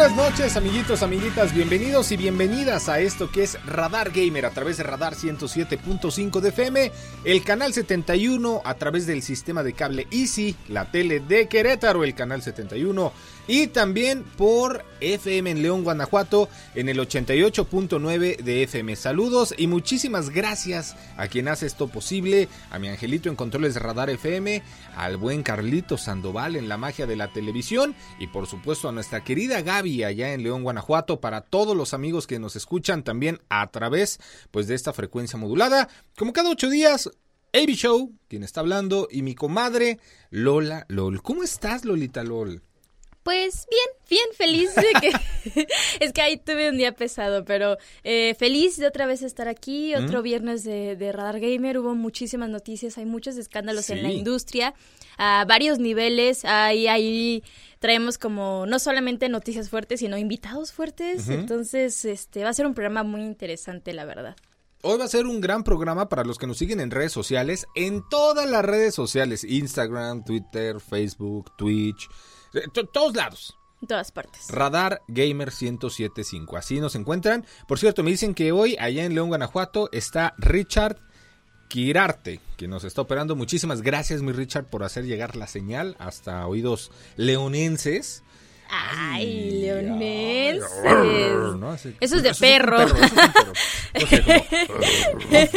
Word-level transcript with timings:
Buenas 0.00 0.16
noches 0.16 0.56
amiguitos, 0.56 1.02
amiguitas, 1.02 1.52
bienvenidos 1.52 2.10
y 2.10 2.16
bienvenidas 2.16 2.88
a 2.88 3.00
esto 3.00 3.30
que 3.30 3.42
es 3.42 3.62
Radar 3.66 4.12
Gamer 4.12 4.46
a 4.46 4.50
través 4.50 4.78
de 4.78 4.82
Radar 4.82 5.14
107.5 5.14 6.40
de 6.40 6.48
FM, 6.48 6.92
el 7.24 7.44
canal 7.44 7.74
71 7.74 8.62
a 8.64 8.74
través 8.76 9.06
del 9.06 9.20
sistema 9.20 9.62
de 9.62 9.74
cable 9.74 10.06
Easy, 10.10 10.56
la 10.68 10.90
tele 10.90 11.20
de 11.20 11.48
Querétaro, 11.48 12.02
el 12.02 12.14
canal 12.14 12.40
71 12.40 13.12
y 13.46 13.68
también 13.68 14.24
por 14.36 14.84
FM 15.00 15.50
en 15.50 15.62
León, 15.62 15.82
Guanajuato 15.82 16.48
en 16.74 16.88
el 16.88 16.98
88.9 16.98 18.38
de 18.38 18.62
FM. 18.64 18.96
Saludos 18.96 19.54
y 19.56 19.66
muchísimas 19.66 20.30
gracias 20.30 20.96
a 21.16 21.28
quien 21.28 21.48
hace 21.48 21.66
esto 21.66 21.88
posible, 21.88 22.48
a 22.70 22.78
mi 22.78 22.88
angelito 22.88 23.28
en 23.28 23.36
controles 23.36 23.76
Radar 23.76 24.10
FM, 24.10 24.62
al 24.96 25.16
buen 25.16 25.42
Carlito 25.42 25.96
Sandoval 25.96 26.56
en 26.56 26.68
la 26.68 26.76
magia 26.76 27.06
de 27.06 27.16
la 27.16 27.32
televisión 27.32 27.94
y 28.18 28.26
por 28.26 28.46
supuesto 28.46 28.88
a 28.88 28.92
nuestra 28.92 29.24
querida 29.24 29.62
Gaby 29.62 30.04
allá 30.04 30.32
en 30.32 30.42
León, 30.42 30.62
Guanajuato, 30.62 31.20
para 31.20 31.40
todos 31.40 31.76
los 31.76 31.94
amigos 31.94 32.26
que 32.26 32.38
nos 32.38 32.56
escuchan 32.56 33.02
también 33.02 33.40
a 33.48 33.70
través 33.70 34.20
pues 34.50 34.66
de 34.66 34.74
esta 34.74 34.92
frecuencia 34.92 35.38
modulada. 35.38 35.88
Como 36.16 36.32
cada 36.32 36.50
ocho 36.50 36.68
días, 36.68 37.10
AB 37.52 37.70
Show, 37.70 38.12
quien 38.28 38.44
está 38.44 38.60
hablando, 38.60 39.08
y 39.10 39.22
mi 39.22 39.34
comadre 39.34 39.98
Lola 40.30 40.86
LOL. 40.88 41.22
¿Cómo 41.22 41.42
estás, 41.42 41.84
Lolita 41.84 42.22
LOL? 42.22 42.62
Pues 43.22 43.66
bien, 43.70 43.98
bien 44.08 44.28
feliz 44.34 44.74
de 44.74 44.86
que... 45.00 45.12
es 46.00 46.12
que 46.12 46.20
ahí 46.20 46.36
tuve 46.36 46.70
un 46.70 46.76
día 46.76 46.92
pesado, 46.92 47.44
pero 47.44 47.76
eh, 48.04 48.34
feliz 48.38 48.76
de 48.76 48.86
otra 48.86 49.06
vez 49.06 49.22
estar 49.22 49.48
aquí, 49.48 49.94
otro 49.94 50.22
viernes 50.22 50.64
de, 50.64 50.96
de, 50.96 51.12
Radar 51.12 51.40
Gamer, 51.40 51.78
hubo 51.78 51.94
muchísimas 51.94 52.48
noticias, 52.48 52.98
hay 52.98 53.06
muchos 53.06 53.36
escándalos 53.36 53.86
sí. 53.86 53.94
en 53.94 54.02
la 54.02 54.10
industria, 54.10 54.74
a 55.18 55.44
varios 55.46 55.78
niveles, 55.78 56.44
ahí, 56.44 56.86
ahí 56.88 57.42
traemos 57.78 58.18
como 58.18 58.66
no 58.66 58.78
solamente 58.78 59.28
noticias 59.28 59.70
fuertes, 59.70 60.00
sino 60.00 60.16
invitados 60.18 60.72
fuertes, 60.72 61.26
uh 61.26 61.30
-huh. 61.30 61.34
entonces 61.34 62.04
este 62.04 62.42
va 62.44 62.50
a 62.50 62.54
ser 62.54 62.66
un 62.66 62.74
programa 62.74 63.02
muy 63.02 63.22
interesante, 63.22 63.92
la 63.92 64.04
verdad. 64.04 64.36
Hoy 64.82 64.96
va 64.96 65.04
a 65.04 65.08
ser 65.08 65.26
un 65.26 65.42
gran 65.42 65.62
programa 65.62 66.08
para 66.08 66.24
los 66.24 66.38
que 66.38 66.46
nos 66.46 66.56
siguen 66.56 66.80
en 66.80 66.90
redes 66.90 67.12
sociales, 67.12 67.66
en 67.74 68.02
todas 68.08 68.48
las 68.48 68.64
redes 68.64 68.94
sociales, 68.94 69.44
Instagram, 69.44 70.24
Twitter, 70.24 70.80
Facebook, 70.80 71.54
Twitch, 71.58 72.08
todos 72.92 73.14
lados. 73.14 73.56
En 73.82 73.88
todas 73.88 74.12
partes. 74.12 74.48
Radar 74.50 75.00
Gamer 75.08 75.48
1075. 75.48 76.56
Así 76.56 76.80
nos 76.80 76.94
encuentran. 76.94 77.46
Por 77.66 77.78
cierto, 77.78 78.02
me 78.02 78.10
dicen 78.10 78.34
que 78.34 78.52
hoy, 78.52 78.76
allá 78.78 79.04
en 79.04 79.14
León, 79.14 79.28
Guanajuato, 79.28 79.88
está 79.92 80.34
Richard 80.36 80.98
Quirarte, 81.68 82.40
que 82.56 82.68
nos 82.68 82.84
está 82.84 83.00
operando. 83.02 83.36
Muchísimas 83.36 83.80
gracias, 83.80 84.22
mi 84.22 84.32
Richard, 84.32 84.66
por 84.66 84.82
hacer 84.82 85.06
llegar 85.06 85.36
la 85.36 85.46
señal 85.46 85.96
hasta 85.98 86.46
oídos 86.46 86.90
leonenses. 87.16 88.22
Ay. 88.68 89.68
Ay, 89.70 90.60
¿no? 91.58 91.70
Así, 91.70 91.96
Eso 92.00 92.16
es 92.16 92.22
de 92.22 92.34
perro. 92.34 92.82
Es 92.82 92.92
perro, 92.92 93.02
es 93.04 93.12
un 93.12 93.16
perro. 93.16 93.52
O 95.20 95.30
sea, 95.30 95.48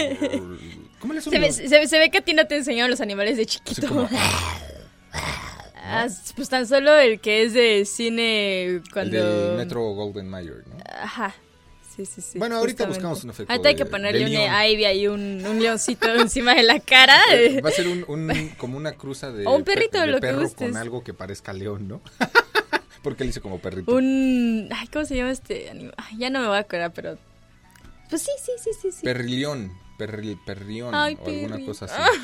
¿Cómo 1.00 1.14
le 1.14 1.22
se, 1.22 1.38
ve, 1.38 1.52
se, 1.52 1.88
se, 1.88 2.00
ve 2.00 2.10
que 2.10 2.20
a 2.20 2.22
ti 2.22 2.34
no 2.34 2.48
te 2.48 2.56
enseñaron 2.56 2.90
los 2.90 3.02
animales 3.02 3.36
de 3.36 3.46
chiquito. 3.46 3.88
Como... 3.90 4.08
Ah, 5.86 6.08
pues 6.36 6.50
tan 6.50 6.66
solo 6.66 6.96
el 6.98 7.20
que 7.20 7.44
es 7.44 7.54
de 7.54 7.86
cine 7.86 8.82
cuando... 8.94 9.18
El 9.18 9.52
de 9.52 9.58
Metro 9.58 9.82
Golden 9.82 10.30
Mayer, 10.30 10.64
¿no? 10.68 10.78
Ajá. 11.02 11.36
Sí, 11.96 12.06
sí, 12.06 12.22
sí. 12.22 12.40
Bueno, 12.40 12.58
ahorita 12.58 12.88
buscamos 12.88 13.24
un 13.24 13.30
efecto. 13.30 13.52
Ahorita 13.52 13.70
hay 13.70 13.76
que 13.76 13.86
ponerle 13.86 14.26
una 14.26 14.68
Ivy 14.68 14.86
ahí, 14.86 15.08
un, 15.08 15.46
un 15.46 15.62
leoncito 15.62 16.08
encima 16.16 16.56
de 16.56 16.64
la 16.64 16.80
cara. 16.80 17.22
Va 17.64 17.70
a 17.70 17.72
ser 17.72 17.88
un, 17.88 18.06
un 18.08 18.50
como 18.58 18.78
una 18.78 18.94
cruza 18.94 19.32
de, 19.32 19.46
o 19.48 19.56
un 19.56 19.64
perrito, 19.64 20.00
de 20.00 20.08
lo 20.08 20.20
perro 20.20 20.40
que 20.40 20.44
gustes. 20.46 20.70
con 20.72 20.78
algo 20.78 21.04
que 21.04 21.14
parezca 21.14 21.54
león, 21.54 21.88
¿no? 21.88 22.02
Porque 23.04 23.24
él 23.24 23.30
dice 23.30 23.42
como 23.42 23.60
perrito. 23.60 23.94
Un... 23.94 24.70
Ay, 24.74 24.88
¿cómo 24.88 25.06
se 25.06 25.18
llama 25.18 25.32
este 25.32 25.70
animal? 25.70 25.94
Ay, 25.98 26.18
ya 26.18 26.30
no 26.30 26.40
me 26.40 26.48
voy 26.48 26.56
a 26.56 26.62
acordar, 26.62 26.94
pero... 26.94 27.18
Pues 28.10 28.22
sí, 28.22 28.32
sí, 28.44 28.52
sí, 28.64 28.72
sí. 28.82 28.92
sí. 28.92 29.04
Perrilión. 29.04 29.72
Perri, 29.98 30.36
perrión 30.36 30.94
Ay, 30.94 31.18
o 31.22 31.28
alguna 31.28 31.56
perri. 31.56 31.66
cosa 31.66 31.86
así. 31.86 32.20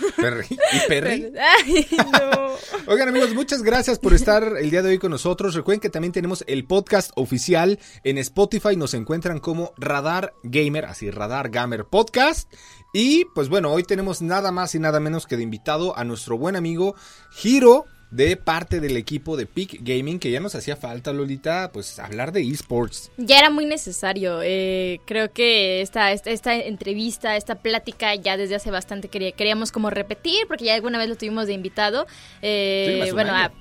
Perri. 0.88 1.24
¿Y? 1.24 1.38
Ay, 1.40 1.88
no. 1.98 2.50
Oigan 2.92 3.10
amigos, 3.10 3.34
muchas 3.34 3.62
gracias 3.64 4.00
por 4.00 4.14
estar 4.14 4.58
el 4.60 4.70
día 4.70 4.82
de 4.82 4.90
hoy 4.90 4.98
con 4.98 5.12
nosotros. 5.12 5.54
Recuerden 5.54 5.80
que 5.80 5.90
también 5.90 6.12
tenemos 6.12 6.44
el 6.48 6.66
podcast 6.66 7.12
oficial 7.16 7.80
en 8.04 8.18
Spotify. 8.18 8.76
Nos 8.76 8.94
encuentran 8.94 9.40
como 9.40 9.74
Radar 9.78 10.34
Gamer, 10.44 10.86
así 10.86 11.12
Radar 11.12 11.50
Gamer 11.50 11.86
Podcast. 11.86 12.52
Y 12.94 13.26
pues 13.36 13.50
bueno, 13.50 13.72
hoy 13.72 13.84
tenemos 13.84 14.22
nada 14.22 14.52
más 14.52 14.74
y 14.76 14.80
nada 14.80 15.00
menos 15.00 15.28
que 15.28 15.38
de 15.38 15.44
invitado 15.44 15.98
a 15.98 16.04
nuestro 16.04 16.38
buen 16.38 16.56
amigo 16.56 16.96
Hiro 17.44 17.86
de 18.12 18.38
parte 18.38 18.80
del 18.80 18.98
equipo 18.98 19.38
de 19.38 19.46
Peak 19.46 19.80
Gaming, 19.82 20.20
que 20.20 20.32
ya 20.32 20.40
nos 20.40 20.56
hacía 20.56 20.76
falta, 20.76 21.14
Lolita, 21.14 21.72
pues 21.72 22.00
hablar 22.00 22.32
de 22.32 22.42
esports. 22.42 23.12
Ya 23.18 23.40
era 23.40 23.50
muy 23.50 23.66
necesario. 23.66 24.42
Eh, 24.44 25.00
creo 25.06 25.32
que 25.32 25.82
esta, 25.82 26.12
esta, 26.12 26.32
esta, 26.32 26.56
entrevista, 26.56 27.36
esta 27.36 27.56
plática, 27.56 28.16
ya 28.16 28.38
desde 28.38 28.56
hace 28.56 28.72
bastante 28.72 29.10
quería, 29.10 29.32
queríamos 29.32 29.72
como 29.72 29.90
repetir, 29.90 30.48
porque 30.48 30.66
ya 30.66 30.76
alguna 30.76 30.98
vez 30.98 31.10
lo 31.10 31.16
tuvimos 31.16 31.48
de 31.48 31.54
invitado. 31.54 32.08
Eh, 32.42 33.02
sí, 33.06 33.12
bueno, 33.12 33.34
a, 33.34 33.52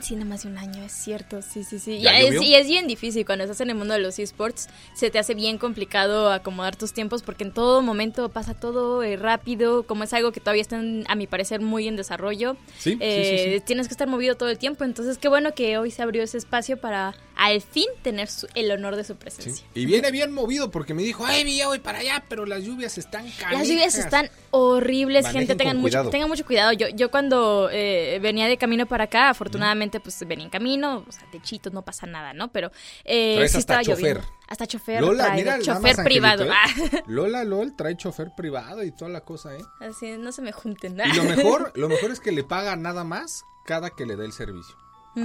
Sí, 0.00 0.14
nada 0.14 0.26
más 0.26 0.42
de 0.42 0.48
un 0.48 0.58
año, 0.58 0.84
es 0.84 0.92
cierto, 0.92 1.42
sí, 1.42 1.64
sí, 1.64 1.78
sí. 1.78 2.00
Ya 2.00 2.18
es, 2.18 2.40
y 2.42 2.54
es 2.54 2.66
bien 2.66 2.86
difícil 2.86 3.24
cuando 3.26 3.44
estás 3.44 3.60
en 3.60 3.70
el 3.70 3.76
mundo 3.76 3.94
de 3.94 4.00
los 4.00 4.18
esports, 4.18 4.68
se 4.94 5.10
te 5.10 5.18
hace 5.18 5.34
bien 5.34 5.58
complicado 5.58 6.32
acomodar 6.32 6.76
tus 6.76 6.92
tiempos 6.92 7.22
porque 7.22 7.44
en 7.44 7.52
todo 7.52 7.82
momento 7.82 8.28
pasa 8.28 8.54
todo 8.54 9.02
eh, 9.02 9.16
rápido, 9.16 9.84
como 9.84 10.04
es 10.04 10.12
algo 10.12 10.32
que 10.32 10.40
todavía 10.40 10.62
está, 10.62 10.78
a 10.78 11.14
mi 11.14 11.26
parecer, 11.26 11.60
muy 11.60 11.88
en 11.88 11.96
desarrollo. 11.96 12.56
Sí, 12.78 12.96
eh, 13.00 13.24
sí, 13.24 13.44
sí, 13.44 13.54
sí, 13.58 13.60
Tienes 13.64 13.88
que 13.88 13.94
estar 13.94 14.08
movido 14.08 14.36
todo 14.36 14.48
el 14.48 14.58
tiempo, 14.58 14.84
entonces 14.84 15.18
qué 15.18 15.28
bueno 15.28 15.54
que 15.54 15.78
hoy 15.78 15.90
se 15.90 16.02
abrió 16.02 16.22
ese 16.22 16.38
espacio 16.38 16.76
para 16.78 17.14
al 17.38 17.62
fin 17.62 17.86
tener 18.02 18.26
su, 18.26 18.48
el 18.56 18.68
honor 18.72 18.96
de 18.96 19.04
su 19.04 19.14
presencia. 19.14 19.54
Sí. 19.54 19.80
Y 19.80 19.86
viene 19.86 20.10
bien 20.10 20.32
movido 20.32 20.72
porque 20.72 20.92
me 20.92 21.04
dijo, 21.04 21.24
ay, 21.24 21.56
ya 21.56 21.68
voy 21.68 21.78
para 21.78 22.00
allá, 22.00 22.24
pero 22.28 22.44
las 22.44 22.64
lluvias 22.64 22.98
están 22.98 23.22
canijas. 23.30 23.52
Las 23.52 23.68
lluvias 23.68 23.94
están 23.96 24.28
horribles, 24.50 25.22
Manejen 25.22 25.46
gente, 25.46 25.54
tengan 25.54 25.76
mucho, 25.76 26.10
tengan 26.10 26.28
mucho 26.28 26.44
cuidado. 26.44 26.72
Yo, 26.72 26.88
yo 26.88 27.12
cuando 27.12 27.70
eh, 27.70 28.18
venía 28.20 28.48
de 28.48 28.58
camino 28.58 28.86
para 28.86 29.04
acá, 29.04 29.30
afortunadamente, 29.30 30.00
pues 30.00 30.18
venía 30.26 30.46
en 30.46 30.50
camino, 30.50 31.04
o 31.06 31.12
sea, 31.12 31.30
techitos, 31.30 31.72
no 31.72 31.82
pasa 31.82 32.08
nada, 32.08 32.32
¿no? 32.32 32.50
Pero 32.50 32.72
eh, 33.04 33.46
sí 33.48 33.58
estaba 33.58 33.84
chofer. 33.84 34.16
lloviendo. 34.16 34.38
Hasta 34.48 34.66
chofer. 34.66 35.00
Lola, 35.00 35.26
trae, 35.26 35.36
mira, 35.36 35.60
chofer 35.60 35.96
privado. 36.02 36.44
¿eh? 36.44 36.50
Lola 37.06 37.44
LOL 37.44 37.76
trae 37.76 37.96
chofer 37.96 38.32
privado 38.36 38.82
y 38.82 38.90
toda 38.90 39.12
la 39.12 39.20
cosa, 39.20 39.54
¿eh? 39.54 39.62
Así, 39.78 40.16
no 40.18 40.32
se 40.32 40.42
me 40.42 40.50
junten. 40.50 40.98
Y 40.98 41.16
lo 41.16 41.22
mejor, 41.36 41.70
lo 41.76 41.88
mejor 41.88 42.10
es 42.10 42.18
que 42.18 42.32
le 42.32 42.42
paga 42.42 42.74
nada 42.74 43.04
más 43.04 43.44
cada 43.64 43.90
que 43.90 44.06
le 44.06 44.16
da 44.16 44.24
el 44.24 44.32
servicio. 44.32 44.74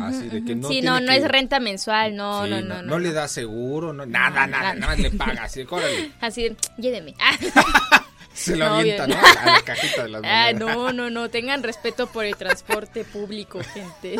Así 0.01 0.27
de 0.27 0.43
que 0.43 0.55
no 0.55 0.67
sí, 0.67 0.75
tiene 0.75 0.89
no, 0.89 0.99
no 0.99 1.11
que... 1.11 1.17
es 1.17 1.27
renta 1.27 1.59
mensual, 1.59 2.15
no, 2.15 2.45
sí, 2.45 2.49
no, 2.49 2.61
no, 2.61 2.75
no, 2.75 2.81
no, 2.83 2.99
le 2.99 3.13
da 3.13 3.27
seguro, 3.27 3.93
no, 3.93 4.05
nada, 4.05 4.47
nada, 4.47 4.73
nada 4.73 4.87
más 4.87 4.99
le 4.99 5.11
paga, 5.11 5.43
así, 5.43 5.65
córrele. 5.65 6.11
Así, 6.21 6.55
lléveme. 6.77 7.13
Se 8.33 8.55
lo 8.55 8.65
avienta, 8.65 9.05
¿no? 9.05 9.15
A 9.15 9.45
la 9.45 9.61
cajita 9.61 10.03
de 10.03 10.09
las 10.09 10.21
Ah, 10.25 10.51
no, 10.53 10.91
no, 10.91 11.09
no, 11.09 11.29
tengan 11.29 11.61
respeto 11.61 12.07
por 12.07 12.25
el 12.25 12.35
transporte 12.35 13.03
público, 13.03 13.61
gente. 13.73 14.19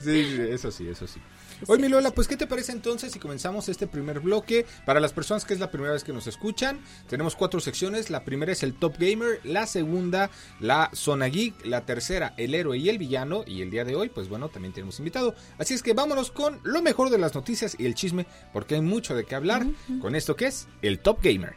Sí, 0.00 0.38
eso 0.48 0.70
sí, 0.70 0.88
eso 0.88 1.06
sí. 1.06 1.20
Hoy, 1.66 1.78
mi 1.78 1.88
Lola, 1.88 2.10
pues, 2.10 2.28
¿qué 2.28 2.36
te 2.36 2.46
parece 2.46 2.72
entonces 2.72 3.12
si 3.12 3.18
comenzamos 3.18 3.68
este 3.68 3.86
primer 3.86 4.20
bloque? 4.20 4.66
Para 4.84 5.00
las 5.00 5.12
personas 5.12 5.44
que 5.44 5.54
es 5.54 5.60
la 5.60 5.70
primera 5.70 5.92
vez 5.92 6.04
que 6.04 6.12
nos 6.12 6.26
escuchan, 6.26 6.80
tenemos 7.08 7.36
cuatro 7.36 7.60
secciones. 7.60 8.10
La 8.10 8.24
primera 8.24 8.52
es 8.52 8.62
el 8.62 8.74
Top 8.74 8.96
Gamer, 8.98 9.40
la 9.44 9.66
segunda, 9.66 10.30
la 10.60 10.90
Zona 10.94 11.26
Geek, 11.26 11.64
la 11.64 11.86
tercera, 11.86 12.34
el 12.36 12.54
héroe 12.54 12.78
y 12.78 12.88
el 12.88 12.98
villano. 12.98 13.44
Y 13.46 13.62
el 13.62 13.70
día 13.70 13.84
de 13.84 13.96
hoy, 13.96 14.08
pues 14.08 14.28
bueno, 14.28 14.48
también 14.48 14.74
tenemos 14.74 14.98
invitado. 14.98 15.34
Así 15.58 15.74
es 15.74 15.82
que 15.82 15.94
vámonos 15.94 16.30
con 16.30 16.60
lo 16.64 16.82
mejor 16.82 17.10
de 17.10 17.18
las 17.18 17.34
noticias 17.34 17.76
y 17.78 17.86
el 17.86 17.94
chisme, 17.94 18.26
porque 18.52 18.74
hay 18.74 18.80
mucho 18.80 19.14
de 19.14 19.24
qué 19.24 19.34
hablar 19.34 19.64
uh 19.64 19.74
-huh. 19.88 20.00
con 20.00 20.14
esto 20.14 20.36
que 20.36 20.46
es 20.46 20.68
el 20.82 20.98
Top 21.00 21.18
Gamer. 21.22 21.54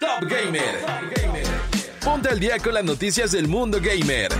Top 0.00 0.28
Gamer. 0.28 1.27
Ponte 2.08 2.30
al 2.30 2.40
día 2.40 2.58
con 2.58 2.72
las 2.72 2.84
noticias 2.84 3.32
del 3.32 3.48
mundo 3.48 3.80
gamer. 3.82 4.30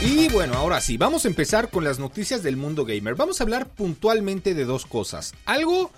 Y 0.00 0.28
bueno, 0.28 0.54
ahora 0.54 0.80
sí, 0.80 0.96
vamos 0.96 1.24
a 1.24 1.28
empezar 1.28 1.70
con 1.70 1.82
las 1.82 1.98
noticias 1.98 2.44
del 2.44 2.56
mundo 2.56 2.84
gamer. 2.84 3.16
Vamos 3.16 3.40
a 3.40 3.44
hablar 3.44 3.66
puntualmente 3.66 4.54
de 4.54 4.64
dos 4.64 4.86
cosas. 4.86 5.34
Algo 5.44 5.90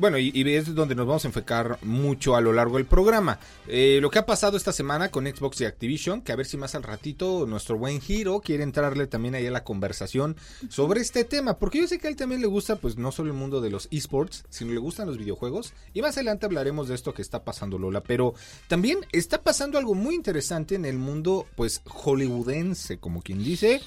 bueno, 0.00 0.18
y, 0.18 0.32
es 0.54 0.74
donde 0.74 0.94
nos 0.94 1.06
vamos 1.06 1.24
a 1.24 1.28
enfocar 1.28 1.78
mucho 1.82 2.34
a 2.34 2.40
lo 2.40 2.54
largo 2.54 2.78
del 2.78 2.86
programa. 2.86 3.38
Eh, 3.68 3.98
lo 4.00 4.10
que 4.10 4.18
ha 4.18 4.24
pasado 4.24 4.56
esta 4.56 4.72
semana 4.72 5.10
con 5.10 5.26
Xbox 5.26 5.60
y 5.60 5.66
Activision, 5.66 6.22
que 6.22 6.32
a 6.32 6.36
ver 6.36 6.46
si 6.46 6.56
más 6.56 6.74
al 6.74 6.82
ratito 6.82 7.44
nuestro 7.46 7.76
buen 7.76 8.00
Hiro 8.06 8.40
quiere 8.40 8.62
entrarle 8.62 9.06
también 9.06 9.34
ahí 9.34 9.46
a 9.46 9.50
la 9.50 9.62
conversación 9.62 10.36
sobre 10.70 11.02
este 11.02 11.24
tema, 11.24 11.58
porque 11.58 11.80
yo 11.80 11.86
sé 11.86 11.98
que 11.98 12.06
a 12.06 12.10
él 12.10 12.16
también 12.16 12.40
le 12.40 12.46
gusta, 12.46 12.76
pues 12.76 12.96
no 12.96 13.12
solo 13.12 13.30
el 13.30 13.36
mundo 13.36 13.60
de 13.60 13.68
los 13.68 13.88
esports, 13.90 14.44
sino 14.48 14.72
le 14.72 14.78
gustan 14.78 15.06
los 15.06 15.18
videojuegos. 15.18 15.74
Y 15.92 16.00
más 16.00 16.16
adelante 16.16 16.46
hablaremos 16.46 16.88
de 16.88 16.94
esto 16.94 17.12
que 17.12 17.22
está 17.22 17.44
pasando 17.44 17.78
Lola, 17.78 18.02
pero 18.02 18.32
también 18.68 19.00
está 19.12 19.42
pasando 19.42 19.76
algo 19.76 19.94
muy 19.94 20.14
interesante 20.14 20.76
en 20.76 20.86
el 20.86 20.96
mundo, 20.96 21.46
pues 21.56 21.82
hollywoodense, 21.84 22.98
como 22.98 23.20
quien 23.20 23.44
dice. 23.44 23.82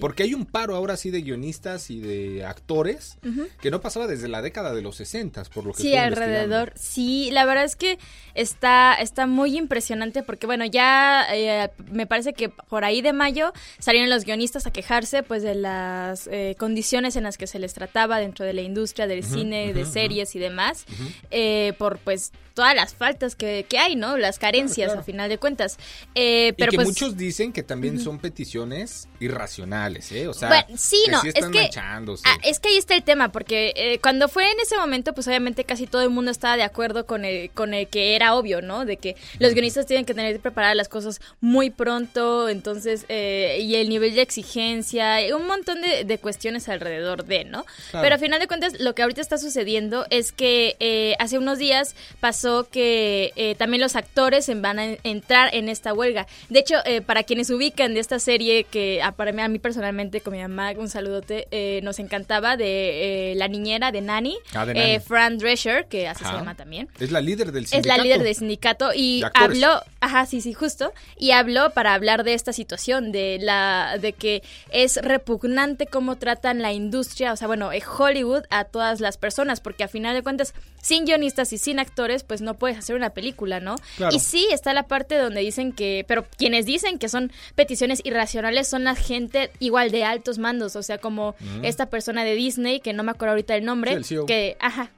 Porque 0.00 0.22
hay 0.22 0.34
un 0.34 0.46
paro 0.46 0.74
ahora 0.74 0.96
sí 0.96 1.10
de 1.10 1.22
guionistas 1.22 1.90
y 1.90 2.00
de 2.00 2.44
actores 2.44 3.18
que 3.60 3.70
no 3.70 3.80
pasaba 3.80 4.06
desde 4.06 4.28
la 4.28 4.42
década 4.42 4.74
de 4.74 4.82
los 4.82 4.96
60, 4.96 5.44
por 5.44 5.64
lo 5.64 5.72
que 5.72 5.82
Sí, 5.82 5.96
alrededor. 5.96 6.72
Sí, 6.76 7.30
la 7.32 7.44
verdad 7.44 7.64
es 7.64 7.76
que 7.76 7.98
está, 8.34 8.94
está 8.94 9.26
muy 9.26 9.56
impresionante 9.56 10.22
porque, 10.22 10.46
bueno, 10.46 10.64
ya 10.64 11.26
eh, 11.32 11.70
me 11.90 12.06
parece 12.06 12.32
que 12.32 12.48
por 12.48 12.84
ahí 12.84 13.02
de 13.02 13.12
mayo 13.12 13.52
salieron 13.78 14.10
los 14.10 14.24
guionistas 14.24 14.66
a 14.66 14.70
quejarse 14.70 15.22
pues 15.22 15.42
de 15.42 15.54
las 15.54 16.28
eh, 16.28 16.56
condiciones 16.58 17.16
en 17.16 17.24
las 17.24 17.38
que 17.38 17.46
se 17.46 17.58
les 17.58 17.74
trataba 17.74 18.18
dentro 18.18 18.44
de 18.44 18.52
la 18.52 18.62
industria 18.62 19.06
del 19.06 19.24
cine, 19.24 19.72
de 19.72 19.84
series 19.84 20.34
y 20.34 20.38
demás, 20.38 20.84
eh, 21.30 21.74
por 21.78 21.98
pues 21.98 22.32
todas 22.58 22.74
las 22.74 22.92
faltas 22.92 23.36
que, 23.36 23.66
que 23.68 23.78
hay, 23.78 23.94
¿no? 23.94 24.16
Las 24.16 24.40
carencias, 24.40 24.92
a 24.92 25.04
final 25.04 25.28
de 25.28 25.38
cuentas. 25.38 25.78
pero 26.12 26.50
y 26.50 26.70
que 26.70 26.74
pues 26.74 26.88
muchos 26.88 27.16
dicen 27.16 27.52
que 27.52 27.62
también 27.62 28.00
son 28.00 28.18
peticiones 28.18 29.06
irracionales 29.20 30.10
¿eh? 30.10 30.26
O 30.26 30.34
sea, 30.34 30.48
bueno, 30.48 30.66
sí, 30.76 30.96
no, 31.08 31.22
es 31.22 31.34
que 31.34 31.70
ah, 31.76 32.38
es 32.42 32.58
que 32.58 32.68
ahí 32.70 32.76
está 32.78 32.96
el 32.96 33.04
tema, 33.04 33.30
porque 33.30 33.72
eh, 33.76 34.00
cuando 34.00 34.26
fue 34.26 34.50
en 34.50 34.58
ese 34.58 34.76
momento, 34.76 35.14
pues 35.14 35.28
obviamente 35.28 35.62
casi 35.62 35.86
todo 35.86 36.02
el 36.02 36.10
mundo 36.10 36.32
estaba 36.32 36.56
de 36.56 36.64
acuerdo 36.64 37.06
con 37.06 37.24
el, 37.24 37.50
con 37.50 37.74
el 37.74 37.86
que 37.86 38.16
era 38.16 38.34
obvio, 38.34 38.60
¿no? 38.60 38.84
De 38.84 38.96
que 38.96 39.14
los 39.38 39.52
guionistas 39.54 39.86
tienen 39.86 40.04
que 40.04 40.14
tener 40.14 40.34
que 40.34 40.40
preparar 40.40 40.74
las 40.74 40.88
cosas 40.88 41.20
muy 41.40 41.70
pronto, 41.70 42.48
entonces, 42.48 43.04
eh, 43.08 43.58
y 43.60 43.76
el 43.76 43.88
nivel 43.88 44.16
de 44.16 44.22
exigencia, 44.22 45.24
y 45.24 45.30
un 45.30 45.46
montón 45.46 45.78
de, 45.80 46.18
cuestiones 46.18 46.68
alrededor 46.68 47.24
de, 47.24 47.44
¿no? 47.44 47.64
Pero 47.92 48.16
a 48.16 48.18
final 48.18 48.40
de 48.40 48.48
cuentas, 48.48 48.80
lo 48.80 48.96
que 48.96 49.02
ahorita 49.02 49.20
está 49.20 49.38
sucediendo 49.38 50.04
es 50.10 50.32
que 50.32 51.14
hace 51.20 51.38
unos 51.38 51.58
días 51.58 51.94
pasó 52.18 52.47
que 52.70 53.54
también 53.58 53.80
los 53.80 53.96
actores 53.96 54.50
van 54.60 54.78
a 54.78 54.84
entrar 55.02 55.54
en 55.54 55.68
esta 55.68 55.92
huelga. 55.92 56.26
De 56.48 56.60
hecho, 56.60 56.76
para 57.06 57.22
quienes 57.22 57.50
ubican 57.50 57.94
de 57.94 58.00
esta 58.00 58.18
serie 58.18 58.64
que 58.64 59.00
ah, 59.02 59.12
para 59.12 59.32
mí, 59.32 59.42
a 59.42 59.48
mí 59.48 59.58
personalmente 59.58 60.20
con 60.20 60.32
mi 60.32 60.40
mamá, 60.40 60.72
un 60.76 60.88
saludote, 60.88 61.48
eh, 61.50 61.80
nos 61.82 61.98
encantaba 61.98 62.56
de 62.56 63.32
eh, 63.32 63.34
la 63.36 63.48
niñera 63.48 63.92
de 63.92 64.00
Nani, 64.00 64.36
ah, 64.54 64.66
eh, 64.74 65.00
Fran 65.00 65.38
Drescher, 65.38 65.86
que 65.86 66.08
así 66.08 66.24
se 66.24 66.32
llama 66.32 66.54
también. 66.54 66.88
Es 66.98 67.10
la 67.10 67.20
líder 67.20 67.52
del 67.52 67.66
sindicato. 67.66 67.92
Es 67.92 67.96
la 67.96 68.02
líder 68.02 68.22
del 68.22 68.34
sindicato 68.34 68.90
y 68.94 69.22
habló, 69.34 69.82
ajá, 70.00 70.26
sí, 70.26 70.40
sí, 70.40 70.52
justo, 70.52 70.92
y 71.16 71.32
habló 71.32 71.70
para 71.70 71.94
hablar 71.94 72.24
de 72.24 72.34
esta 72.34 72.52
situación, 72.52 73.12
de 73.12 73.38
la, 73.40 73.96
de 74.00 74.12
que 74.12 74.42
es 74.70 74.96
repugnante 74.96 75.86
cómo 75.86 76.16
tratan 76.16 76.62
la 76.62 76.72
industria, 76.72 77.32
o 77.32 77.36
sea, 77.36 77.46
bueno, 77.46 77.70
Hollywood 77.98 78.44
a 78.50 78.64
todas 78.64 79.00
las 79.00 79.16
personas, 79.16 79.60
porque 79.60 79.84
a 79.84 79.88
final 79.88 80.14
de 80.14 80.22
cuentas, 80.22 80.54
sin 80.80 81.04
guionistas 81.04 81.52
y 81.52 81.58
sin 81.58 81.78
actores, 81.78 82.24
pues 82.24 82.37
no 82.40 82.54
puedes 82.54 82.78
hacer 82.78 82.96
una 82.96 83.10
película, 83.10 83.60
¿no? 83.60 83.76
Y 84.12 84.20
sí, 84.20 84.46
está 84.52 84.72
la 84.72 84.84
parte 84.84 85.16
donde 85.16 85.40
dicen 85.40 85.72
que, 85.72 86.04
pero 86.08 86.26
quienes 86.36 86.66
dicen 86.66 86.98
que 86.98 87.08
son 87.08 87.32
peticiones 87.54 88.00
irracionales 88.04 88.68
son 88.68 88.84
la 88.84 88.94
gente 88.94 89.50
igual 89.58 89.90
de 89.90 90.04
altos 90.04 90.38
mandos, 90.38 90.76
o 90.76 90.82
sea, 90.82 90.98
como 90.98 91.34
esta 91.62 91.86
persona 91.86 92.24
de 92.24 92.34
Disney, 92.34 92.80
que 92.80 92.92
no 92.92 93.02
me 93.02 93.10
acuerdo 93.10 93.32
ahorita 93.32 93.54
el 93.54 93.64
nombre, 93.64 93.92
e 93.92 94.26
que, 94.26 94.56
ajá, 94.60 94.90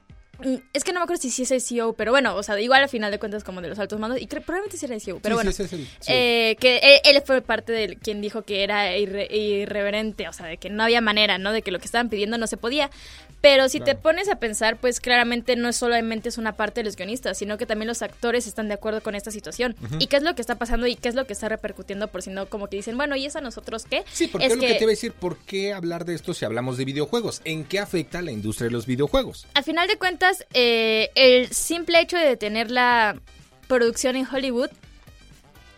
es 0.73 0.83
que 0.83 0.93
no 0.93 0.99
me 0.99 1.03
acuerdo 1.03 1.21
si 1.21 1.29
sí 1.29 1.43
es 1.43 1.51
el 1.51 1.61
CEO, 1.61 1.93
pero 1.93 2.11
bueno, 2.11 2.35
o 2.35 2.43
sea, 2.43 2.59
igual 2.59 2.83
al 2.83 2.89
final 2.89 3.11
de 3.11 3.19
cuentas 3.19 3.43
como 3.43 3.61
de 3.61 3.69
los 3.69 3.79
altos 3.79 3.99
mandos, 3.99 4.21
y 4.21 4.27
probablemente 4.27 4.77
sí 4.77 4.85
era 4.85 4.95
el 4.95 5.01
CEO, 5.01 5.19
pero 5.21 5.35
bueno, 5.35 5.51
eh, 6.07 6.55
que 6.59 7.01
él, 7.03 7.21
fue 7.25 7.41
parte 7.41 7.71
de 7.71 7.95
quien 7.97 8.21
dijo 8.21 8.43
que 8.43 8.63
era 8.63 8.97
irreverente, 8.97 10.27
o 10.27 10.33
sea, 10.33 10.47
de 10.47 10.57
que 10.57 10.69
no 10.69 10.83
había 10.83 11.01
manera, 11.01 11.37
¿no? 11.37 11.51
De 11.51 11.61
que 11.61 11.71
lo 11.71 11.79
que 11.79 11.85
estaban 11.85 12.09
pidiendo 12.09 12.37
no 12.37 12.47
se 12.47 12.57
podía, 12.57 12.89
pero 13.41 13.69
si 13.69 13.79
te 13.79 13.95
pones 13.95 14.29
a 14.29 14.35
pensar, 14.35 14.77
pues 14.77 14.99
claramente 14.99 15.55
no 15.55 15.69
es 15.69 15.75
solamente 15.75 16.29
es 16.29 16.37
una 16.37 16.55
parte 16.55 16.81
de 16.81 16.85
los 16.85 16.95
guionistas, 16.95 17.37
sino 17.37 17.57
que 17.57 17.65
también 17.65 17.87
los 17.87 18.03
actores 18.03 18.45
están 18.45 18.67
de 18.67 18.75
acuerdo 18.75 19.01
con 19.01 19.15
esta 19.15 19.31
situación. 19.31 19.75
¿Y 19.99 20.07
qué 20.07 20.17
es 20.17 20.23
lo 20.23 20.35
que 20.35 20.41
está 20.41 20.55
pasando 20.55 20.85
y 20.85 20.95
qué 20.95 21.09
es 21.09 21.15
lo 21.15 21.25
que 21.25 21.33
está 21.33 21.49
repercutiendo? 21.49 22.07
Por 22.07 22.21
si 22.21 22.29
no, 22.29 22.45
como 22.45 22.67
que 22.67 22.77
dicen, 22.77 22.97
bueno, 22.97 23.15
¿y 23.15 23.25
es 23.25 23.35
a 23.35 23.41
nosotros 23.41 23.85
qué? 23.89 24.03
Sí, 24.13 24.27
porque 24.27 24.45
es, 24.45 24.55
lo 24.55 24.61
que... 24.61 24.67
te 24.67 24.77
iba 24.77 24.85
a 24.85 24.87
decir, 24.87 25.13
¿por 25.13 25.37
qué 25.37 25.73
hablar 25.73 26.05
de 26.05 26.13
esto 26.13 26.35
si 26.35 26.45
hablamos 26.45 26.77
de 26.77 26.85
videojuegos? 26.85 27.41
¿En 27.43 27.63
qué 27.63 27.79
afecta 27.79 28.21
la 28.21 28.31
industria 28.31 28.67
de 28.67 28.73
los 28.73 28.85
videojuegos? 28.85 29.47
Al 29.55 29.63
final 29.63 29.87
de 29.87 29.97
cuentas, 29.97 30.30
eh, 30.53 31.09
el 31.15 31.51
simple 31.51 31.99
hecho 32.01 32.17
de 32.17 32.37
tener 32.37 32.71
la 32.71 33.19
producción 33.67 34.15
en 34.15 34.27
Hollywood 34.27 34.69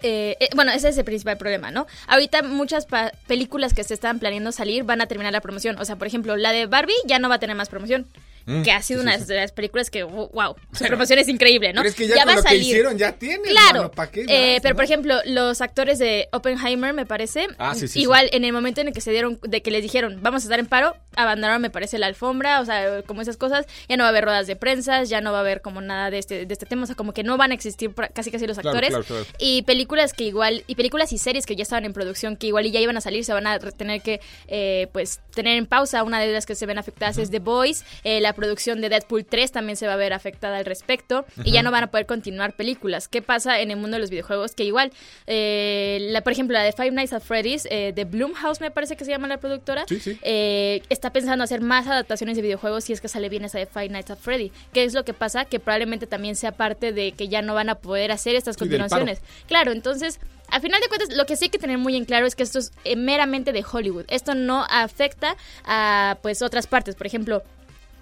eh, 0.03 0.35
eh, 0.41 0.50
bueno, 0.53 0.71
ese 0.73 0.89
es 0.89 0.97
el 0.97 1.05
principal 1.05 1.38
problema, 1.38 1.71
¿no? 1.71 1.88
Ahorita 2.07 2.44
muchas 2.44 2.85
películas 3.25 3.73
que 3.73 3.85
se 3.85 3.94
están 3.94 4.19
planeando 4.19 4.51
salir 4.51 4.83
van 4.83 5.00
a 5.00 5.07
terminar 5.07 5.31
la 5.31 5.39
promoción. 5.39 5.79
O 5.79 5.85
sea, 5.85 5.95
por 5.95 6.07
ejemplo, 6.07 6.35
la 6.35 6.51
de 6.51 6.65
Barbie 6.65 6.94
ya 7.05 7.19
no 7.19 7.29
va 7.29 7.35
a 7.35 7.39
tener 7.39 7.55
más 7.55 7.69
promoción. 7.69 8.05
Mm, 8.45 8.62
que 8.63 8.72
ha 8.72 8.81
sido 8.81 9.01
una 9.01 9.18
de 9.18 9.36
las 9.36 9.51
películas 9.51 9.90
que, 9.90 10.04
wow, 10.04 10.56
su 10.74 10.84
promoción 10.86 11.19
es 11.19 11.30
increíble, 11.30 11.72
¿no? 11.72 11.81
Pero 11.81 11.90
es 11.90 11.95
que 11.95 12.07
ya, 12.07 12.25
va 12.25 12.34
a 12.34 12.42
salir. 12.42 12.62
Que 12.62 12.68
hicieron 12.68 12.98
ya 12.98 13.13
tiene. 13.13 13.50
Claro. 13.50 13.92
eh, 14.13 14.60
pero, 14.62 14.75
por 14.75 14.84
ejemplo, 14.84 15.16
los 15.25 15.62
actores 15.62 16.00
de 16.00 16.28
Oppenheimer, 16.31 16.94
me 16.94 17.06
parece, 17.06 17.48
ah, 17.57 17.74
igual 17.95 18.30
en 18.34 18.44
el 18.44 18.51
momento 18.54 18.81
en 18.81 18.88
el 18.88 18.94
que 18.94 19.01
se 19.01 19.12
dieron, 19.12 19.40
de 19.44 19.62
que 19.62 19.72
les 19.72 19.81
dijeron, 19.81 20.19
vamos 20.22 20.44
a 20.44 20.45
estar 20.45 20.60
en 20.60 20.66
paro, 20.66 20.95
abandonaron, 21.16 21.62
me 21.62 21.69
parece, 21.69 21.98
la 21.98 22.07
alfombra, 22.07 22.60
o 22.60 22.66
sea, 22.66 23.01
como 23.04 23.22
esas 23.22 23.38
cosas, 23.38 23.66
ya 23.88 23.95
no 23.95 24.04
va 24.04 24.07
a 24.07 24.10
haber 24.10 24.25
ruedas 24.25 24.48
de 24.48 24.56
prensa, 24.56 25.04
ya 25.04 25.22
no 25.22 25.31
va 25.31 25.38
a 25.38 25.42
haber 25.42 25.62
como 25.62 25.81
nada 25.81 26.10
de 26.10 26.19
este, 26.19 26.45
de 26.45 26.54
este 26.54 26.66
tema, 26.66 26.84
o 26.84 26.86
sea, 26.86 26.95
como 26.95 27.13
que 27.13 27.24
no 27.24 27.38
van 27.38 27.51
a 27.51 27.54
existir 27.54 27.92
casi 28.13 28.31
casi 28.31 28.45
los 28.48 28.57
actores. 28.57 28.94
y 29.40 29.62
películas 29.63 30.13
que 30.13 30.25
igual, 30.25 30.63
y 30.68 30.75
películas 30.75 31.13
y 31.13 31.18
series 31.18 31.45
que 31.45 31.56
ya 31.56 31.63
estaban 31.63 31.86
en 31.86 31.94
producción, 31.94 32.36
que 32.36 32.48
igual 32.48 32.66
y 32.66 32.72
ya 32.72 32.80
iban 32.80 32.98
a 32.98 33.01
salir, 33.01 33.24
se 33.24 33.34
van 33.34 33.48
a 33.48 33.60
tener 33.60 34.01
que, 34.01 34.19
eh, 34.48 34.88
pues, 34.92 35.22
tener 35.34 35.57
en 35.57 35.66
pausa. 35.66 36.04
Una 36.04 36.19
de 36.19 36.31
las 36.31 36.45
que 36.45 36.56
se 36.56 36.66
ven 36.66 36.78
afectadas 36.78 37.18
es 37.18 37.31
The 37.31 37.40
Boys, 37.40 37.86
eh, 38.04 38.19
la 38.22 38.32
producción 38.33 38.81
de 38.81 38.89
Deadpool 38.89 39.25
3 39.25 39.51
también 39.51 39.77
se 39.77 39.88
va 39.88 39.94
a 39.94 39.97
ver 39.97 40.13
afectada 40.13 40.57
al 40.57 40.65
respecto 40.65 41.25
y 41.44 41.51
ya 41.51 41.63
no 41.63 41.71
van 41.71 41.85
a 41.85 41.88
poder 41.91 42.06
continuar 42.06 42.56
películas. 42.56 43.07
¿Qué 43.07 43.21
pasa 43.21 43.59
en 43.59 43.71
el 43.71 43.78
mundo 43.78 43.95
de 43.95 44.02
los 44.02 44.09
videojuegos? 44.09 44.54
Que 44.54 44.63
igual, 44.63 44.92
eh, 45.28 45.99
la, 46.11 46.21
por 46.21 46.33
ejemplo, 46.33 46.54
la 46.54 46.63
de 46.63 46.71
Five 46.71 46.92
Nights 46.92 47.13
at 47.13 47.21
Freddy's, 47.21 47.68
eh, 47.69 47.94
de 47.95 48.06
Bloomhouse 48.06 48.61
me 48.61 48.71
parece 48.71 48.95
que 48.95 49.06
se 49.06 49.11
llama 49.11 49.28
la 49.28 49.37
productora, 49.37 49.85
eh, 50.21 50.81
está 50.90 51.11
pensando 51.11 51.44
hacer 51.44 51.61
más 51.61 51.87
adaptaciones 51.87 52.35
de 52.35 52.42
videojuegos 52.42 52.83
si 52.83 52.94
es 52.94 53.02
que 53.02 53.07
sale 53.07 53.30
bien 53.30 53.45
esa 53.45 53.59
de 53.59 53.66
Five 53.66 53.90
Nights 53.90 54.11
at 54.11 54.18
Freddy. 54.18 54.52
¿Qué 54.73 54.83
es 54.83 54.94
lo 54.94 55.06
que 55.06 55.13
pasa? 55.13 55.45
Que 55.45 55.59
probablemente 55.59 56.07
también 56.07 56.35
sea 56.35 56.52
parte 56.52 56.92
de 56.92 57.13
que 57.13 57.28
ya 57.28 57.42
no 57.42 57.54
van 57.54 57.69
a 57.69 57.75
poder 57.75 58.11
hacer 58.11 58.35
estas 58.35 58.57
continuaciones. 58.57 59.21
Claro, 59.47 59.71
entonces... 59.71 60.19
Al 60.49 60.61
final 60.61 60.80
de 60.81 60.87
cuentas, 60.87 61.09
lo 61.16 61.25
que 61.25 61.35
sí 61.35 61.45
hay 61.45 61.49
que 61.49 61.57
tener 61.57 61.80
muy 61.80 61.95
en 61.95 62.06
claro 62.06 62.28
es 62.28 62.35
que 62.35 62.44
esto 62.44 62.59
es 62.59 62.71
meramente 62.95 63.54
de 63.54 63.66
Hollywood. 63.69 64.06
Esto 64.09 64.35
no 64.35 64.68
afecta 64.69 65.35
a 65.66 66.19
pues 66.21 66.44
otras 66.44 66.68
partes. 66.68 66.94
Por 66.94 67.07
ejemplo, 67.07 67.42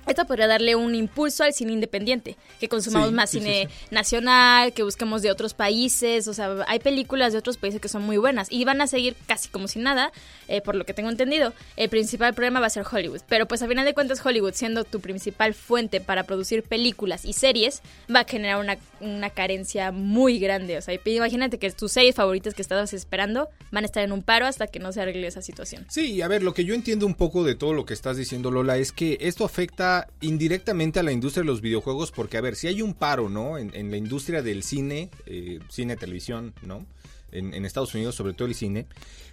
esto 0.08 0.26
podría 0.26 0.48
darle 0.48 0.76
un 0.76 0.96
impulso 0.96 1.44
al 1.44 1.54
cine 1.54 1.74
independiente, 1.74 2.38
que 2.60 2.68
consumamos 2.68 3.12
más 3.12 3.30
cine 3.30 3.70
nacional, 3.92 4.74
que 4.74 4.84
busquemos 4.84 5.22
de 5.22 5.32
otros 5.32 5.54
países, 5.54 6.28
o 6.28 6.34
sea, 6.34 6.66
hay 6.68 6.80
películas 6.80 7.34
de 7.34 7.40
otros 7.40 7.58
países 7.58 7.80
que 7.80 7.88
son 7.88 8.04
muy 8.04 8.18
buenas 8.18 8.48
y 8.52 8.64
van 8.66 8.82
a 8.82 8.88
seguir 8.88 9.16
casi 9.28 9.50
como 9.50 9.68
si 9.68 9.80
nada, 9.80 10.12
eh, 10.48 10.62
por 10.62 10.76
lo 10.76 10.86
que 10.86 10.94
tengo 10.94 11.10
entendido. 11.10 11.54
El 11.78 11.90
principal 11.90 12.34
problema 12.34 12.60
va 12.60 12.68
a 12.68 12.72
ser 12.72 12.86
Hollywood, 12.90 13.22
pero 13.28 13.48
pues 13.48 13.62
a 13.62 13.68
final 13.68 13.86
de 13.86 13.94
cuentas 13.94 14.26
Hollywood 14.26 14.54
siendo 14.54 14.84
tu 14.84 15.00
principal 15.00 15.54
fuente 15.54 16.02
para 16.02 16.24
producir 16.24 16.64
películas 16.64 17.26
y 17.26 17.34
series, 17.34 17.82
va 18.14 18.22
a 18.22 18.26
generar 18.26 18.60
una, 18.60 18.78
una 19.00 19.30
carencia 19.30 19.92
muy 19.92 20.40
grande, 20.40 20.78
o 20.78 20.82
sea, 20.82 21.00
imagínate 21.06 21.58
que 21.58 21.72
tus 21.72 21.92
series 21.92 22.16
favoritas 22.16 22.54
que 22.54 22.62
estabas 22.62 22.94
esperando 22.94 23.50
van 23.72 23.84
a 23.84 23.86
estar 23.86 24.04
en 24.04 24.12
un 24.12 24.24
paro 24.24 24.46
hasta 24.46 24.68
que 24.68 24.80
no 24.80 24.92
se 24.92 25.02
arregle 25.02 25.28
esa 25.28 25.42
situación. 25.42 25.86
Sí, 25.90 26.22
a 26.22 26.28
ver, 26.28 26.44
lo 26.44 26.54
que 26.54 26.66
yo 26.66 26.74
entiendo 26.74 27.06
un 27.06 27.16
poco 27.16 27.44
de 27.44 27.56
todo 27.56 27.74
lo 27.74 27.86
que 27.86 27.94
estás 27.94 28.18
diciendo 28.18 28.52
Lola 28.52 28.78
es 28.78 28.92
que 28.92 29.18
esto 29.22 29.46
afecta 29.46 29.91
indirectamente 30.22 31.00
a 31.00 31.04
la 31.04 31.12
industria 31.12 31.42
de 31.42 31.48
los 31.48 31.62
videojuegos 31.62 32.12
porque, 32.12 32.38
a 32.38 32.42
ver, 32.42 32.56
si 32.56 32.68
hay 32.68 32.82
un 32.82 32.94
paro, 32.94 33.30
¿no? 33.30 33.58
En, 33.58 33.92
la 33.92 33.98
industria 33.98 34.42
del 34.42 34.64
cine, 34.64 35.10
eh, 35.26 35.60
cine, 35.70 35.96
televisión, 35.96 36.54
¿no? 36.62 36.86
En, 37.32 37.66
Estados 37.66 37.94
Unidos, 37.96 38.16
sobre 38.16 38.34
todo 38.34 38.50
el 38.50 38.56
cine, 38.56 38.88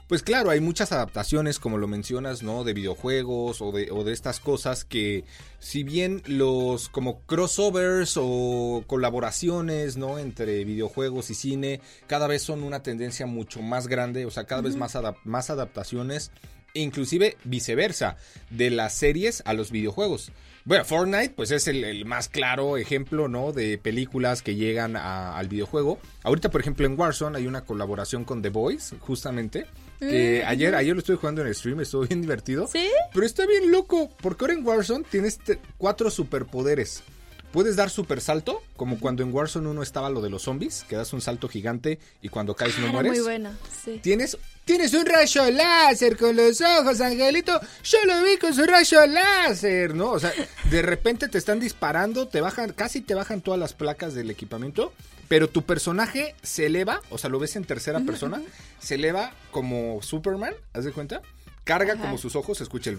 pues 0.07 0.23
claro, 0.23 0.51
hay 0.51 0.61
muchas 0.61 0.93
adaptaciones, 0.93 1.59
como 1.59 1.79
lo 1.79 1.89
mencionas, 1.89 2.45
¿no? 2.45 2.63
De 2.63 2.73
videojuegos 2.73 3.61
o 3.61 3.73
de, 3.73 3.91
o 3.91 4.05
de 4.05 4.13
estas 4.13 4.39
cosas 4.39 4.85
que, 4.85 5.25
si 5.59 5.83
bien 5.83 6.23
los 6.27 6.89
como 6.89 7.21
crossovers 7.23 8.15
o 8.17 8.85
colaboraciones, 8.87 9.97
¿no? 9.97 10.19
Entre 10.19 10.65
videojuegos 10.65 11.31
y 11.31 11.35
cine, 11.35 11.81
cada 12.07 12.29
vez 12.29 12.43
son 12.43 12.63
una 12.63 12.83
tendencia 12.83 13.27
mucho 13.27 13.61
más 13.63 13.89
grande, 13.89 14.27
o 14.27 14.31
sea, 14.31 14.45
cada 14.45 14.63
vez 14.63 14.77
más, 14.77 14.97
más 15.25 15.51
adaptaciones 15.51 16.31
inclusive 16.75 17.37
viceversa, 17.45 18.17
de 18.51 18.71
las 18.71 18.95
series 18.95 19.43
a 19.47 19.53
los 19.53 19.71
videojuegos. 19.71 20.33
Bueno, 20.69 20.85
Fortnite 20.85 21.31
pues 21.31 21.51
es 21.51 21.67
el, 21.67 22.05
más 22.05 22.29
claro 22.29 22.77
ejemplo, 22.77 23.27
¿no? 23.27 23.53
De 23.53 23.79
películas 23.79 24.43
que 24.43 24.55
llegan 24.55 24.97
al 24.97 25.49
videojuego. 25.49 25.99
Ahorita, 26.25 26.51
por 26.51 26.61
ejemplo, 26.61 26.85
en 26.85 27.01
Warzone 27.01 27.39
hay 27.39 27.47
una 27.47 27.63
colaboración 27.63 28.25
con 28.25 28.43
The 28.43 28.51
Boys, 28.51 28.95
justamente, 29.01 29.65
Que 29.99 30.43
Mm, 30.45 30.49
ayer, 30.49 30.75
ayer 30.75 30.95
lo 30.95 31.01
estuve 31.01 31.17
jugando 31.17 31.41
en 31.41 31.49
el 31.49 31.55
stream, 31.55 31.81
estuvo 31.81 32.03
bien 32.07 32.21
divertido. 32.21 32.67
¿Sí? 32.67 32.87
Pero 33.15 33.25
está 33.25 33.47
bien 33.47 33.73
loco, 33.73 34.11
porque 34.21 34.45
ahora 34.45 34.53
en 34.53 34.67
Warzone 34.67 35.07
tienes 35.11 35.41
cuatro 35.79 36.11
superpoderes. 36.11 37.03
Puedes 37.53 37.77
dar 37.77 37.89
super 37.89 38.21
salto, 38.21 38.63
como 38.77 39.01
cuando 39.01 39.23
en 39.23 39.33
Warzone 39.33 39.69
1 39.71 39.83
estaba 39.83 40.11
lo 40.11 40.21
de 40.21 40.29
los 40.29 40.43
zombies, 40.43 40.85
que 40.87 40.97
das 40.97 41.15
un 41.15 41.23
salto 41.23 41.49
gigante 41.49 41.99
y 42.21 42.29
cuando 42.29 42.55
caes 42.55 42.79
no 42.79 42.89
Ah, 42.89 42.93
mueres. 42.93 43.13
muy 43.13 43.21
bueno, 43.21 43.51
sí. 43.85 44.01
Tienes, 44.03 44.37
tienes 44.67 44.93
un 44.93 45.07
rayo 45.07 45.51
láser 45.51 46.19
con 46.19 46.37
los 46.37 46.61
ojos, 46.61 47.01
Angelito. 47.01 47.59
Yo 47.85 47.99
lo 48.07 48.23
vi 48.23 48.37
con 48.37 48.53
su 48.55 48.65
rayo 48.67 49.07
láser, 49.07 49.95
¿no? 49.95 50.11
O 50.11 50.21
sea, 50.21 50.31
de 50.71 50.83
repente 50.83 51.29
te 51.29 51.39
están 51.39 51.59
disparando, 51.59 52.29
te 52.29 52.43
bajan, 52.43 52.73
casi 52.75 53.01
te 53.01 53.15
bajan 53.15 53.41
todas 53.41 53.59
las 53.59 53.73
placas 53.73 54.13
del 54.13 54.31
equipamiento, 54.31 54.93
pero 55.27 55.49
tu 55.49 55.63
personaje 55.63 56.35
se 56.43 56.67
eleva, 56.67 57.01
o 57.09 57.17
sea, 57.17 57.31
lo 57.31 57.39
ves 57.39 57.57
en 57.57 57.65
tercera 57.65 58.01
persona, 58.01 58.43
se 58.79 58.97
eleva 58.97 59.33
como 59.53 60.03
Superman, 60.03 60.55
¿haz 60.75 60.85
de 60.85 60.93
cuenta? 60.93 61.23
Carga 61.69 61.93
Ajá. 61.93 62.01
como 62.03 62.17
sus 62.17 62.35
ojos, 62.35 62.57
se 62.57 62.65
escucha 62.65 62.89
el 62.89 62.99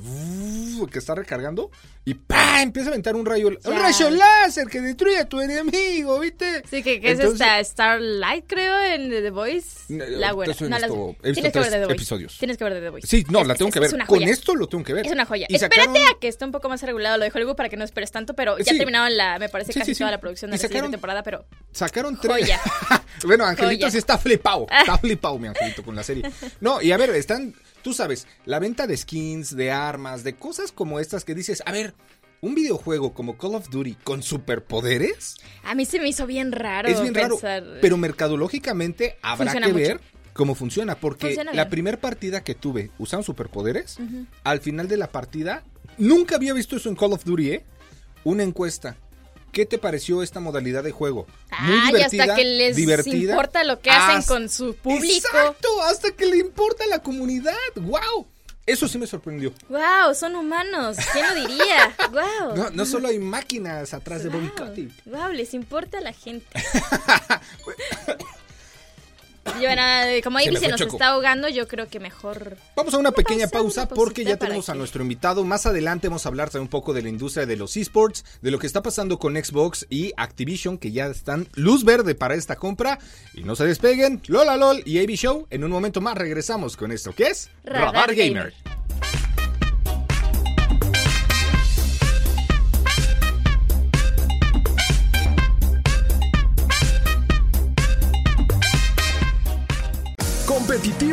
que 0.91 0.99
está 0.99 1.15
recargando 1.15 1.71
y 2.05 2.13
¡pam! 2.13 2.59
empieza 2.61 2.89
a 2.89 2.91
aventar 2.91 3.15
un 3.15 3.25
rayo, 3.25 3.47
un 3.47 3.57
rayo 3.75 4.09
láser 4.11 4.67
que 4.67 4.79
destruye 4.79 5.17
a 5.17 5.25
tu 5.27 5.41
enemigo, 5.41 6.19
¿viste? 6.19 6.61
Sí, 6.69 6.83
que, 6.83 7.01
que 7.01 7.11
Entonces- 7.11 7.41
es 7.41 7.41
esta 7.41 7.63
Starlight, 7.63 8.45
creo, 8.47 8.79
en 8.79 9.09
The 9.09 9.31
Voice. 9.31 9.85
La 9.89 10.33
buena. 10.33 10.53
No, 10.59 10.69
la- 10.69 10.77
esto- 10.77 11.15
he 11.23 11.29
visto 11.29 11.41
tienes 11.41 11.51
que 11.53 11.59
ver 11.59 11.69
The 11.71 11.79
Voice. 11.79 11.93
episodios. 11.93 12.37
Tienes 12.37 12.57
que 12.57 12.63
ver 12.63 12.73
The 12.79 12.89
Voice. 12.91 13.07
Sí, 13.07 13.25
no, 13.29 13.41
Es- 13.41 13.47
la 13.47 13.55
tengo 13.55 13.69
es- 13.69 13.73
que 13.73 13.79
ver. 13.79 14.05
Con 14.05 14.21
esto 14.21 14.55
lo 14.55 14.67
tengo 14.67 14.83
que 14.83 14.93
ver. 14.93 15.05
Es 15.07 15.11
una 15.11 15.25
joya. 15.25 15.47
Y 15.49 15.55
Espérate 15.55 15.81
sacaron- 15.81 15.97
a 16.15 16.19
que 16.19 16.27
esté 16.27 16.45
un 16.45 16.51
poco 16.51 16.69
más 16.69 16.81
regulado 16.83 17.17
lo 17.17 17.23
de 17.25 17.31
Hollywood 17.33 17.55
para 17.55 17.69
que 17.69 17.77
no 17.77 17.83
esperes 17.83 18.11
tanto, 18.11 18.35
pero 18.35 18.57
ya 18.59 18.71
Sí. 18.71 18.77
terminaron 18.77 19.17
la, 19.17 19.39
me 19.39 19.49
parece, 19.49 19.73
Sí, 19.73 19.79
casi 19.79 19.95
sí, 19.95 19.99
toda 19.99 20.11
la 20.11 20.19
producción 20.19 20.51
de 20.51 20.55
Y 20.55 20.59
la 20.59 20.61
siguiente 20.61 20.77
sacaron- 20.77 20.91
temporada, 20.91 21.23
pero 21.23 21.45
Sacaron 21.71 22.19
tres. 22.21 22.41
Joya. 22.41 22.59
bueno, 23.25 23.45
Angelito 23.45 23.81
Joya. 23.85 23.91
sí 23.91 23.97
está 23.97 24.17
flipado. 24.17 24.67
Está 24.71 24.97
flipado, 24.99 25.37
mi 25.39 25.47
Angelito, 25.47 25.83
con 25.83 25.95
la 25.95 26.03
serie. 26.03 26.23
No, 26.61 26.81
y 26.81 26.91
a 26.91 26.97
ver, 26.97 27.09
están, 27.11 27.53
tú 27.81 27.93
sabes, 27.93 28.27
la 28.45 28.59
venta 28.59 28.87
de 28.87 28.95
skins, 28.97 29.55
de 29.55 29.71
armas, 29.71 30.23
de 30.23 30.35
cosas 30.35 30.71
como 30.71 30.99
estas 30.99 31.25
que 31.25 31.35
dices, 31.35 31.61
a 31.65 31.71
ver, 31.71 31.93
un 32.41 32.55
videojuego 32.55 33.13
como 33.13 33.37
Call 33.37 33.55
of 33.55 33.69
Duty 33.69 33.95
con 34.03 34.23
superpoderes 34.23 35.35
a 35.63 35.75
mí 35.75 35.83
se 35.85 35.99
me 35.99 36.07
hizo 36.07 36.25
bien 36.25 36.53
raro 36.53 36.87
es 36.87 37.01
bien 37.01 37.13
raro. 37.13 37.35
pensar. 37.35 37.79
Pero 37.81 37.97
mercadológicamente 37.97 39.17
habrá 39.21 39.51
Funciona 39.51 39.67
que 39.67 39.73
mucho. 39.73 39.87
ver 39.87 40.01
cómo 40.33 40.55
funciona. 40.55 40.95
Porque 40.95 41.27
Funciona 41.27 41.53
la 41.53 41.67
primera 41.69 41.99
partida 41.99 42.43
que 42.43 42.55
tuve 42.55 42.91
usando 42.97 43.23
superpoderes, 43.25 43.97
al 44.43 44.61
final 44.61 44.87
de 44.87 44.95
la 44.95 45.11
partida, 45.11 45.63
nunca 45.97 46.35
había 46.37 46.53
visto 46.53 46.77
eso 46.77 46.87
en 46.87 46.95
Call 46.95 47.11
of 47.11 47.25
Duty, 47.25 47.51
¿eh? 47.51 47.65
Una 48.23 48.43
encuesta. 48.43 48.95
¿Qué 49.51 49.65
te 49.65 49.77
pareció 49.77 50.21
esta 50.23 50.39
modalidad 50.39 50.83
de 50.83 50.91
juego? 50.91 51.25
Ay, 51.49 52.01
hasta 52.01 52.35
que 52.35 52.43
les 52.45 52.75
divertida. 52.75 53.31
importa 53.33 53.63
lo 53.63 53.79
que 53.79 53.89
hacen 53.89 54.17
Hasta- 54.19 54.33
con 54.33 54.49
su 54.49 54.75
público. 54.75 55.27
Exacto, 55.27 55.67
hasta 55.83 56.11
que 56.11 56.25
le 56.27 56.37
importa 56.37 56.83
a 56.83 56.87
la 56.87 56.99
comunidad. 56.99 57.53
¡Wow! 57.75 58.27
Eso 58.65 58.87
sí 58.87 58.99
me 58.99 59.07
sorprendió. 59.07 59.51
Wow, 59.67 60.13
son 60.13 60.35
humanos. 60.35 60.97
¿Quién 61.11 61.25
lo 61.27 61.35
diría? 61.47 61.95
Wow. 62.11 62.55
No, 62.55 62.69
no 62.69 62.85
solo 62.85 63.07
hay 63.07 63.17
máquinas 63.19 63.93
atrás 63.93 64.23
de 64.23 64.29
Bobby 64.29 64.49
Kotick. 64.49 64.91
Wow, 65.05 65.31
les 65.31 65.53
importa 65.55 65.97
a 65.97 66.01
la 66.01 66.13
gente. 66.13 66.45
Como 70.23 70.39
Ivy 70.39 70.57
se 70.57 70.67
nos 70.67 70.79
Choco. 70.79 70.95
está 70.95 71.09
ahogando, 71.09 71.49
yo 71.49 71.67
creo 71.67 71.87
que 71.87 71.99
mejor. 71.99 72.57
Vamos 72.75 72.93
a 72.93 72.97
una 72.97 73.11
pequeña 73.11 73.47
pausa, 73.47 73.87
porque 73.87 74.23
ya 74.23 74.37
tenemos 74.37 74.69
a 74.69 74.75
nuestro 74.75 75.01
invitado. 75.01 75.43
Más 75.43 75.65
adelante 75.65 76.07
vamos 76.07 76.25
a 76.25 76.29
hablar 76.29 76.49
un 76.55 76.67
poco 76.67 76.93
de 76.93 77.01
la 77.01 77.09
industria 77.09 77.45
de 77.45 77.55
los 77.55 77.77
esports, 77.77 78.25
de 78.41 78.51
lo 78.51 78.59
que 78.59 78.67
está 78.67 78.81
pasando 78.81 79.19
con 79.19 79.35
Xbox 79.35 79.85
y 79.89 80.13
Activision, 80.17 80.77
que 80.77 80.91
ya 80.91 81.07
están 81.07 81.47
luz 81.55 81.83
verde 81.83 82.15
para 82.15 82.35
esta 82.35 82.55
compra. 82.55 82.99
Y 83.33 83.43
no 83.43 83.55
se 83.55 83.65
despeguen, 83.65 84.21
Lola 84.27 84.57
LOL 84.57 84.81
y 84.85 84.99
AB 84.99 85.11
Show. 85.11 85.47
En 85.49 85.63
un 85.63 85.71
momento 85.71 86.01
más 86.01 86.17
regresamos 86.17 86.75
con 86.75 86.91
esto, 86.91 87.13
que 87.13 87.27
es 87.27 87.49
Radar 87.63 88.15
Gamer. 88.15 88.53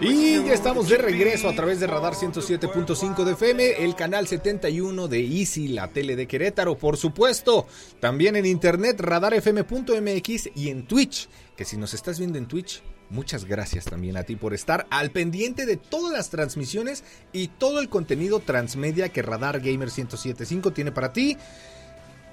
Y 0.00 0.44
ya 0.44 0.52
estamos 0.52 0.88
de 0.88 0.98
regreso 0.98 1.48
a 1.48 1.54
través 1.54 1.80
de 1.80 1.86
Radar 1.86 2.14
107.5 2.14 3.24
de 3.24 3.32
FM, 3.32 3.84
el 3.84 3.94
canal 3.94 4.26
71 4.26 5.08
de 5.08 5.20
Easy, 5.20 5.68
la 5.68 5.88
tele 5.88 6.16
de 6.16 6.26
Querétaro, 6.26 6.76
por 6.76 6.96
supuesto. 6.96 7.66
También 7.98 8.36
en 8.36 8.46
internet, 8.46 9.00
radarfm.mx 9.00 10.50
y 10.54 10.68
en 10.68 10.86
Twitch, 10.86 11.28
que 11.56 11.64
si 11.64 11.76
nos 11.76 11.94
estás 11.94 12.18
viendo 12.18 12.38
en 12.38 12.46
Twitch, 12.46 12.82
muchas 13.10 13.44
gracias 13.44 13.84
también 13.86 14.16
a 14.16 14.22
ti 14.22 14.36
por 14.36 14.54
estar 14.54 14.86
al 14.90 15.10
pendiente 15.10 15.66
de 15.66 15.76
todas 15.76 16.12
las 16.12 16.30
transmisiones 16.30 17.02
y 17.32 17.48
todo 17.48 17.80
el 17.80 17.88
contenido 17.88 18.40
transmedia 18.40 19.08
que 19.08 19.22
Radar 19.22 19.60
Gamer 19.60 19.88
107.5 19.88 20.72
tiene 20.72 20.92
para 20.92 21.12
ti. 21.12 21.36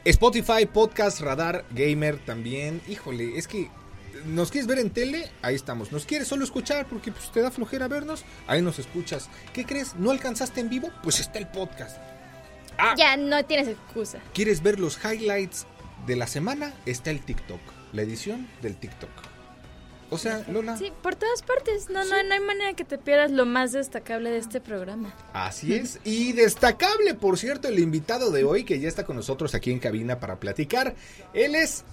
Spotify, 0.06 0.66
Podcast, 0.72 1.22
Radar 1.22 1.66
Gamer 1.72 2.18
también. 2.20 2.82
Híjole, 2.90 3.38
es 3.38 3.48
que 3.48 3.70
nos 4.26 4.52
quieres 4.52 4.68
ver 4.68 4.80
en 4.80 4.90
tele, 4.90 5.32
ahí 5.42 5.56
estamos. 5.56 5.92
Nos 5.92 6.06
quieres 6.06 6.28
solo 6.28 6.44
escuchar 6.44 6.86
porque 6.88 7.12
pues, 7.12 7.32
te 7.32 7.42
da 7.42 7.52
flojera 7.52 7.88
vernos, 7.88 8.24
ahí 8.48 8.62
nos 8.62 8.80
escuchas. 8.80 9.30
¿Qué 9.54 9.66
crees? 9.66 9.96
¿No 9.96 10.12
alcanzaste 10.12 10.62
en 10.62 10.70
vivo? 10.70 10.90
Pues 11.04 11.20
está 11.20 11.40
el 11.40 11.48
podcast. 11.48 11.98
Ah, 12.78 12.96
Ya 12.98 13.18
no 13.18 13.44
tienes 13.46 13.68
excusa. 13.68 14.20
¿quieres 14.34 14.64
ver 14.64 14.80
los 14.80 14.98
highlights 15.04 15.66
de 16.08 16.16
la 16.16 16.28
semana? 16.28 16.74
Está 16.86 17.12
el 17.12 17.22
TikTok, 17.22 17.62
la 17.94 18.02
edición 18.02 18.48
del 18.62 18.76
TikTok. 18.78 19.10
O 20.10 20.18
sea, 20.20 20.44
Lola, 20.48 20.78
Sí, 20.78 20.92
por 21.02 21.16
todas 21.16 21.42
partes. 21.42 21.90
No, 21.90 22.04
no, 22.06 22.24
no 22.24 22.34
hay 22.34 22.40
manera 22.40 22.74
que 22.74 22.84
te 22.84 23.00
pierdas 23.00 23.32
lo 23.32 23.48
más 23.48 23.72
destacable 23.72 24.30
de 24.30 24.38
este 24.38 24.62
programa. 24.62 25.12
Así 25.34 25.74
es. 25.74 26.00
Y 26.04 26.34
destacable, 26.34 27.16
por 27.16 27.40
cierto, 27.40 27.68
el 27.68 27.80
invitado 27.80 28.30
de 28.30 28.44
hoy 28.44 28.64
que 28.64 28.80
ya 28.80 28.88
está 28.88 29.06
con 29.06 29.16
nosotros 29.16 29.56
aquí 29.56 29.72
en 29.72 29.80
cabina 29.80 30.20
para 30.20 30.40
platicar. 30.40 30.94
Él 31.34 31.56
es. 31.56 31.84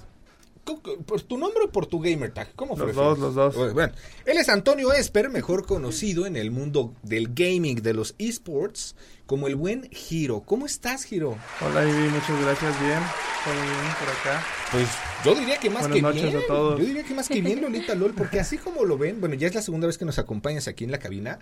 ¿Cómo- 0.83 1.03
¿Por 1.03 1.23
tu 1.23 1.37
nombre 1.39 1.65
o 1.65 1.71
por 1.73 1.87
tu 1.87 2.01
gamer 2.01 2.31
tag? 2.33 2.55
¿Cómo 2.55 2.77
Los 2.77 2.85
prefieres? 2.85 3.19
dos, 3.19 3.19
los 3.19 3.35
dos. 3.35 3.73
Bueno, 3.75 3.93
él 4.25 4.39
es 4.39 4.49
Antonio 4.49 4.93
Esper, 4.93 5.29
mejor 5.31 5.67
conocido 5.67 6.27
en 6.27 6.37
el 6.37 6.51
mundo 6.51 6.95
del 7.03 7.35
gaming, 7.35 7.83
de 7.83 7.95
los 7.95 8.15
esports, 8.19 8.95
como 9.27 9.47
el 9.47 9.57
buen 9.57 9.89
Giro. 9.93 10.41
¿Cómo 10.43 10.67
estás, 10.67 11.05
Giro? 11.05 11.37
Hola 11.61 11.85
Ivy, 11.85 12.09
muchas 12.09 12.41
gracias, 12.43 12.81
bien, 12.81 12.99
todo 13.45 13.55
bien 13.55 13.95
por 13.99 14.09
acá. 14.09 14.45
Pues 14.73 14.89
yo 15.25 15.35
diría 15.35 15.59
que 15.59 15.71
más 15.71 15.83
Buenas 15.83 15.97
que 15.97 16.03
noches 16.03 16.23
bien. 16.23 16.37
a 16.37 16.47
todos. 16.47 16.79
Yo 16.81 16.87
diría 16.87 17.05
que 17.05 17.15
más 17.15 17.29
que 17.29 17.41
bien, 17.41 17.61
Lolita 17.61 17.95
LOL, 17.95 18.15
porque 18.15 18.41
así 18.41 18.59
como 18.59 18.85
lo 18.85 18.99
ven, 18.99 19.21
bueno, 19.21 19.35
ya 19.37 19.47
es 19.47 19.55
la 19.55 19.63
segunda 19.63 19.87
vez 19.87 19.99
que 19.99 20.05
nos 20.05 20.19
acompañas 20.19 20.67
aquí 20.69 20.85
en 20.85 20.91
la 20.91 20.99
cabina. 20.99 21.39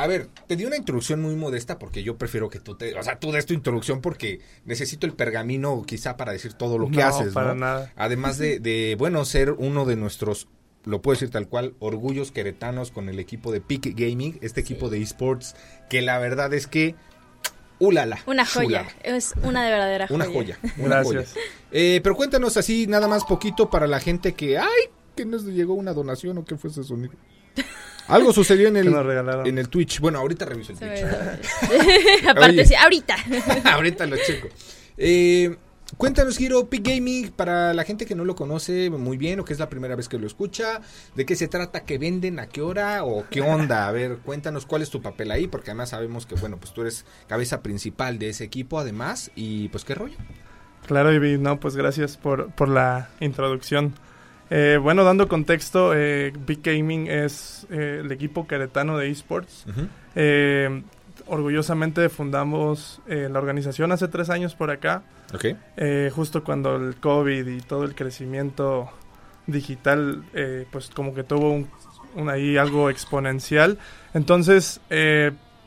A 0.00 0.06
ver, 0.06 0.28
te 0.46 0.54
di 0.54 0.64
una 0.64 0.76
introducción 0.76 1.20
muy 1.20 1.34
modesta 1.34 1.78
porque 1.78 2.04
yo 2.04 2.16
prefiero 2.16 2.48
que 2.48 2.60
tú 2.60 2.76
te, 2.76 2.96
o 2.96 3.02
sea, 3.02 3.18
tú 3.18 3.32
des 3.32 3.46
tu 3.46 3.52
introducción 3.52 4.00
porque 4.00 4.40
necesito 4.64 5.06
el 5.06 5.12
pergamino 5.12 5.82
quizá 5.84 6.16
para 6.16 6.30
decir 6.32 6.52
todo 6.52 6.78
lo 6.78 6.88
que 6.88 6.98
No, 6.98 7.06
haces, 7.06 7.34
para 7.34 7.48
¿no? 7.48 7.60
nada. 7.60 7.92
Además 7.96 8.38
de, 8.38 8.60
de, 8.60 8.94
bueno, 8.96 9.24
ser 9.24 9.50
uno 9.50 9.86
de 9.86 9.96
nuestros, 9.96 10.46
lo 10.84 11.02
puedo 11.02 11.16
decir 11.16 11.30
tal 11.30 11.48
cual, 11.48 11.74
orgullos 11.80 12.30
queretanos 12.30 12.92
con 12.92 13.08
el 13.08 13.18
equipo 13.18 13.50
de 13.50 13.60
Peak 13.60 13.92
Gaming, 13.96 14.38
este 14.40 14.60
equipo 14.60 14.88
de 14.88 15.02
esports, 15.02 15.56
que 15.90 16.00
la 16.00 16.18
verdad 16.20 16.54
es 16.54 16.68
que, 16.68 16.94
ulala. 17.80 18.20
Una 18.26 18.46
joya. 18.46 18.66
chulada. 18.86 18.88
Es 19.02 19.34
una 19.42 19.64
de 19.64 19.70
verdadera 19.72 20.06
joya. 20.06 20.16
Una 20.16 20.32
joya. 20.32 20.58
Una 20.78 20.88
Gracias. 21.02 21.32
joya. 21.32 21.44
Eh, 21.72 22.00
pero 22.04 22.14
cuéntanos 22.14 22.56
así, 22.56 22.86
nada 22.86 23.08
más 23.08 23.24
poquito 23.24 23.68
para 23.68 23.88
la 23.88 23.98
gente 23.98 24.32
que, 24.34 24.58
ay, 24.58 24.68
que 25.16 25.24
nos 25.24 25.42
llegó 25.44 25.74
una 25.74 25.92
donación 25.92 26.38
o 26.38 26.44
qué 26.44 26.56
fue 26.56 26.70
ese 26.70 26.84
sonido. 26.84 27.14
Algo 28.08 28.32
sucedió 28.32 28.68
en 28.68 28.76
el, 28.76 28.88
en 29.44 29.58
el 29.58 29.68
Twitch. 29.68 30.00
Bueno, 30.00 30.18
ahorita 30.18 30.46
reviso 30.46 30.72
el 30.72 30.78
Se 30.78 30.86
Twitch. 30.86 32.24
Aparte, 32.28 32.66
sí, 32.66 32.74
ahorita. 32.74 33.16
ahorita 33.64 34.06
lo 34.06 34.16
checo. 34.16 34.48
Eh, 34.96 35.56
cuéntanos, 35.96 36.38
Giro, 36.38 36.68
Peak 36.68 36.88
Gaming, 36.88 37.30
para 37.30 37.74
la 37.74 37.84
gente 37.84 38.06
que 38.06 38.14
no 38.14 38.24
lo 38.24 38.34
conoce 38.34 38.90
muy 38.90 39.18
bien 39.18 39.40
o 39.40 39.44
que 39.44 39.52
es 39.52 39.58
la 39.58 39.68
primera 39.68 39.94
vez 39.94 40.08
que 40.08 40.18
lo 40.18 40.26
escucha, 40.26 40.80
¿de 41.14 41.26
qué 41.26 41.36
se 41.36 41.48
trata? 41.48 41.84
¿Qué 41.84 41.98
venden? 41.98 42.38
¿A 42.40 42.48
qué 42.48 42.62
hora? 42.62 43.04
¿O 43.04 43.26
qué 43.30 43.42
onda? 43.42 43.86
A 43.86 43.92
ver, 43.92 44.18
cuéntanos 44.24 44.64
cuál 44.64 44.82
es 44.82 44.90
tu 44.90 45.02
papel 45.02 45.30
ahí, 45.30 45.46
porque 45.46 45.70
además 45.70 45.90
sabemos 45.90 46.26
que, 46.26 46.34
bueno, 46.34 46.56
pues 46.58 46.72
tú 46.72 46.80
eres 46.80 47.04
cabeza 47.26 47.62
principal 47.62 48.18
de 48.18 48.30
ese 48.30 48.44
equipo, 48.44 48.78
además, 48.78 49.30
y 49.36 49.68
pues 49.68 49.84
qué 49.84 49.94
rollo. 49.94 50.16
Claro 50.86 51.12
Ivy, 51.12 51.36
no, 51.36 51.60
pues 51.60 51.76
gracias 51.76 52.16
por, 52.16 52.50
por 52.52 52.68
la 52.68 53.10
introducción. 53.20 53.94
Eh, 54.50 54.78
bueno, 54.80 55.04
dando 55.04 55.28
contexto, 55.28 55.92
eh, 55.94 56.32
Big 56.46 56.60
Gaming 56.62 57.06
es 57.08 57.66
eh, 57.70 58.00
el 58.04 58.10
equipo 58.12 58.46
queretano 58.46 58.96
de 58.96 59.10
esports. 59.10 59.66
Eh, 60.14 60.82
orgullosamente 61.26 62.08
fundamos 62.08 63.00
eh, 63.06 63.28
la 63.30 63.38
organización 63.38 63.92
hace 63.92 64.08
tres 64.08 64.30
años 64.30 64.54
por 64.54 64.70
acá, 64.70 65.02
Ok. 65.34 65.44
justo 66.14 66.42
cuando 66.42 66.76
el 66.76 66.96
COVID 66.96 67.46
y 67.46 67.60
todo 67.60 67.84
el 67.84 67.94
crecimiento 67.94 68.88
digital, 69.46 70.24
eh, 70.34 70.66
pues 70.70 70.88
como 70.88 71.14
que 71.14 71.24
tuvo 71.24 71.52
un, 71.52 71.68
un 72.14 72.30
ahí 72.30 72.56
algo 72.56 72.88
exponencial. 72.90 73.78
Entonces, 74.14 74.80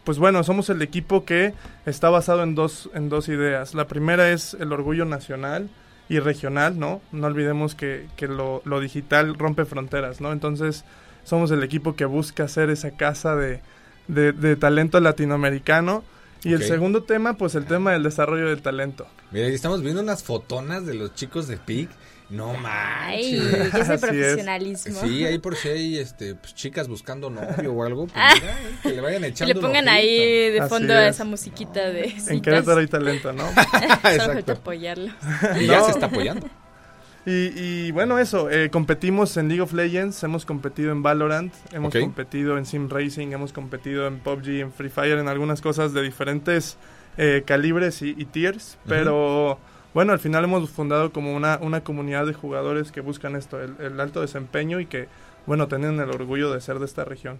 pues 0.03 0.17
bueno, 0.17 0.43
somos 0.43 0.69
el 0.71 0.81
equipo 0.81 1.25
que 1.25 1.53
está 1.85 2.09
basado 2.09 2.41
en 2.41 2.55
dos, 2.55 2.89
en 2.95 3.09
dos 3.09 3.29
ideas. 3.29 3.75
La 3.75 3.87
primera 3.87 4.31
es 4.31 4.55
el 4.59 4.73
orgullo 4.73 5.05
nacional 5.05 5.69
y 6.11 6.19
regional, 6.19 6.77
¿no? 6.77 7.01
No 7.13 7.27
olvidemos 7.27 7.73
que, 7.73 8.05
que 8.17 8.27
lo, 8.27 8.61
lo 8.65 8.81
digital 8.81 9.33
rompe 9.35 9.63
fronteras, 9.63 10.19
¿no? 10.19 10.33
Entonces, 10.33 10.83
somos 11.23 11.51
el 11.51 11.63
equipo 11.63 11.95
que 11.95 12.03
busca 12.03 12.43
hacer 12.43 12.69
esa 12.69 12.91
casa 12.91 13.37
de, 13.37 13.61
de, 14.09 14.33
de 14.33 14.57
talento 14.57 14.99
latinoamericano. 14.99 16.03
Y 16.43 16.51
el 16.51 16.63
segundo 16.63 17.03
tema, 17.03 17.37
pues 17.37 17.55
el 17.55 17.63
tema 17.63 17.93
del 17.93 18.03
desarrollo 18.03 18.49
del 18.49 18.61
talento. 18.61 19.07
Mira, 19.31 19.47
estamos 19.47 19.81
viendo 19.83 20.01
unas 20.01 20.21
fotonas 20.21 20.85
de 20.85 20.95
los 20.95 21.15
chicos 21.15 21.47
de 21.47 21.55
PIC. 21.55 21.89
No 22.31 22.55
Ay, 22.63 23.37
manches. 23.37 23.67
ese 23.67 23.77
Así 23.81 23.93
es. 23.93 23.99
profesionalismo. 24.01 25.01
Sí, 25.01 25.25
ahí 25.25 25.37
por 25.37 25.55
si 25.55 25.67
hay 25.69 25.97
este, 25.99 26.35
pues, 26.35 26.55
chicas 26.55 26.87
buscando 26.87 27.29
novio 27.29 27.73
o 27.73 27.83
algo, 27.83 28.07
pues, 28.07 28.15
Ah. 28.17 28.31
mira, 28.35 28.51
eh, 28.53 28.75
que 28.83 28.89
le 28.89 29.01
vayan 29.01 29.21
Que 29.21 29.27
echando 29.27 29.53
le 29.53 29.59
pongan 29.59 29.89
ahí 29.89 30.49
de 30.51 30.65
fondo 30.67 30.97
es. 30.97 31.15
esa 31.15 31.25
musiquita 31.25 31.89
de 31.89 32.13
En. 32.29 32.41
Querétaro 32.41 32.79
hay 32.79 32.87
talento, 32.87 33.33
¿no? 33.33 33.43
Exacto. 34.09 34.53
apoyarlo. 34.53 35.11
Y 35.59 35.65
ya 35.67 35.79
No. 35.79 35.85
se 35.85 35.91
está 35.91 36.05
apoyando. 36.07 36.47
Y, 37.25 37.51
y 37.55 37.91
bueno, 37.91 38.17
eso, 38.17 38.49
eh, 38.49 38.71
competimos 38.71 39.37
en 39.37 39.47
League 39.47 39.61
of 39.61 39.73
Legends, 39.73 40.23
hemos 40.23 40.43
competido 40.43 40.91
en 40.91 41.03
Valorant, 41.03 41.53
hemos 41.71 41.93
competido 41.93 42.57
en 42.57 42.65
Sim 42.65 42.89
Racing, 42.89 43.27
hemos 43.33 43.53
competido 43.53 44.07
en 44.07 44.17
PUBG, 44.19 44.61
en 44.61 44.71
Free 44.73 44.89
Fire, 44.89 45.19
en 45.19 45.27
algunas 45.27 45.61
cosas 45.61 45.93
de 45.93 46.01
diferentes 46.01 46.77
eh, 47.17 47.43
calibres 47.45 48.01
y, 48.01 48.15
y 48.17 48.25
tiers, 48.25 48.79
pero 48.87 49.59
bueno, 49.93 50.13
al 50.13 50.19
final 50.19 50.43
hemos 50.43 50.69
fundado 50.69 51.11
como 51.11 51.35
una, 51.35 51.59
una 51.61 51.83
comunidad 51.83 52.25
de 52.25 52.33
jugadores 52.33 52.91
que 52.91 53.01
buscan 53.01 53.35
esto, 53.35 53.61
el, 53.61 53.75
el 53.79 53.99
alto 53.99 54.21
desempeño 54.21 54.79
y 54.79 54.85
que, 54.85 55.09
bueno, 55.45 55.67
tienen 55.67 55.99
el 55.99 56.09
orgullo 56.09 56.51
de 56.53 56.61
ser 56.61 56.79
de 56.79 56.85
esta 56.85 57.05
región. 57.05 57.39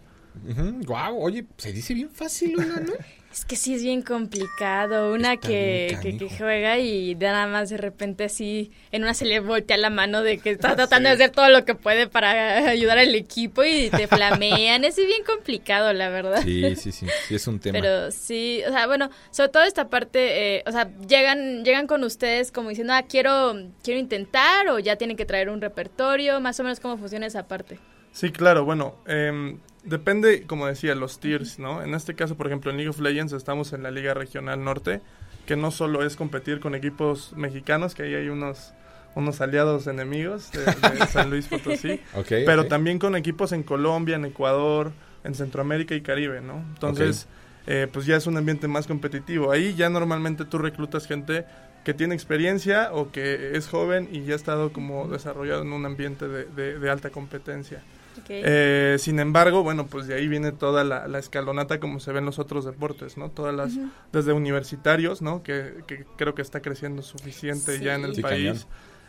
Wow, 0.85 1.21
oye, 1.21 1.45
se 1.57 1.73
dice 1.73 1.93
bien 1.93 2.09
fácil 2.09 2.57
una, 2.57 2.79
¿no? 2.79 2.93
Es 3.31 3.45
que 3.45 3.55
sí 3.55 3.73
es 3.73 3.81
bien 3.81 4.01
complicado. 4.01 5.13
Una 5.13 5.37
que, 5.37 5.97
que, 6.01 6.17
que 6.17 6.29
juega 6.29 6.77
y 6.79 7.15
de 7.15 7.27
nada 7.27 7.47
más 7.47 7.69
de 7.69 7.77
repente 7.77 8.25
así 8.25 8.71
en 8.91 9.03
una 9.03 9.13
se 9.13 9.23
le 9.23 9.39
voltea 9.39 9.77
la 9.77 9.89
mano 9.89 10.21
de 10.21 10.39
que 10.39 10.51
está 10.51 10.75
tratando 10.75 11.07
de 11.07 11.15
hacer 11.15 11.29
todo 11.29 11.47
lo 11.47 11.63
que 11.63 11.73
puede 11.73 12.07
para 12.07 12.67
ayudar 12.67 12.97
al 12.97 13.15
equipo 13.15 13.63
y 13.63 13.89
te 13.89 14.07
flamean. 14.07 14.83
es 14.83 14.97
bien 14.97 15.23
complicado, 15.23 15.93
la 15.93 16.09
verdad. 16.09 16.41
Sí, 16.43 16.75
sí, 16.75 16.91
sí, 16.91 17.07
sí 17.27 17.35
es 17.35 17.47
un 17.47 17.59
tema. 17.61 17.79
Pero 17.79 18.11
sí, 18.11 18.63
o 18.67 18.71
sea, 18.71 18.85
bueno, 18.85 19.09
sobre 19.31 19.49
todo 19.49 19.63
esta 19.63 19.89
parte, 19.89 20.57
eh, 20.57 20.63
o 20.65 20.71
sea, 20.73 20.89
llegan, 21.07 21.63
llegan 21.63 21.87
con 21.87 22.03
ustedes 22.03 22.51
como 22.51 22.67
diciendo, 22.67 22.91
ah, 22.91 23.03
quiero, 23.03 23.55
quiero 23.81 23.97
intentar 23.97 24.67
o 24.67 24.77
ya 24.79 24.97
tienen 24.97 25.15
que 25.15 25.25
traer 25.25 25.49
un 25.49 25.61
repertorio, 25.61 26.41
más 26.41 26.59
o 26.59 26.63
menos 26.63 26.81
cómo 26.81 26.97
funciona 26.97 27.27
esa 27.27 27.47
parte. 27.47 27.79
Sí, 28.11 28.31
claro, 28.31 28.65
bueno, 28.65 28.97
em, 29.07 29.57
depende, 29.83 30.43
como 30.47 30.67
decía, 30.67 30.95
los 30.95 31.19
tiers, 31.19 31.59
¿no? 31.59 31.83
En 31.83 31.93
este 31.93 32.15
caso, 32.15 32.35
por 32.35 32.47
ejemplo, 32.47 32.71
en 32.71 32.77
League 32.77 32.89
of 32.89 32.99
Legends 32.99 33.33
estamos 33.33 33.73
en 33.73 33.83
la 33.83 33.91
Liga 33.91 34.13
Regional 34.13 34.63
Norte, 34.63 35.01
que 35.45 35.55
no 35.55 35.71
solo 35.71 36.03
es 36.05 36.15
competir 36.15 36.59
con 36.59 36.75
equipos 36.75 37.33
mexicanos, 37.35 37.95
que 37.95 38.03
ahí 38.03 38.13
hay 38.15 38.29
unos, 38.29 38.73
unos 39.15 39.41
aliados 39.41 39.87
enemigos 39.87 40.51
de, 40.51 40.65
de 40.65 41.07
San 41.11 41.29
Luis 41.29 41.47
Potosí, 41.47 41.99
Ok, 42.13 42.27
pero 42.45 42.67
también 42.67 42.99
con 42.99 43.15
equipos 43.15 43.51
en 43.51 43.63
Colombia, 43.63 44.15
en 44.15 44.25
Ecuador, 44.25 44.91
en 45.23 45.33
Centroamérica 45.35 45.95
y 45.95 46.01
Caribe, 46.01 46.41
¿no? 46.41 46.63
Entonces, 46.73 47.27
eh, 47.67 47.87
pues 47.91 48.05
ya 48.05 48.15
es 48.15 48.25
un 48.27 48.37
ambiente 48.37 48.67
más 48.67 48.87
competitivo. 48.87 49.51
Ahí 49.51 49.75
ya 49.75 49.89
normalmente 49.89 50.45
tú 50.45 50.57
reclutas 50.57 51.05
gente 51.07 51.45
que 51.83 51.93
tiene 51.93 52.13
experiencia 52.15 52.89
o 52.93 53.11
que 53.11 53.55
es 53.57 53.67
joven 53.67 54.09
y 54.11 54.23
ya 54.23 54.33
ha 54.33 54.35
estado 54.35 54.71
como 54.73 55.07
desarrollado 55.07 55.63
en 55.63 55.73
un 55.73 55.85
ambiente 55.85 56.27
de, 56.27 56.45
de- 56.45 56.79
de 56.79 56.89
alta 56.89 57.09
competencia. 57.09 57.83
Eh, 58.27 58.97
sin 58.99 59.19
embargo, 59.19 59.63
bueno, 59.63 59.87
pues 59.87 60.07
de 60.07 60.15
ahí 60.15 60.27
viene 60.27 60.51
toda 60.51 60.83
la, 60.83 61.07
la 61.07 61.19
escalonata 61.19 61.79
como 61.79 61.99
se 61.99 62.11
ve 62.11 62.19
en 62.19 62.25
los 62.25 62.39
otros 62.39 62.65
deportes, 62.65 63.17
¿no? 63.17 63.29
Todas 63.29 63.53
las, 63.55 63.73
desde 64.11 64.33
universitarios, 64.33 65.21
¿no? 65.21 65.43
Que, 65.43 65.83
que 65.87 66.05
creo 66.17 66.35
que 66.35 66.41
está 66.41 66.61
creciendo 66.61 67.01
suficiente 67.01 67.79
ya 67.79 67.95
en 67.95 68.05
el 68.05 68.15
Sí, 68.15 68.21
país. 68.21 68.67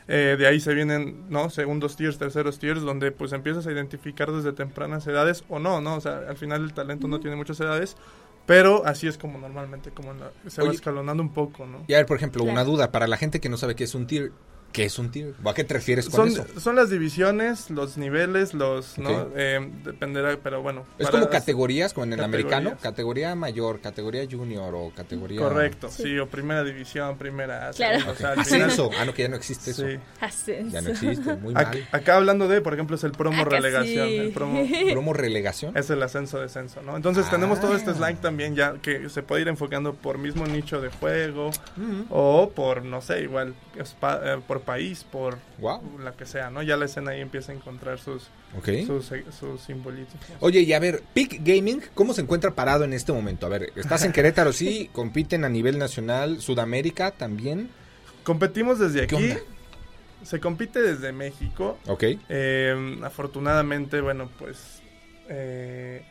Eh, 0.08 0.36
de 0.36 0.46
ahí 0.48 0.58
se 0.58 0.74
vienen, 0.74 1.24
¿no? 1.30 1.48
Segundos 1.48 1.96
tiers, 1.96 2.18
terceros 2.18 2.58
tiers, 2.58 2.82
donde 2.82 3.12
pues 3.12 3.32
empiezas 3.32 3.66
a 3.66 3.72
identificar 3.72 4.32
desde 4.32 4.52
tempranas 4.52 5.06
edades 5.06 5.44
o 5.48 5.58
no, 5.60 5.80
¿no? 5.80 5.94
O 5.94 6.00
sea, 6.00 6.22
al 6.28 6.36
final 6.36 6.64
el 6.64 6.74
talento 6.74 7.06
no 7.06 7.20
tiene 7.20 7.36
muchas 7.36 7.60
edades, 7.60 7.96
pero 8.44 8.84
así 8.84 9.06
es 9.06 9.16
como 9.16 9.38
normalmente, 9.38 9.90
como 9.92 10.12
la- 10.12 10.32
se 10.50 10.60
va 10.60 10.68
escalonando 10.74 11.22
un 11.22 11.32
poco, 11.32 11.66
¿no? 11.66 11.84
Y 11.86 11.94
a 11.94 11.98
ver, 11.98 12.06
por 12.06 12.16
ejemplo, 12.16 12.42
una 12.42 12.64
duda 12.64 12.90
para 12.90 13.06
la 13.06 13.16
gente 13.16 13.40
que 13.40 13.48
no 13.48 13.56
sabe 13.56 13.76
qué 13.76 13.84
es 13.84 13.94
un 13.94 14.06
tier. 14.08 14.32
¿Qué 14.72 14.84
es 14.84 14.98
un 14.98 15.10
tier? 15.10 15.34
¿O 15.44 15.50
a 15.50 15.54
qué 15.54 15.64
te 15.64 15.74
refieres 15.74 16.08
con 16.08 16.32
Son, 16.32 16.46
eso? 16.46 16.60
son 16.60 16.76
las 16.76 16.88
divisiones, 16.90 17.70
los 17.70 17.96
niveles, 17.98 18.54
los, 18.54 18.96
¿no? 18.98 19.28
Eh, 19.36 19.70
dependerá, 19.84 20.36
pero 20.42 20.62
bueno. 20.62 20.84
Es 20.98 21.08
como 21.10 21.28
categorías, 21.28 21.92
como 21.92 22.04
en 22.04 22.14
el 22.14 22.18
Categorías. 22.18 22.52
americano. 22.52 22.78
Categoría 22.82 23.34
mayor, 23.34 23.80
categoría 23.80 24.26
junior 24.30 24.74
o 24.74 24.90
categoría... 24.94 25.40
Correcto, 25.40 25.88
sí. 25.90 26.18
o 26.18 26.26
primera 26.26 26.64
división, 26.64 27.18
primera. 27.18 27.70
Claro. 27.76 28.10
o 28.10 28.14
sea, 28.14 28.32
Ascenso. 28.32 28.90
Ah, 28.98 29.04
no, 29.04 29.12
que 29.14 29.22
ya 29.22 29.28
no 29.28 29.36
existe 29.36 29.72
eso. 29.72 29.86
Sí. 29.86 29.98
Ascenso. 30.20 30.70
Ya 30.72 30.80
no 30.80 30.90
existe, 30.90 31.34
muy 31.36 31.52
mal. 31.54 31.86
Acá 31.92 32.16
hablando 32.16 32.48
de, 32.48 32.60
por 32.60 32.72
ejemplo, 32.74 32.96
es 32.96 33.04
el 33.04 33.12
promo 33.12 33.42
Acá 33.42 33.50
relegación. 33.50 34.08
sí. 34.08 34.16
El 34.16 34.32
promo 34.32 34.62
¿Promo 34.92 35.12
relegación? 35.12 35.76
es 35.76 35.90
el 35.90 36.02
ascenso 36.02 36.40
descenso, 36.40 36.80
¿no? 36.82 36.96
Entonces 36.96 37.28
tenemos 37.28 37.60
todo 37.60 37.76
este 37.76 37.90
Ah. 37.90 37.94
slang 37.94 38.16
también 38.16 38.54
ya 38.56 38.74
que 38.80 39.08
se 39.10 39.22
puede 39.22 39.42
ir 39.42 39.48
enfocando 39.48 39.92
por 39.94 40.16
mismo 40.18 40.46
nicho 40.46 40.80
de 40.80 40.88
juego 40.88 41.50
Mm. 41.76 42.02
o 42.10 42.50
por, 42.54 42.84
no 42.84 43.00
sé, 43.02 43.22
igual 43.22 43.54
eh, 43.76 44.40
por 44.46 44.61
país, 44.62 45.04
por 45.04 45.38
Wow. 45.58 45.98
la 46.00 46.12
que 46.12 46.26
sea, 46.26 46.50
¿no? 46.50 46.62
Ya 46.62 46.76
la 46.76 46.86
escena 46.86 47.10
ahí 47.12 47.20
empieza 47.20 47.52
a 47.52 47.54
encontrar 47.54 47.98
sus, 47.98 48.24
Ok. 48.56 48.68
sus, 48.86 49.12
eh, 49.12 49.24
sus 49.38 49.60
simbolitos. 49.60 50.14
Oye, 50.40 50.60
y 50.60 50.72
a 50.72 50.78
ver, 50.78 51.02
Peak 51.14 51.40
Gaming, 51.42 51.82
¿cómo 51.94 52.14
se 52.14 52.22
encuentra 52.22 52.54
parado 52.54 52.84
en 52.84 52.92
este 52.92 53.12
momento? 53.12 53.46
A 53.46 53.50
ver, 53.50 53.72
estás 53.76 54.04
en 54.04 54.12
Querétaro, 54.12 54.52
sí, 54.52 54.88
compiten 54.94 55.44
a 55.44 55.48
nivel 55.48 55.78
nacional, 55.78 56.40
Sudamérica 56.40 57.10
también. 57.10 57.68
Competimos 58.24 58.78
desde 58.78 59.06
¿Qué 59.06 59.16
aquí. 59.16 59.24
onda? 59.30 59.40
Se 60.24 60.38
compite 60.38 60.80
desde 60.80 61.12
México. 61.12 61.78
Ok. 61.86 62.04
Eh, 62.28 62.98
afortunadamente, 63.02 64.00
bueno, 64.00 64.30
pues 64.38 64.80
eh, 65.28 66.04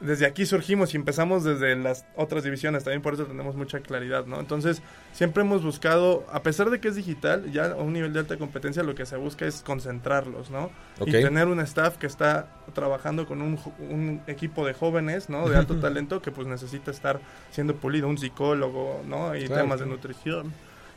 desde 0.00 0.26
aquí 0.26 0.44
surgimos 0.44 0.92
y 0.92 0.96
empezamos 0.96 1.42
desde 1.42 1.74
las 1.74 2.04
otras 2.16 2.44
divisiones, 2.44 2.84
también 2.84 3.00
por 3.00 3.14
eso 3.14 3.24
tenemos 3.24 3.56
mucha 3.56 3.80
claridad, 3.80 4.26
¿no? 4.26 4.38
Entonces, 4.40 4.82
siempre 5.12 5.42
hemos 5.42 5.64
buscado, 5.64 6.26
a 6.30 6.42
pesar 6.42 6.68
de 6.68 6.80
que 6.80 6.88
es 6.88 6.96
digital, 6.96 7.50
ya 7.50 7.66
a 7.66 7.76
un 7.76 7.94
nivel 7.94 8.12
de 8.12 8.20
alta 8.20 8.36
competencia 8.36 8.82
lo 8.82 8.94
que 8.94 9.06
se 9.06 9.16
busca 9.16 9.46
es 9.46 9.62
concentrarlos, 9.62 10.50
¿no? 10.50 10.70
Y 11.04 11.10
tener 11.10 11.48
un 11.48 11.60
staff 11.60 11.96
que 11.96 12.06
está 12.06 12.48
trabajando 12.74 13.26
con 13.26 13.40
un, 13.40 13.58
un 13.78 14.20
equipo 14.26 14.66
de 14.66 14.74
jóvenes, 14.74 15.30
¿no? 15.30 15.48
De 15.48 15.56
alto 15.56 15.76
talento 15.76 16.20
que 16.20 16.30
pues 16.30 16.46
necesita 16.46 16.90
estar 16.90 17.20
siendo 17.50 17.74
pulido, 17.76 18.06
un 18.08 18.18
psicólogo, 18.18 19.02
¿no? 19.06 19.34
Y 19.34 19.46
Claro, 19.46 19.62
temas 19.62 19.80
de 19.80 19.86
nutrición, 19.86 20.52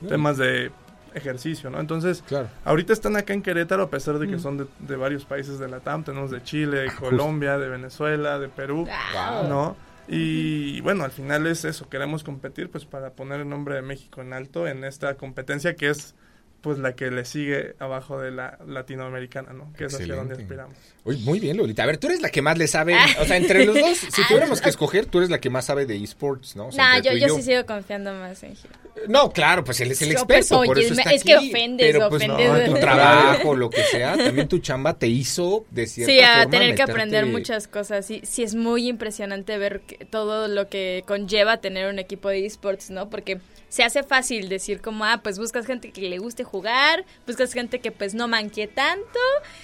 temas 0.07 0.37
de 0.37 0.71
ejercicio, 1.13 1.69
¿no? 1.69 1.79
Entonces, 1.79 2.23
Claro. 2.27 2.49
Ahorita 2.65 2.93
están 2.93 3.15
acá 3.17 3.33
en 3.33 3.41
Querétaro 3.41 3.83
a 3.83 3.89
pesar 3.89 4.19
de 4.19 4.27
que 4.27 4.35
Mm. 4.37 4.39
son 4.39 4.57
de, 4.57 4.65
de 4.79 4.95
varios 4.95 5.25
países 5.25 5.59
de 5.59 5.67
la 5.67 5.79
TAM. 5.79 6.03
Tenemos 6.03 6.31
de 6.31 6.41
Chile, 6.43 6.77
de 6.79 6.91
Colombia, 6.91 7.57
de 7.57 7.69
Venezuela, 7.69 8.39
de 8.39 8.49
Perú, 8.49 8.87
Wow. 8.87 9.49
¿no? 9.49 9.75
Y 10.07 10.81
bueno, 10.81 11.03
al 11.03 11.11
final 11.11 11.45
es 11.47 11.65
eso. 11.65 11.87
Queremos 11.87 12.23
competir 12.23 12.69
pues 12.71 12.83
para 12.85 13.11
poner 13.11 13.41
el 13.41 13.49
nombre 13.49 13.75
de 13.75 13.81
México 13.83 14.21
en 14.21 14.33
alto 14.33 14.67
en 14.67 14.83
esta 14.83 15.13
competencia 15.15 15.75
que 15.75 15.89
es 15.89 16.15
pues 16.61 16.77
la 16.77 16.93
que 16.95 17.09
le 17.11 17.23
sigue 17.25 17.75
abajo 17.79 18.19
de 18.19 18.31
la 18.31 18.57
latinoamericana, 18.67 19.53
¿no? 19.53 19.71
Que 19.77 19.85
es 19.85 19.93
hacia 19.93 20.15
donde 20.15 20.35
aspiramos. 20.35 20.75
Uy, 21.05 21.17
muy 21.19 21.39
bien, 21.39 21.55
Lolita. 21.57 21.83
A 21.83 21.85
ver, 21.85 21.97
tú 21.97 22.07
eres 22.07 22.21
la 22.21 22.29
que 22.29 22.41
más 22.41 22.57
le 22.57 22.67
sabe. 22.67 22.95
O 23.21 23.25
sea, 23.25 23.37
entre 23.37 23.65
los 23.65 23.79
dos, 23.79 23.97
si 23.97 24.21
tuviéramos 24.27 24.59
que 24.61 24.69
escoger, 24.69 25.05
tú 25.05 25.19
eres 25.19 25.29
la 25.29 25.39
que 25.39 25.49
más 25.49 25.65
sabe 25.65 25.85
de 25.85 25.95
esports, 26.03 26.55
¿no? 26.55 26.67
O 26.67 26.71
sea, 26.71 26.95
Nah, 26.95 26.99
yo, 27.01 27.13
yo 27.13 27.35
sí 27.35 27.43
sigo 27.43 27.65
confiando 27.65 28.13
más 28.13 28.43
en 28.43 28.55
Gil. 28.55 28.69
No, 29.07 29.31
claro, 29.31 29.63
pues 29.63 29.79
él 29.79 29.91
es 29.91 30.01
el 30.01 30.11
experto, 30.11 30.61
por 30.63 30.77
oye, 30.77 30.85
eso 30.87 30.95
me- 30.95 31.01
está 31.03 31.13
es 31.13 31.23
que 31.23 31.37
ofendes, 31.37 31.87
pero, 31.93 32.09
pues, 32.09 32.23
ofendes. 32.29 32.67
no, 32.69 32.73
tu 32.75 32.79
trabajo, 32.81 33.55
lo 33.55 33.69
que 33.69 33.83
sea, 33.83 34.17
también 34.17 34.47
tu 34.49 34.59
chamba 34.59 34.99
te 34.99 35.07
hizo 35.07 35.65
de 35.71 35.87
cierta 35.87 36.11
Sí, 36.11 36.19
a 36.19 36.33
forma 36.43 36.51
tener 36.51 36.75
que 36.75 36.81
aprender 36.81 37.25
muchas 37.25 37.67
cosas. 37.69 38.05
Sí, 38.05 38.21
sí 38.25 38.43
es 38.43 38.55
muy 38.55 38.89
impresionante 38.89 39.57
ver 39.57 39.79
que- 39.81 40.03
todo 40.03 40.49
lo 40.49 40.67
que 40.67 41.03
conlleva 41.07 41.61
tener 41.61 41.89
un 41.89 41.97
equipo 41.99 42.27
de 42.27 42.45
esports, 42.45 42.89
¿no? 42.89 43.09
Porque 43.09 43.39
se 43.69 43.83
hace 43.83 44.03
fácil 44.03 44.49
decir 44.49 44.81
como, 44.81 45.05
ah, 45.05 45.21
pues 45.23 45.39
buscas 45.39 45.65
gente 45.65 45.91
que 45.91 46.01
le 46.01 46.17
guste 46.17 46.43
jugar, 46.43 47.05
buscas 47.25 47.53
gente 47.53 47.79
que 47.79 47.91
pues 47.91 48.13
no 48.13 48.27
manque 48.27 48.67
tanto, 48.67 49.19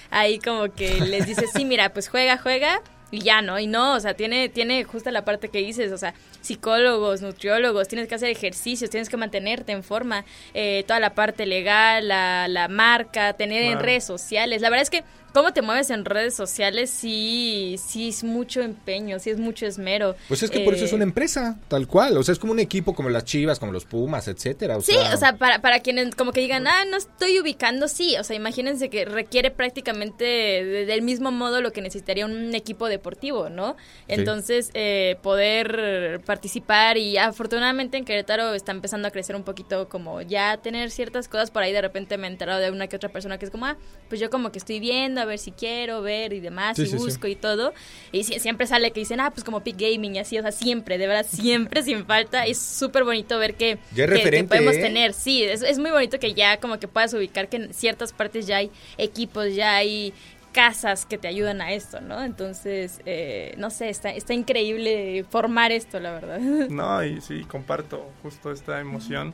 ahí 0.10 0.40
como 0.40 0.74
que 0.74 1.02
les 1.02 1.28
dices, 1.28 1.50
sí, 1.54 1.66
mira, 1.66 1.92
pues 1.94 2.08
juega, 2.08 2.38
juega, 2.38 2.82
y 3.12 3.20
ya, 3.22 3.42
¿no? 3.42 3.60
Y 3.60 3.68
no, 3.68 3.94
o 3.94 4.00
sea, 4.00 4.14
tiene, 4.16 4.50
tiene 4.50 4.84
justo 4.84 5.12
la 5.12 5.26
parte 5.26 5.50
que 5.50 5.60
dices, 5.60 5.92
o 5.92 5.98
sea, 5.98 6.14
psicólogos, 6.42 7.22
nutriólogos, 7.22 7.88
tienes 7.88 8.08
que 8.08 8.16
hacer 8.16 8.30
ejercicios, 8.30 8.90
tienes 8.90 9.10
que 9.10 9.18
mantenerte 9.18 9.72
en 9.72 9.84
forma, 9.84 10.26
eh, 10.54 10.84
toda 10.88 11.00
la 11.00 11.14
parte 11.14 11.46
legal, 11.46 12.08
la, 12.08 12.48
la 12.48 12.68
marca, 12.68 13.34
tener 13.34 13.64
en 13.64 13.80
redes 13.80 14.04
sociales. 14.04 14.62
La 14.62 14.70
verdad 14.70 14.84
es 14.84 14.90
que 14.90 15.04
cómo 15.36 15.54
te 15.54 15.62
mueves 15.62 15.92
en 15.92 16.06
redes 16.06 16.34
sociales, 16.34 16.90
sí, 16.90 17.76
sí 17.78 18.08
es 18.10 18.24
mucho 18.24 18.62
empeño, 18.62 19.20
sí 19.20 19.30
es 19.30 19.38
mucho 19.38 19.68
esmero. 19.68 20.16
Pues 20.28 20.42
es 20.42 20.50
que 20.50 20.62
por 20.62 20.74
eso 20.74 20.86
Eh, 20.86 20.88
es 20.88 20.94
una 20.94 21.04
empresa, 21.04 21.60
tal 21.68 21.88
cual. 21.88 22.18
O 22.18 22.24
sea, 22.24 22.34
es 22.34 22.40
como 22.40 22.54
un 22.54 22.60
equipo 22.60 22.96
como 22.96 23.10
las 23.10 23.26
Chivas, 23.26 23.60
como 23.60 23.72
los 23.72 23.86
Pumas, 23.86 24.28
etcétera. 24.28 24.78
O 24.78 24.82
Sí, 24.82 24.94
sea, 24.94 25.14
o 25.14 25.18
sea, 25.18 25.38
para, 25.38 25.60
para 25.60 25.82
quienes 25.82 26.16
como 26.16 26.32
que 26.32 26.40
digan, 26.42 26.66
ah, 26.68 26.86
no 26.90 26.98
estoy 26.98 27.40
ubicando, 27.40 27.88
sí. 27.88 28.16
O 28.18 28.24
sea, 28.24 28.36
imagínense 28.36 28.90
que 28.90 29.06
requiere 29.06 29.52
prácticamente 29.52 30.24
de- 30.24 30.86
del 30.86 31.02
mismo 31.02 31.32
modo 31.32 31.62
lo 31.62 31.72
que 31.74 31.82
necesitaría 31.82 32.26
un 32.26 32.56
equipo 32.56 32.88
deportivo, 32.88 33.50
¿no? 33.50 33.76
Entonces, 34.08 34.72
eh, 34.74 35.18
poder 35.22 36.22
participar 36.26 36.98
y 36.98 37.18
afortunadamente 37.18 37.98
en 37.98 38.06
Querétaro 38.06 38.54
está 38.54 38.72
empezando 38.72 39.08
a 39.08 39.12
crecer 39.12 39.36
un 39.36 39.44
poquito 39.44 39.90
como 39.90 40.22
ya 40.22 40.58
tener 40.58 40.92
ciertas 40.92 41.28
cosas. 41.28 41.52
Por 41.52 41.62
ahí 41.64 41.74
de 41.74 41.82
repente 41.82 42.18
me 42.18 42.28
he 42.28 42.32
enterado 42.32 42.60
de 42.62 42.72
una 42.72 42.88
que 42.88 42.96
otra 42.96 43.10
persona 43.10 43.38
que 43.38 43.46
es 43.46 43.52
como, 43.52 43.66
ah, 43.66 43.76
pues 44.08 44.22
yo 44.22 44.30
como 44.30 44.52
que 44.52 44.60
estoy 44.60 44.80
viendo 44.80 45.25
a 45.26 45.28
ver 45.28 45.40
si 45.40 45.52
quiero 45.52 46.02
ver 46.02 46.34
y 46.34 46.40
demás 46.40 46.78
Sí, 46.78 46.84
y 46.84 46.86
sí, 46.86 46.92
sí. 46.94 46.98
busco 46.98 47.28
y 47.28 47.36
todo. 47.36 47.74
Y 48.12 48.22
sie- 48.24 48.40
siempre 48.40 48.66
sale 48.68 48.92
que 48.92 49.02
dicen, 49.02 49.20
ah, 49.20 49.32
pues 49.32 49.44
como 49.44 49.62
Peak 49.64 49.78
Gaming 49.78 50.16
y 50.16 50.20
así, 50.20 50.40
o 50.40 50.42
sea, 50.42 50.52
siempre, 50.52 50.98
de 50.98 51.08
verdad, 51.08 51.26
siempre 51.30 51.84
sin 51.84 52.06
falta. 52.06 52.46
Es 52.46 52.58
súper 52.60 53.04
bonito 53.04 53.38
ver 53.38 53.56
que, 53.56 53.78
Ya 53.94 54.08
que- 54.08 54.22
que 54.32 54.44
podemos 54.46 54.76
¿eh? 54.76 54.82
tener. 54.82 55.14
Sí, 55.14 55.44
es, 55.44 55.62
es 55.62 55.78
muy 55.80 55.92
bonito 55.92 56.20
que 56.20 56.34
ya 56.34 56.58
como 56.58 56.80
que 56.80 56.88
puedas 56.88 57.14
ubicar 57.14 57.50
que 57.50 57.58
en 57.58 57.74
ciertas 57.74 58.14
partes 58.14 58.48
ya 58.48 58.58
hay 58.58 58.72
equipos, 58.98 59.54
ya 59.54 59.76
hay 59.76 60.14
casas 60.54 61.06
que 61.06 61.18
te 61.18 61.28
ayudan 61.28 61.60
a 61.60 61.74
esto, 61.74 62.00
¿no? 62.00 62.24
Entonces, 62.24 63.02
eh, 63.06 63.54
no 63.58 63.70
sé, 63.70 63.90
está, 63.90 64.12
está 64.12 64.34
increíble 64.34 65.26
formar 65.30 65.74
esto, 65.74 66.00
la 66.00 66.12
verdad. 66.14 66.40
No, 66.70 67.04
y 67.04 67.20
sí, 67.20 67.44
comparto 67.44 68.10
justo 68.24 68.52
esta 68.54 68.80
emoción. 68.80 69.34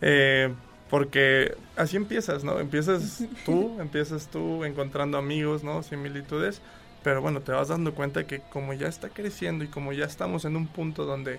eh, 0.00 0.52
porque 0.90 1.56
así 1.76 1.96
empiezas, 1.96 2.44
¿no? 2.44 2.60
Empiezas 2.60 3.24
tú, 3.44 3.76
empiezas 3.80 4.28
tú 4.28 4.64
encontrando 4.64 5.18
amigos, 5.18 5.64
¿no? 5.64 5.82
Similitudes. 5.82 6.60
Pero 7.02 7.20
bueno, 7.22 7.40
te 7.40 7.52
vas 7.52 7.68
dando 7.68 7.94
cuenta 7.94 8.26
que 8.26 8.40
como 8.40 8.72
ya 8.72 8.88
está 8.88 9.08
creciendo 9.10 9.64
y 9.64 9.68
como 9.68 9.92
ya 9.92 10.06
estamos 10.06 10.44
en 10.44 10.56
un 10.56 10.66
punto 10.66 11.04
donde 11.04 11.38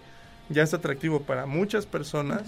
ya 0.50 0.64
es 0.64 0.74
atractivo 0.74 1.22
para 1.24 1.46
muchas 1.46 1.86
personas, 1.86 2.44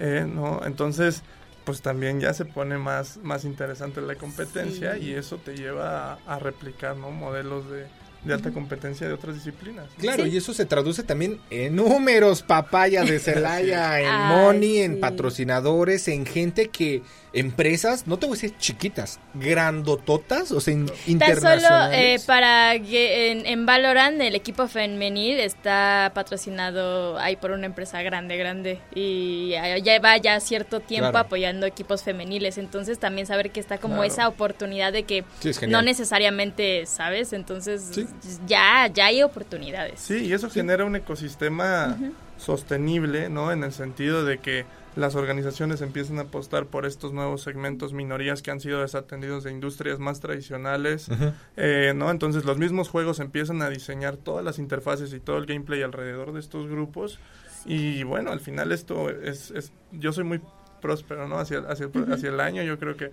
eh, 0.00 0.26
¿no? 0.28 0.60
Entonces, 0.64 1.22
pues 1.64 1.80
también 1.82 2.20
ya 2.20 2.32
se 2.34 2.44
pone 2.44 2.76
más, 2.78 3.18
más 3.18 3.44
interesante 3.44 4.00
la 4.00 4.16
competencia 4.16 4.94
Sí. 4.94 5.10
y 5.10 5.12
eso 5.14 5.38
te 5.38 5.56
lleva 5.56 6.14
a, 6.14 6.18
a 6.26 6.38
replicar, 6.40 6.96
¿no? 6.96 7.10
Modelos 7.12 7.70
de, 7.70 7.86
de 8.26 8.34
alta 8.34 8.50
competencia 8.50 9.06
de 9.06 9.14
otras 9.14 9.34
disciplinas. 9.36 9.86
Claro, 9.98 10.24
Sí. 10.24 10.30
y 10.30 10.36
eso 10.36 10.52
se 10.52 10.66
traduce 10.66 11.02
también 11.02 11.38
en 11.50 11.76
números, 11.76 12.42
papaya 12.42 13.04
de 13.04 13.18
Celaya, 13.18 14.00
en 14.00 14.06
Ay, 14.08 14.34
money, 14.36 14.78
en 14.78 15.00
patrocinadores, 15.00 16.08
en 16.08 16.26
gente 16.26 16.68
que, 16.68 17.02
empresas, 17.32 18.06
no 18.06 18.18
te 18.18 18.24
voy 18.26 18.38
a 18.38 18.40
decir 18.40 18.56
chiquitas, 18.58 19.20
grandototas, 19.34 20.52
o 20.52 20.60
sea, 20.60 20.72
in- 20.72 20.86
Tan 20.86 20.96
solo 20.96 21.10
internacionales. 21.10 22.22
eh, 22.22 22.24
para 22.26 22.78
que 22.80 23.30
en, 23.32 23.46
en 23.46 23.66
Valorant 23.66 24.20
el 24.22 24.34
equipo 24.34 24.66
femenil 24.68 25.38
está 25.40 26.12
patrocinado 26.14 27.18
ahí 27.18 27.36
por 27.36 27.50
una 27.50 27.66
empresa 27.66 28.00
grande, 28.02 28.36
grande 28.36 28.78
y 28.94 29.50
ya 29.50 29.76
lleva 29.78 30.16
ya 30.16 30.40
cierto 30.40 30.80
tiempo 30.80 31.10
Claro. 31.10 31.26
apoyando 31.26 31.66
equipos 31.66 32.02
femeniles, 32.02 32.56
entonces 32.58 32.98
también 32.98 33.26
saber 33.26 33.50
que 33.50 33.60
está 33.60 33.78
como 33.78 33.96
Claro. 33.96 34.08
esa 34.08 34.28
oportunidad 34.28 34.92
de 34.92 35.02
que 35.02 35.24
Sí, 35.40 35.50
es 35.50 35.68
no 35.68 35.82
necesariamente, 35.82 36.86
¿sabes? 36.86 37.32
Entonces 37.32 37.90
Sí. 37.92 38.06
Ya 38.46 38.86
ya 38.92 39.06
hay 39.06 39.22
oportunidades. 39.22 40.00
Sí, 40.00 40.26
y 40.26 40.32
eso 40.32 40.50
genera 40.50 40.84
un 40.84 40.96
ecosistema 40.96 41.96
sostenible, 42.38 43.28
¿no? 43.28 43.52
En 43.52 43.64
el 43.64 43.72
sentido 43.72 44.24
de 44.24 44.38
que 44.38 44.64
las 44.94 45.14
organizaciones 45.14 45.82
empiezan 45.82 46.18
a 46.18 46.22
apostar 46.22 46.66
por 46.66 46.86
estos 46.86 47.12
nuevos 47.12 47.42
segmentos 47.42 47.92
minorías 47.92 48.40
que 48.40 48.50
han 48.50 48.60
sido 48.60 48.80
desatendidos 48.80 49.44
de 49.44 49.50
industrias 49.50 49.98
más 49.98 50.20
tradicionales, 50.20 51.08
eh, 51.56 51.92
¿no? 51.94 52.10
Entonces 52.10 52.44
los 52.46 52.56
mismos 52.56 52.88
juegos 52.88 53.20
empiezan 53.20 53.60
a 53.60 53.68
diseñar 53.68 54.16
todas 54.16 54.44
las 54.44 54.58
interfaces 54.58 55.12
y 55.12 55.20
todo 55.20 55.36
el 55.36 55.44
gameplay 55.46 55.82
alrededor 55.82 56.32
de 56.32 56.40
estos 56.40 56.66
grupos 56.66 57.18
y 57.66 58.04
bueno, 58.04 58.30
al 58.32 58.40
final 58.40 58.72
esto 58.72 59.10
es, 59.10 59.50
es 59.50 59.70
yo 59.92 60.12
soy 60.12 60.24
muy 60.24 60.40
próspero, 60.80 61.28
¿no? 61.28 61.38
Hacia, 61.38 61.58
hacia, 61.68 61.90
el- 61.92 62.12
hacia 62.12 62.28
el 62.30 62.40
año 62.40 62.62
yo 62.62 62.78
creo 62.78 62.96
que 62.96 63.10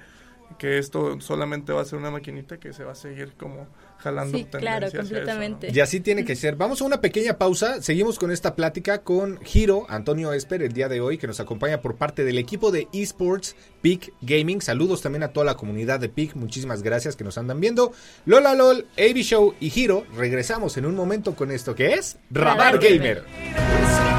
que 0.59 0.77
esto 0.77 1.19
solamente 1.19 1.73
va 1.73 1.81
a 1.81 1.85
ser 1.85 1.97
una 1.97 2.11
maquinita 2.11 2.57
que 2.57 2.73
se 2.73 2.83
va 2.83 2.91
a 2.91 2.95
seguir 2.95 3.33
como 3.39 3.65
jalando 4.03 4.37
Sí, 4.37 4.45
claro, 4.45 4.87
completamente. 4.91 5.69
Y 5.73 5.79
así 5.79 5.99
tiene 5.99 6.25
que 6.25 6.35
ser. 6.35 6.55
Vamos 6.55 6.81
a 6.81 6.85
una 6.85 7.01
pequeña 7.01 7.37
pausa. 7.37 7.81
Seguimos 7.81 8.19
con 8.19 8.31
esta 8.31 8.55
plática 8.55 9.01
con 9.01 9.39
Giro, 9.43 9.85
Antonio 9.89 10.33
Esper, 10.33 10.61
el 10.61 10.73
día 10.73 10.89
de 10.89 11.01
hoy, 11.01 11.17
que 11.17 11.27
nos 11.27 11.39
acompaña 11.39 11.81
por 11.81 11.95
parte 11.95 12.23
del 12.23 12.37
equipo 12.37 12.71
de 12.71 12.87
esports 12.93 13.55
Peak 13.81 14.13
Gaming. 14.21 14.61
Saludos 14.61 15.01
también 15.01 15.23
a 15.23 15.29
toda 15.29 15.45
la 15.45 15.55
comunidad 15.55 15.99
de 15.99 16.09
Peak. 16.09 16.35
Muchísimas 16.35 16.83
gracias 16.83 17.15
que 17.15 17.23
nos 17.23 17.37
andan 17.37 17.59
viendo. 17.59 17.93
Lola 18.25 18.53
LOL, 18.53 18.87
AB 18.97 19.17
Show 19.17 19.55
y 19.59 19.69
Giro. 19.69 20.05
Regresamos 20.15 20.77
en 20.77 20.85
un 20.85 20.95
momento 20.95 21.35
con 21.35 21.51
esto 21.51 21.75
que 21.75 21.93
es 21.93 22.17
Radar 22.29 22.57
Radar 22.57 22.79
Gamer. 22.79 23.23
Gamer. 23.25 24.12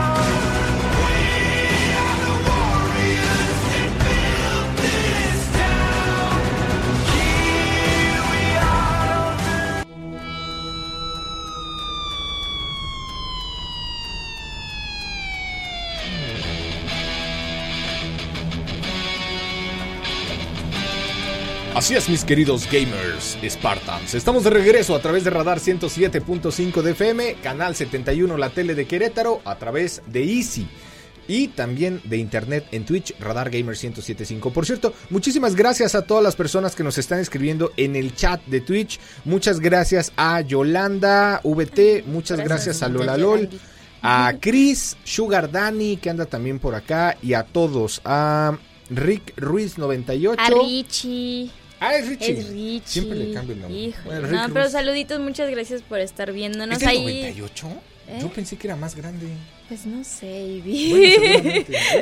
Así 21.75 21.97
es, 21.97 22.09
mis 22.09 22.25
queridos 22.25 22.69
gamers 22.71 23.37
Spartans. 23.43 24.15
Estamos 24.15 24.45
de 24.45 24.51
regreso 24.51 24.95
a 24.95 25.01
través 25.01 25.25
de 25.25 25.31
Radar 25.31 25.59
107.5 25.59 26.83
de 26.83 26.93
FM, 26.93 27.35
Canal 27.43 27.75
71, 27.75 28.37
la 28.37 28.51
tele 28.51 28.77
de 28.77 28.87
Querétaro, 28.87 29.41
a 29.45 29.57
través 29.57 30.01
de 30.07 30.23
Easy. 30.23 30.69
Y 31.27 31.49
también 31.49 32.01
de 32.05 32.19
internet 32.19 32.65
en 32.71 32.85
Twitch, 32.85 33.13
Radar 33.19 33.51
Gamer 33.51 33.77
1075. 33.77 34.53
Por 34.53 34.67
cierto, 34.67 34.95
muchísimas 35.11 35.57
gracias 35.57 35.97
a 35.97 36.03
todas 36.03 36.23
las 36.23 36.37
personas 36.37 36.77
que 36.77 36.85
nos 36.85 36.97
están 36.97 37.19
escribiendo 37.19 37.73
en 37.77 37.97
el 37.97 38.15
chat 38.15 38.41
de 38.47 38.61
Twitch. 38.61 39.01
Muchas 39.25 39.59
gracias 39.59 40.13
a 40.17 40.43
Yolanda 40.43 41.41
VT, 41.43 42.05
muchas 42.07 42.39
gracias, 42.39 42.85
a 42.85 42.89
Lola 42.89 43.17
LOL, 43.17 43.49
a 44.01 44.35
Chris, 44.41 44.97
Sugar 45.03 45.51
Danny, 45.51 45.97
que 45.97 46.09
anda 46.09 46.27
también 46.27 46.61
por 46.61 46.77
acá, 46.77 47.17
y 47.21 47.35
a 47.35 47.43
todos. 47.43 48.01
A 48.05 48.57
Rick 48.91 49.33
Ruiz 49.37 49.77
98. 49.77 50.41
A 50.41 50.51
Richie. 50.51 51.64
Ah, 51.87 51.97
es 51.97 52.09
Richie. 52.09 52.33
Es 52.39 52.49
Richie. 52.49 52.83
Siempre 52.87 53.19
le 53.19 53.33
cambio 53.35 53.55
el 53.55 53.61
nombre. 53.63 53.79
Hijo, 53.81 53.99
Bueno, 54.05 54.29
no, 54.29 54.45
Rick 54.45 54.53
pero 54.55 54.71
saluditos, 54.71 55.21
muchas 55.21 55.51
gracias 55.51 55.83
por 55.83 56.01
estar 56.01 56.33
viéndonos 56.33 56.77
¿Es 56.77 56.81
del 56.81 56.89
ahí. 56.89 57.05
98? 57.05 57.69
¿Eh? 58.07 58.19
Yo 58.21 58.29
pensé 58.29 58.57
que 58.59 58.67
era 58.67 58.77
más 58.77 58.95
grande. 58.95 59.27
Pues 59.67 59.87
no 59.87 60.05
sé, 60.05 60.27
Ivy. 60.27 61.15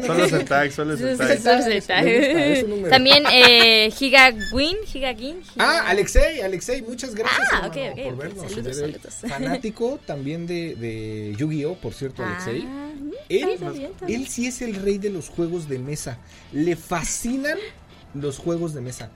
Bueno. 0.00 0.06
Son 0.06 0.30
los 0.32 0.44
tag, 0.46 0.72
son 0.72 0.88
los 0.88 1.00
Me 1.00 1.10
gusta 1.10 2.00
ese 2.02 2.64
número. 2.66 2.90
También 2.90 3.22
eh, 3.32 3.88
Higawin, 4.00 4.76
Higagin. 4.92 5.40
Ah, 5.58 5.84
Alexei, 5.86 6.40
Alexei, 6.40 6.82
muchas 6.82 7.14
gracias 7.14 7.48
Ah, 7.52 7.70
por 7.70 8.16
vernos. 8.16 8.50
Saludos, 8.50 8.76
saludos. 8.76 9.14
Fanático 9.28 10.00
también 10.04 10.46
de, 10.46 10.74
de 10.74 11.36
Yu-Gi-Oh, 11.38 11.76
por 11.76 11.94
cierto, 11.94 12.24
Alexei. 12.24 12.64
Ah, 12.66 12.90
Él, 13.28 13.58
bien. 13.72 13.92
él 14.08 14.26
sí 14.28 14.46
es 14.48 14.60
el 14.60 14.74
rey 14.74 14.98
de 14.98 15.10
los 15.10 15.28
juegos 15.28 15.68
de 15.68 15.78
mesa. 15.78 16.18
Le 16.52 16.74
fascinan 16.74 17.58
los 18.14 18.38
juegos 18.38 18.74
de 18.74 18.80
mesa. 18.80 19.10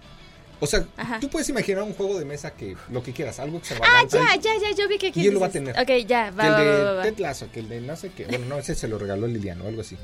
O 0.60 0.66
sea, 0.66 0.86
Ajá. 0.96 1.20
tú 1.20 1.28
puedes 1.28 1.48
imaginar 1.48 1.82
un 1.82 1.92
juego 1.92 2.18
de 2.18 2.24
mesa 2.24 2.50
que 2.52 2.76
lo 2.90 3.02
que 3.02 3.12
quieras, 3.12 3.38
algo 3.40 3.56
Ah, 3.56 3.58
extravagante. 3.58 4.16
ya, 4.16 4.36
ya, 4.36 4.70
ya, 4.70 4.76
yo 4.76 4.88
vi 4.88 4.96
que 4.98 5.08
aquí 5.08 5.20
Y 5.22 5.26
él 5.26 5.34
lo 5.34 5.40
va 5.40 5.46
a 5.48 5.50
tener. 5.50 5.78
Ok, 5.78 6.06
ya, 6.06 6.30
va, 6.30 6.42
que 6.42 6.48
el 6.48 6.56
de 6.76 6.82
va, 6.84 6.92
va. 6.94 7.02
Ted 7.02 7.18
Lasso, 7.18 7.50
que 7.52 7.60
el 7.60 7.68
de 7.68 7.80
no 7.82 7.96
sé 7.96 8.10
qué. 8.10 8.24
Bueno, 8.26 8.46
no, 8.46 8.58
ese 8.58 8.74
se 8.74 8.88
lo 8.88 8.98
regaló 8.98 9.26
Liliano 9.26 9.64
o 9.64 9.68
algo 9.68 9.82
así. 9.82 9.96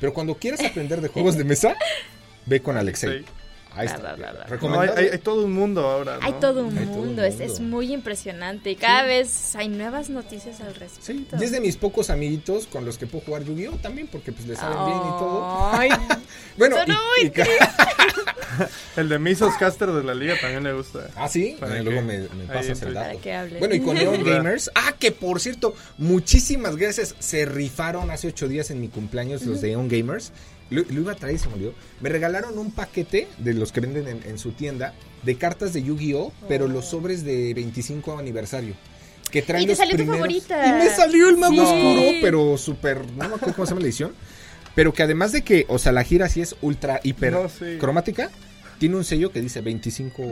Pero 0.00 0.14
cuando 0.14 0.34
quieres 0.36 0.60
aprender 0.64 1.00
de 1.00 1.08
juegos 1.08 1.36
de 1.36 1.44
mesa, 1.44 1.74
ve 2.46 2.60
con 2.62 2.76
Alexei. 2.76 3.18
Sí. 3.20 3.24
Ahí 3.74 3.86
está. 3.86 4.16
No, 4.60 4.80
hay, 4.80 4.88
hay- 4.96 5.08
hay 5.12 5.18
todo 5.18 5.44
un 5.44 5.52
mundo 5.52 5.86
ahora. 5.88 6.18
¿no? 6.18 6.26
Hay 6.26 6.32
todo 6.40 6.64
un 6.64 6.76
Hay 6.76 6.84
todo 6.86 6.94
un 6.96 7.06
mundo, 7.06 7.22
Es, 7.22 7.38
es 7.38 7.60
mundo. 7.60 7.76
muy 7.76 7.92
impresionante 7.92 8.70
y 8.72 8.76
cada 8.76 9.02
vez 9.04 9.54
hay 9.54 9.68
nuevas 9.68 10.10
noticias 10.10 10.60
al 10.60 10.74
respecto. 10.74 11.04
Sí, 11.06 11.26
y 11.40 11.44
es 11.44 11.52
de 11.52 11.60
mis 11.60 11.76
pocos 11.76 12.10
amiguitos 12.10 12.66
con 12.66 12.84
los 12.84 12.98
que 12.98 13.06
puedo 13.06 13.24
jugar 13.24 13.44
Yu-Gi-Oh 13.44 13.76
también, 13.76 14.08
porque 14.08 14.32
pues 14.32 14.48
le 14.48 14.56
saben 14.56 14.84
bien 14.86 14.98
y 14.98 15.10
todo. 15.18 15.70
Ay, 15.72 15.90
Bueno, 16.58 16.76
y- 16.84 16.90
muy 16.90 17.26
y 17.26 17.30
El 18.96 19.08
de 19.08 19.18
Misos 19.20 19.54
Caster 19.54 19.90
de 19.92 20.02
la 20.02 20.14
liga 20.14 20.34
también 20.40 20.64
le 20.64 20.72
gusta. 20.72 21.08
Ah, 21.14 21.28
sí, 21.28 21.56
Para 21.60 21.74
Eh, 21.74 21.78
que- 21.78 21.84
luego 21.84 22.02
me, 22.02 22.18
me 22.20 22.44
pasas 22.46 22.82
el 22.82 22.94
dato. 22.94 23.08
Para 23.10 23.20
que 23.20 23.32
hable. 23.34 23.58
Bueno, 23.60 23.74
y 23.74 23.80
con 23.80 23.94
Neon 23.94 24.24
Gamers. 24.24 24.70
Ah, 24.74 24.94
que 24.98 25.12
por 25.12 25.40
cierto, 25.40 25.74
muchísimas 25.98 26.76
gracias. 26.76 27.14
Se 27.20 27.44
rifaron 27.44 28.10
hace 28.10 28.28
ocho 28.28 28.48
días 28.48 28.70
en 28.70 28.80
mi 28.80 28.88
cumpleaños 28.88 29.42
los 29.46 29.60
de 29.60 29.68
Neon 29.68 29.88
Gamers. 29.88 30.32
Lo, 30.70 30.82
lo 30.82 31.00
iba 31.00 31.12
a 31.12 31.16
traer 31.16 31.36
y 31.36 31.38
se 31.38 31.48
me 31.48 31.54
olvidó. 31.54 31.74
Me 32.00 32.08
regalaron 32.10 32.58
un 32.58 32.70
paquete 32.72 33.28
de 33.38 33.54
los 33.54 33.72
que 33.72 33.80
venden 33.80 34.06
en, 34.08 34.22
en 34.24 34.38
su 34.38 34.52
tienda 34.52 34.94
de 35.22 35.36
cartas 35.36 35.72
de 35.72 35.82
Yu-Gi-Oh, 35.82 36.32
pero 36.48 36.68
los 36.68 36.84
sobres 36.86 37.24
de 37.24 37.54
25 37.54 38.18
aniversario. 38.18 38.74
Que 39.30 39.42
traen 39.42 39.62
Y 39.64 39.66
te 39.66 39.72
los 39.72 39.78
salió 39.78 39.92
tu 39.92 39.96
primeros- 40.04 40.18
favorita. 40.18 40.66
Y 40.66 40.72
me 40.84 40.88
salió 40.94 41.28
el 41.28 41.36
mago 41.36 41.54
Sí. 41.54 41.60
oscuro, 41.60 42.02
pero 42.22 42.56
súper. 42.58 43.04
No 43.12 43.28
me 43.28 43.34
acuerdo 43.34 43.54
cómo 43.54 43.66
se 43.66 43.70
llama 43.70 43.80
la 43.80 43.86
edición. 43.86 44.12
Pero 44.74 44.92
que 44.94 45.02
además 45.02 45.32
de 45.32 45.42
que, 45.42 45.64
o 45.68 45.78
sea, 45.78 45.92
la 45.92 46.04
gira 46.04 46.28
sí 46.28 46.40
es 46.40 46.54
ultra 46.62 47.00
hiper 47.02 47.32
No, 47.32 47.48
sí. 47.48 47.76
cromática. 47.78 48.30
Tiene 48.78 48.94
un 48.94 49.04
sello 49.04 49.32
que 49.32 49.40
dice 49.40 49.60
25 49.60 50.22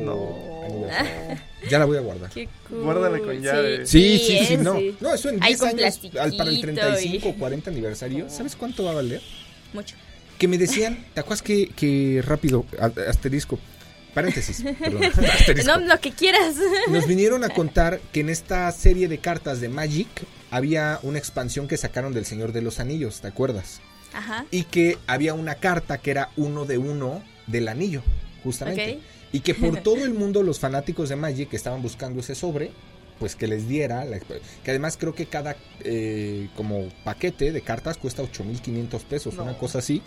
aniversario. 0.64 1.36
Ya 1.68 1.78
la 1.80 1.84
voy 1.84 1.96
a 1.96 2.00
guardar. 2.00 2.30
Qué 2.30 2.48
cool. 2.68 2.84
Guárdala 2.84 3.18
con 3.18 3.40
llave. 3.42 3.86
Sí, 3.86 4.18
sí, 4.18 4.24
sí, 4.26 4.54
ese. 4.54 4.58
no. 4.58 4.76
No, 5.00 5.12
eso 5.14 5.30
en 5.30 5.42
Ahí 5.42 5.54
10 5.54 5.60
con 5.60 5.68
años 5.70 6.00
al- 6.20 6.36
para 6.36 6.50
el 6.50 6.60
plastiquito 6.60 6.62
35 6.62 7.28
y- 7.28 7.30
o 7.32 7.34
40 7.38 7.70
aniversario. 7.70 8.30
¿Sabes 8.30 8.54
cuánto 8.54 8.84
va 8.84 8.92
a 8.92 8.94
valer? 8.94 9.20
Mucho. 9.72 9.96
Que 10.38 10.48
me 10.48 10.58
decían, 10.58 11.06
¿te 11.14 11.20
acuerdas 11.20 11.42
que, 11.42 11.68
que 11.68 12.22
rápido, 12.24 12.66
asterisco, 13.08 13.58
paréntesis, 14.14 14.62
perdón, 14.78 15.04
asterisco. 15.04 15.78
No, 15.78 15.86
lo 15.86 16.00
que 16.00 16.12
quieras. 16.12 16.56
Nos 16.88 17.06
vinieron 17.06 17.44
a 17.44 17.48
contar 17.48 18.00
que 18.12 18.20
en 18.20 18.30
esta 18.30 18.70
serie 18.72 19.08
de 19.08 19.18
cartas 19.18 19.60
de 19.60 19.68
Magic 19.68 20.08
había 20.50 21.00
una 21.02 21.18
expansión 21.18 21.68
que 21.68 21.76
sacaron 21.76 22.12
del 22.12 22.24
Señor 22.24 22.52
de 22.52 22.62
los 22.62 22.80
Anillos, 22.80 23.20
¿te 23.20 23.28
acuerdas? 23.28 23.80
Ajá. 24.12 24.46
Y 24.50 24.64
que 24.64 24.98
había 25.06 25.34
una 25.34 25.56
carta 25.56 25.98
que 25.98 26.10
era 26.10 26.30
uno 26.36 26.64
de 26.64 26.78
uno 26.78 27.22
del 27.46 27.68
anillo, 27.68 28.02
justamente. 28.42 29.00
Y 29.32 29.40
que 29.40 29.54
por 29.54 29.80
todo 29.82 30.04
el 30.04 30.14
mundo 30.14 30.42
los 30.42 30.58
fanáticos 30.58 31.08
de 31.08 31.16
Magic 31.16 31.52
estaban 31.52 31.82
buscando 31.82 32.20
ese 32.20 32.34
sobre, 32.34 32.70
pues 33.18 33.36
que 33.36 33.46
les 33.46 33.68
diera, 33.68 34.04
la 34.04 34.18
que 34.18 34.70
además 34.70 34.96
creo 34.96 35.14
que 35.14 35.26
cada 35.26 35.56
eh, 35.80 36.48
como 36.56 36.88
paquete 37.04 37.52
de 37.52 37.62
cartas 37.62 37.96
cuesta 37.96 38.22
8.500 38.22 39.04
pesos, 39.04 39.38
una 39.38 39.56
cosa 39.56 39.78
así. 39.78 40.02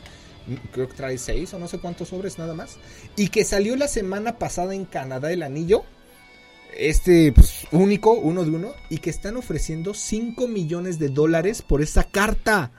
Creo 0.72 0.88
que 0.88 0.96
trae 0.96 1.18
6 1.18 1.54
o 1.54 1.60
no 1.60 1.68
sé 1.68 1.80
cuántos 1.80 2.10
sobres 2.10 2.38
nada 2.40 2.54
más. 2.54 2.78
Y 3.16 3.30
que 3.30 3.44
salió 3.44 3.76
la 3.76 3.88
semana 3.88 4.38
pasada 4.40 4.74
en 4.74 4.86
Canadá 4.86 5.32
el 5.32 5.44
anillo. 5.44 5.84
Este, 6.76 7.32
pues, 7.32 7.68
único, 7.72 8.14
uno 8.14 8.44
de 8.44 8.52
uno. 8.52 8.74
Y 8.90 8.98
que 8.98 9.12
están 9.12 9.38
ofreciendo 9.38 9.94
5 9.94 10.48
millones 10.48 10.98
de 10.98 11.10
dólares 11.10 11.62
por 11.62 11.82
esa 11.84 12.04
carta. 12.04 12.72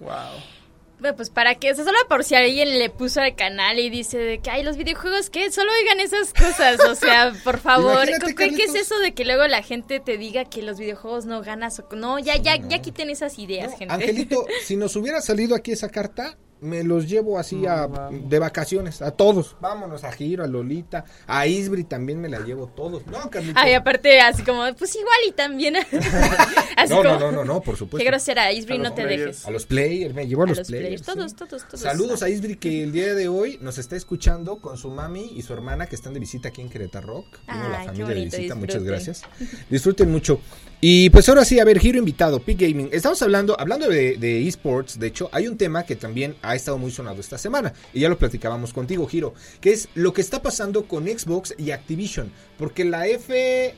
Wow. 0.00 0.57
Bueno, 1.00 1.16
pues 1.16 1.30
para 1.30 1.54
que, 1.54 1.70
o 1.70 1.74
sea, 1.74 1.84
solo 1.84 1.98
por 2.08 2.24
si 2.24 2.34
alguien 2.34 2.78
le 2.78 2.90
puso 2.90 3.20
al 3.20 3.36
canal 3.36 3.78
y 3.78 3.88
dice 3.88 4.18
de 4.18 4.38
que, 4.40 4.50
ay, 4.50 4.64
los 4.64 4.76
videojuegos, 4.76 5.30
¿qué? 5.30 5.50
Solo 5.52 5.70
oigan 5.80 6.00
esas 6.00 6.32
cosas, 6.32 6.80
o 6.80 6.94
sea, 6.96 7.32
por 7.44 7.58
favor. 7.58 8.08
Imagínate, 8.08 8.34
¿Qué, 8.34 8.54
qué 8.54 8.64
es 8.64 8.74
eso 8.74 8.98
de 8.98 9.14
que 9.14 9.24
luego 9.24 9.46
la 9.46 9.62
gente 9.62 10.00
te 10.00 10.18
diga 10.18 10.44
que 10.44 10.62
los 10.62 10.78
videojuegos 10.78 11.24
no 11.24 11.40
ganas 11.40 11.78
o 11.78 11.94
no? 11.94 12.18
Ya, 12.18 12.36
ya, 12.36 12.56
ya 12.56 12.80
quiten 12.80 13.10
esas 13.10 13.38
ideas, 13.38 13.70
No, 13.70 13.78
gente. 13.78 13.94
Angelito, 13.94 14.44
si 14.64 14.76
nos 14.76 14.96
hubiera 14.96 15.20
salido 15.20 15.54
aquí 15.54 15.70
esa 15.70 15.88
carta, 15.88 16.36
me 16.60 16.82
los 16.84 17.08
llevo 17.08 17.38
así 17.38 17.66
a, 17.66 17.86
vamos. 17.86 18.28
de 18.28 18.38
vacaciones, 18.38 19.02
a 19.02 19.10
todos. 19.12 19.56
Vámonos 19.60 20.04
a 20.04 20.12
Giro, 20.12 20.44
a 20.44 20.46
Lolita, 20.46 21.04
a 21.26 21.46
Isbri 21.46 21.84
también 21.84 22.20
me 22.20 22.28
la 22.28 22.40
llevo 22.40 22.66
todos. 22.68 23.06
No, 23.06 23.30
Carlito. 23.30 23.58
Ay, 23.60 23.74
aparte, 23.74 24.20
así 24.20 24.42
como, 24.42 24.62
pues 24.76 24.94
igual 24.96 25.16
y 25.28 25.32
también. 25.32 25.76
así 26.76 26.90
no, 26.94 26.96
como, 27.02 27.08
no, 27.10 27.18
no, 27.18 27.32
no, 27.32 27.44
no, 27.44 27.60
por 27.60 27.76
supuesto. 27.76 27.98
Qué 27.98 28.04
grosera, 28.04 28.52
Isbri, 28.52 28.74
A 28.76 28.78
no 28.78 28.84
los 28.84 28.94
te 28.94 29.02
players. 29.02 29.24
dejes. 29.24 29.46
A 29.46 29.50
los 29.50 29.66
players, 29.66 30.14
me 30.14 30.26
llevo 30.26 30.42
a 30.42 30.44
A 30.44 30.48
los, 30.48 30.58
los 30.58 30.66
players. 30.68 31.02
players, 31.02 31.06
todos, 31.06 31.30
sí. 31.30 31.36
todos, 31.36 31.68
todos. 31.68 31.80
Saludos 31.80 32.22
a 32.22 32.28
Isbri 32.28 32.56
que 32.56 32.82
el 32.82 32.92
día 32.92 33.14
de 33.14 33.28
hoy 33.28 33.58
nos 33.60 33.78
está 33.78 33.96
escuchando 33.96 34.60
con 34.60 34.76
su 34.78 34.90
mami 34.90 35.32
y 35.34 35.42
su 35.42 35.52
hermana 35.52 35.86
que 35.86 35.94
están 35.96 36.14
de 36.14 36.20
visita 36.20 36.48
aquí 36.48 36.60
en 36.60 36.68
Querétaro 36.68 37.06
Rock. 37.06 37.26
La 37.46 37.54
Ay, 37.80 37.86
qué 37.86 37.86
familia 38.02 38.06
de 38.14 38.24
visita, 38.24 38.54
muchas 38.54 38.82
gracias. 38.82 39.22
Disfruten 39.70 40.10
mucho. 40.10 40.40
Y 40.80 41.10
pues 41.10 41.28
ahora 41.28 41.44
sí, 41.44 41.58
a 41.58 41.64
ver, 41.64 41.80
giro 41.80 41.98
invitado, 41.98 42.38
Peak 42.38 42.60
Gaming. 42.60 42.90
Estamos 42.92 43.20
hablando, 43.22 43.58
hablando 43.58 43.88
de, 43.88 44.16
de 44.16 44.46
esports, 44.46 44.98
de 44.98 45.08
hecho, 45.08 45.28
hay 45.32 45.48
un 45.48 45.56
tema 45.56 45.84
que 45.84 45.96
también 45.96 46.36
ha 46.40 46.54
estado 46.54 46.78
muy 46.78 46.92
sonado 46.92 47.18
esta 47.20 47.36
semana, 47.36 47.72
y 47.92 48.00
ya 48.00 48.08
lo 48.08 48.16
platicábamos 48.16 48.72
contigo, 48.72 49.06
Giro, 49.08 49.34
que 49.60 49.72
es 49.72 49.88
lo 49.94 50.12
que 50.12 50.20
está 50.20 50.40
pasando 50.40 50.86
con 50.86 51.06
Xbox 51.06 51.54
y 51.58 51.72
Activision, 51.72 52.30
porque 52.56 52.84
la 52.84 53.08
F... 53.08 53.74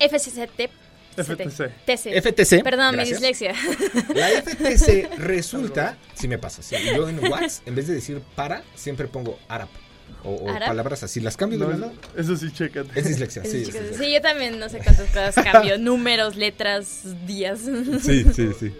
FCCT. 0.00 0.68
FTC. 1.16 1.70
TC. 1.86 2.20
FTC. 2.20 2.62
Perdón, 2.62 2.92
gracias. 2.92 3.20
mi 3.20 3.28
dislexia. 3.28 3.54
La 4.14 4.28
FTC 4.42 5.16
resulta, 5.18 5.96
si 6.14 6.28
me 6.28 6.38
pasa, 6.38 6.62
sí, 6.62 6.76
yo 6.94 7.08
en 7.08 7.18
Wax, 7.30 7.62
en 7.64 7.74
vez 7.74 7.86
de 7.86 7.94
decir 7.94 8.20
para, 8.34 8.62
siempre 8.74 9.08
pongo 9.08 9.38
ARAP. 9.48 9.85
O, 10.24 10.44
palabras 10.46 11.02
así, 11.04 11.20
las 11.20 11.36
cambio 11.36 11.58
de 11.58 11.64
No, 11.66 11.70
verdad. 11.70 11.92
eso 12.16 12.36
sí, 12.36 12.50
chécate. 12.52 12.98
Es 12.98 13.06
dislexia, 13.06 13.44
sí. 13.44 13.64
Sí, 13.64 14.12
yo 14.12 14.20
también 14.20 14.58
no 14.58 14.68
sé 14.68 14.78
cuántas 14.78 15.06
cosas 15.08 15.34
cambio. 15.44 15.78
Números, 15.80 16.34
letras, 16.36 17.02
días. 17.26 17.60
Sí, 18.02 18.24
sí, 18.34 18.48
sí. 18.58 18.72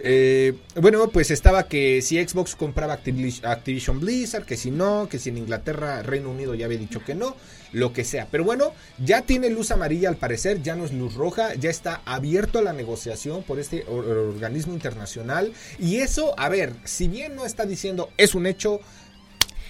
Eh, 0.00 0.54
bueno, 0.80 1.08
pues 1.08 1.30
estaba 1.32 1.66
que 1.68 2.02
si 2.02 2.22
Xbox 2.24 2.54
compraba 2.54 2.96
Activi- 3.02 3.44
Activision 3.44 3.98
Blizzard, 3.98 4.44
que 4.44 4.56
si 4.56 4.70
no, 4.70 5.08
que 5.08 5.18
si 5.18 5.30
en 5.30 5.38
Inglaterra, 5.38 6.02
Reino 6.02 6.30
Unido 6.30 6.54
ya 6.54 6.66
había 6.66 6.78
dicho 6.78 7.02
que 7.04 7.16
no, 7.16 7.36
lo 7.72 7.92
que 7.92 8.04
sea. 8.04 8.28
Pero 8.30 8.44
bueno, 8.44 8.72
ya 9.04 9.22
tiene 9.22 9.50
luz 9.50 9.72
amarilla 9.72 10.08
al 10.08 10.16
parecer, 10.16 10.62
ya 10.62 10.76
no 10.76 10.84
es 10.84 10.92
luz 10.92 11.14
roja, 11.14 11.54
ya 11.54 11.68
está 11.70 12.00
abierto 12.04 12.60
a 12.60 12.62
la 12.62 12.72
negociación 12.72 13.42
por 13.42 13.58
este 13.58 13.84
or- 13.88 14.04
organismo 14.06 14.72
internacional. 14.72 15.52
Y 15.80 15.96
eso, 15.96 16.32
a 16.38 16.48
ver, 16.48 16.74
si 16.84 17.08
bien 17.08 17.34
no 17.34 17.44
está 17.44 17.66
diciendo 17.66 18.10
es 18.16 18.36
un 18.36 18.46
hecho, 18.46 18.80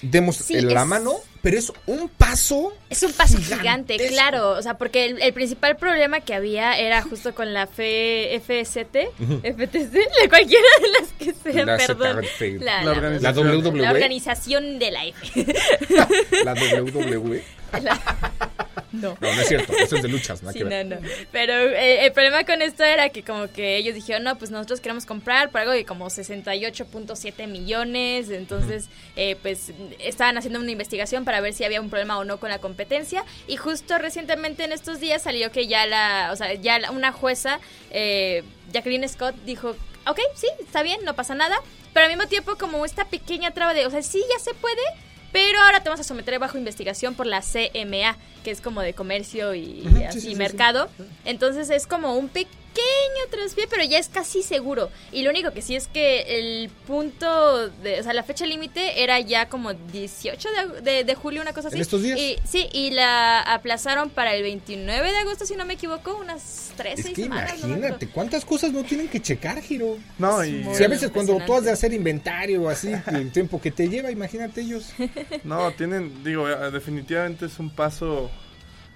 demos 0.02 0.36
Sí, 0.36 0.60
la 0.60 0.82
es- 0.82 0.86
mano, 0.86 1.14
pero 1.42 1.58
es 1.58 1.72
un 1.86 2.08
paso. 2.08 2.72
Es 2.90 3.02
un 3.02 3.12
paso 3.12 3.38
gigante, 3.38 3.96
claro. 4.08 4.50
O 4.50 4.62
sea, 4.62 4.74
porque 4.78 5.04
el, 5.06 5.22
el 5.22 5.32
principal 5.32 5.76
problema 5.76 6.20
que 6.20 6.34
había 6.34 6.78
era 6.78 7.02
justo 7.02 7.34
con 7.34 7.52
la 7.54 7.64
F, 7.64 8.40
FST, 8.44 8.96
FTC, 9.42 9.92
de 9.92 10.28
cualquiera 10.28 10.68
de 10.82 10.88
las 11.00 11.12
que 11.18 11.34
sean, 11.52 11.66
La 11.66 11.76
perdón. 11.76 12.22
La, 12.60 12.82
La 12.82 12.84
la- 12.84 12.90
organización. 12.92 13.46
La 13.46 13.58
WWE. 13.70 13.82
la 13.82 13.90
organización 13.92 14.78
de 14.78 14.90
la 14.90 15.06
F. 15.06 15.46
La 16.44 16.54
WWE. 16.54 17.42
no. 18.92 19.16
No, 19.20 19.34
no 19.34 19.40
es 19.40 19.48
cierto, 19.48 19.72
eso 19.76 19.96
es 19.96 20.02
de 20.02 20.08
luchas, 20.08 20.42
nada 20.42 20.52
Sí, 20.52 20.58
que 20.60 20.64
ver. 20.64 20.86
no, 20.86 20.96
no. 21.00 21.08
Pero 21.32 21.52
eh, 21.54 22.04
el 22.06 22.12
problema 22.12 22.44
con 22.44 22.62
esto 22.62 22.84
era 22.84 23.08
que 23.10 23.22
como 23.22 23.50
que 23.52 23.76
ellos 23.76 23.94
dijeron, 23.94 24.24
no, 24.24 24.36
pues 24.38 24.50
nosotros 24.50 24.80
queremos 24.80 25.06
comprar 25.06 25.50
por 25.50 25.60
algo 25.60 25.72
de 25.72 25.84
como 25.84 26.06
68.7 26.10 27.46
millones, 27.46 28.30
entonces 28.30 28.86
eh, 29.16 29.36
pues 29.42 29.72
estaban 29.98 30.36
haciendo 30.38 30.60
una 30.60 30.70
investigación 30.70 31.24
para 31.24 31.40
ver 31.40 31.52
si 31.54 31.64
había 31.64 31.80
un 31.80 31.90
problema 31.90 32.18
o 32.18 32.24
no 32.24 32.38
con 32.40 32.50
la 32.50 32.58
competencia 32.58 33.24
y 33.46 33.56
justo 33.56 33.98
recientemente 33.98 34.64
en 34.64 34.72
estos 34.72 35.00
días 35.00 35.22
salió 35.22 35.50
que 35.52 35.66
ya 35.66 35.86
la, 35.86 36.30
o 36.32 36.36
sea, 36.36 36.54
ya 36.54 36.78
la- 36.78 36.90
una 36.90 37.12
jueza, 37.12 37.60
eh, 37.90 38.42
Jacqueline 38.72 39.08
Scott, 39.08 39.34
dijo, 39.44 39.76
ok, 40.06 40.20
sí, 40.34 40.46
está 40.60 40.82
bien, 40.82 41.00
no 41.04 41.14
pasa 41.14 41.34
nada, 41.34 41.56
pero 41.92 42.06
al 42.06 42.12
mismo 42.12 42.28
tiempo 42.28 42.56
como 42.56 42.84
esta 42.84 43.04
pequeña 43.06 43.50
traba 43.52 43.74
de, 43.74 43.86
o 43.86 43.90
sea, 43.90 44.02
sí, 44.02 44.22
ya 44.32 44.38
se 44.42 44.54
puede, 44.54 44.80
pero 45.32 45.60
ahora 45.60 45.82
te 45.82 45.88
vamos 45.88 46.00
a 46.00 46.04
someter 46.04 46.38
bajo 46.38 46.58
investigación 46.58 47.14
por 47.14 47.26
la 47.26 47.40
CMA, 47.40 48.16
que 48.44 48.50
es 48.50 48.60
como 48.60 48.80
de 48.80 48.94
comercio 48.94 49.54
y 49.54 49.82
Ujú, 49.86 49.96
sí, 49.96 50.04
así 50.04 50.20
sí, 50.20 50.28
sí, 50.28 50.34
mercado. 50.36 50.88
Entonces 51.24 51.70
es 51.70 51.86
como 51.86 52.14
un 52.14 52.28
pequeño 52.78 53.30
traspié, 53.30 53.66
pero 53.68 53.84
ya 53.84 53.98
es 53.98 54.08
casi 54.08 54.42
seguro. 54.42 54.90
Y 55.12 55.22
lo 55.22 55.30
único 55.30 55.52
que 55.52 55.62
sí 55.62 55.74
es 55.74 55.86
que 55.88 56.38
el 56.38 56.68
punto, 56.86 57.68
de, 57.68 58.00
o 58.00 58.02
sea, 58.02 58.12
la 58.12 58.22
fecha 58.22 58.46
límite 58.46 59.02
era 59.02 59.18
ya 59.20 59.48
como 59.48 59.74
18 59.74 60.48
de, 60.50 60.80
de- 60.82 61.04
de 61.04 61.14
julio, 61.14 61.42
una 61.42 61.52
cosa 61.52 61.68
así. 61.68 61.76
¿En 61.76 61.82
estos 61.82 62.02
días? 62.02 62.18
Y, 62.18 62.36
sí, 62.46 62.68
y 62.72 62.90
la 62.90 63.40
aplazaron 63.40 64.10
para 64.10 64.34
el 64.34 64.42
29 64.42 65.10
de 65.10 65.16
agosto, 65.18 65.46
si 65.46 65.56
no 65.56 65.64
me 65.64 65.74
equivoco, 65.74 66.16
unas 66.16 66.72
3, 66.76 66.98
Es 66.98 67.04
6 67.06 67.16
que 67.16 67.22
semanas. 67.24 67.58
imagínate. 67.62 68.08
¿cuántas 68.08 68.44
cosas 68.44 68.72
no 68.72 68.84
tienen 68.84 69.08
que 69.08 69.20
checar, 69.20 69.60
Giro? 69.62 69.98
No, 70.18 70.44
y 70.44 70.64
Si 70.74 70.84
a 70.84 70.88
veces 70.88 71.10
cuando 71.10 71.38
tú 71.44 71.54
has 71.54 71.64
de 71.64 71.70
hacer 71.72 71.92
inventario 71.92 72.62
o 72.62 72.68
así, 72.68 72.92
el 73.06 73.32
tiempo 73.32 73.60
que 73.60 73.70
te 73.70 73.88
lleva, 73.88 74.10
imagínate 74.10 74.60
ellos. 74.62 74.90
no, 75.44 75.72
tienen, 75.72 76.22
digo, 76.24 76.46
definitivamente 76.70 77.46
es 77.46 77.58
un 77.58 77.70
paso 77.70 78.30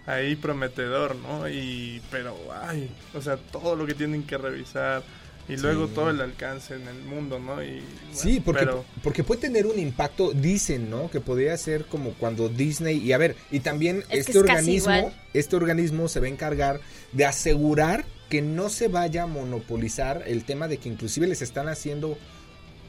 ahí 0.07 0.37
prometedor, 0.37 1.17
¿no? 1.17 1.49
Y, 1.49 2.01
pero, 2.11 2.37
ay, 2.62 2.91
o 3.15 3.23
sea, 3.23 3.37
todo 3.37 3.77
lo 3.77 3.87
que 3.87 3.95
tienen 3.95 4.25
que 4.25 4.37
revisar 4.38 5.03
y 5.49 5.57
luego 5.57 5.88
todo 5.88 6.11
el 6.11 6.21
alcance 6.21 6.75
en 6.75 6.87
el 6.87 7.03
mundo, 7.03 7.38
¿no? 7.41 7.62
Y, 7.62 7.83
Sí, 8.12 8.35
bueno, 8.38 8.45
porque, 8.45 8.61
pero- 8.61 8.85
porque 9.03 9.25
puede 9.25 9.41
tener 9.43 9.67
un 9.67 9.79
impacto, 9.79 10.33
dicen, 10.33 10.88
¿no? 10.88 11.11
Que 11.11 11.21
podría 11.21 11.57
ser 11.57 11.85
como 11.87 12.12
cuando 12.15 12.49
Disney, 12.49 12.99
y 12.99 13.12
a 13.12 13.19
ver, 13.19 13.37
y 13.51 13.61
también 13.61 14.05
Es 14.09 14.21
este 14.21 14.33
es 14.33 14.37
organismo, 14.38 15.12
este 15.35 15.57
organismo 15.57 16.09
se 16.09 16.21
va 16.21 16.27
a 16.27 16.31
encargar 16.31 16.81
de 17.12 17.25
asegurar 17.27 18.05
que 18.29 18.41
no 18.41 18.71
se 18.71 18.88
vaya 18.88 19.25
a 19.25 19.27
monopolizar 19.27 20.23
el 20.27 20.45
tema 20.45 20.67
de 20.69 20.79
que 20.79 20.88
inclusive 20.88 21.27
les 21.27 21.43
están 21.43 21.69
haciendo, 21.69 22.17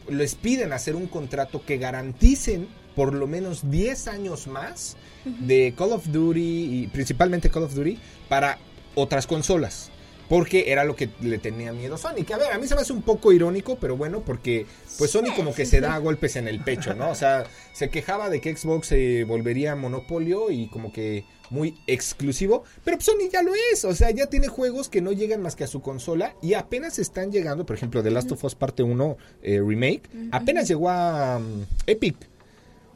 les 0.07 0.35
piden 0.35 0.73
hacer 0.73 0.95
un 0.95 1.07
contrato 1.07 1.65
que 1.65 1.77
garanticen 1.77 2.67
por 2.95 3.13
lo 3.13 3.27
menos 3.27 3.69
10 3.69 4.07
años 4.07 4.47
más 4.47 4.95
de 5.25 5.73
Call 5.77 5.93
of 5.93 6.07
Duty 6.07 6.83
y 6.83 6.87
principalmente 6.87 7.49
Call 7.49 7.63
of 7.63 7.73
Duty 7.73 7.97
para 8.29 8.57
otras 8.95 9.27
consolas. 9.27 9.89
Porque 10.29 10.71
era 10.71 10.85
lo 10.85 10.95
que 10.95 11.09
le 11.21 11.37
tenía 11.37 11.73
miedo 11.73 11.95
a 11.95 11.97
Sony. 11.97 12.23
Que 12.25 12.33
a 12.33 12.37
ver, 12.37 12.53
a 12.53 12.57
mí 12.57 12.65
se 12.65 12.75
me 12.75 12.81
hace 12.81 12.93
un 12.93 13.01
poco 13.01 13.33
irónico, 13.33 13.77
pero 13.79 13.97
bueno, 13.97 14.21
porque 14.21 14.65
pues 14.97 15.11
Sony 15.11 15.35
como 15.35 15.53
que 15.53 15.65
se 15.65 15.81
da 15.81 15.97
golpes 15.97 16.37
en 16.37 16.47
el 16.47 16.61
pecho, 16.61 16.95
¿no? 16.95 17.09
O 17.09 17.15
sea, 17.15 17.43
se 17.73 17.89
quejaba 17.89 18.29
de 18.29 18.39
que 18.39 18.55
Xbox 18.55 18.87
se 18.87 19.25
volvería 19.25 19.75
monopolio 19.75 20.49
y 20.49 20.69
como 20.69 20.93
que 20.93 21.25
muy 21.53 21.77
exclusivo. 21.87 22.63
Pero 22.83 22.99
Sony 22.99 23.29
ya 23.31 23.43
lo 23.43 23.53
es. 23.71 23.85
O 23.85 23.93
sea, 23.93 24.11
ya 24.11 24.27
tiene 24.27 24.47
juegos 24.47 24.89
que 24.89 25.01
no 25.01 25.11
llegan 25.11 25.41
más 25.41 25.55
que 25.55 25.63
a 25.63 25.67
su 25.67 25.81
consola 25.81 26.35
y 26.41 26.55
apenas 26.55 26.99
están 26.99 27.31
llegando. 27.31 27.65
Por 27.65 27.75
ejemplo, 27.75 28.03
The 28.03 28.11
Last 28.11 28.31
of 28.31 28.43
Us 28.43 28.55
Parte 28.55 28.83
1 28.83 29.17
eh, 29.43 29.61
Remake. 29.63 30.03
Apenas 30.31 30.67
llegó 30.67 30.89
a 30.89 31.37
um, 31.37 31.65
Epic. 31.85 32.32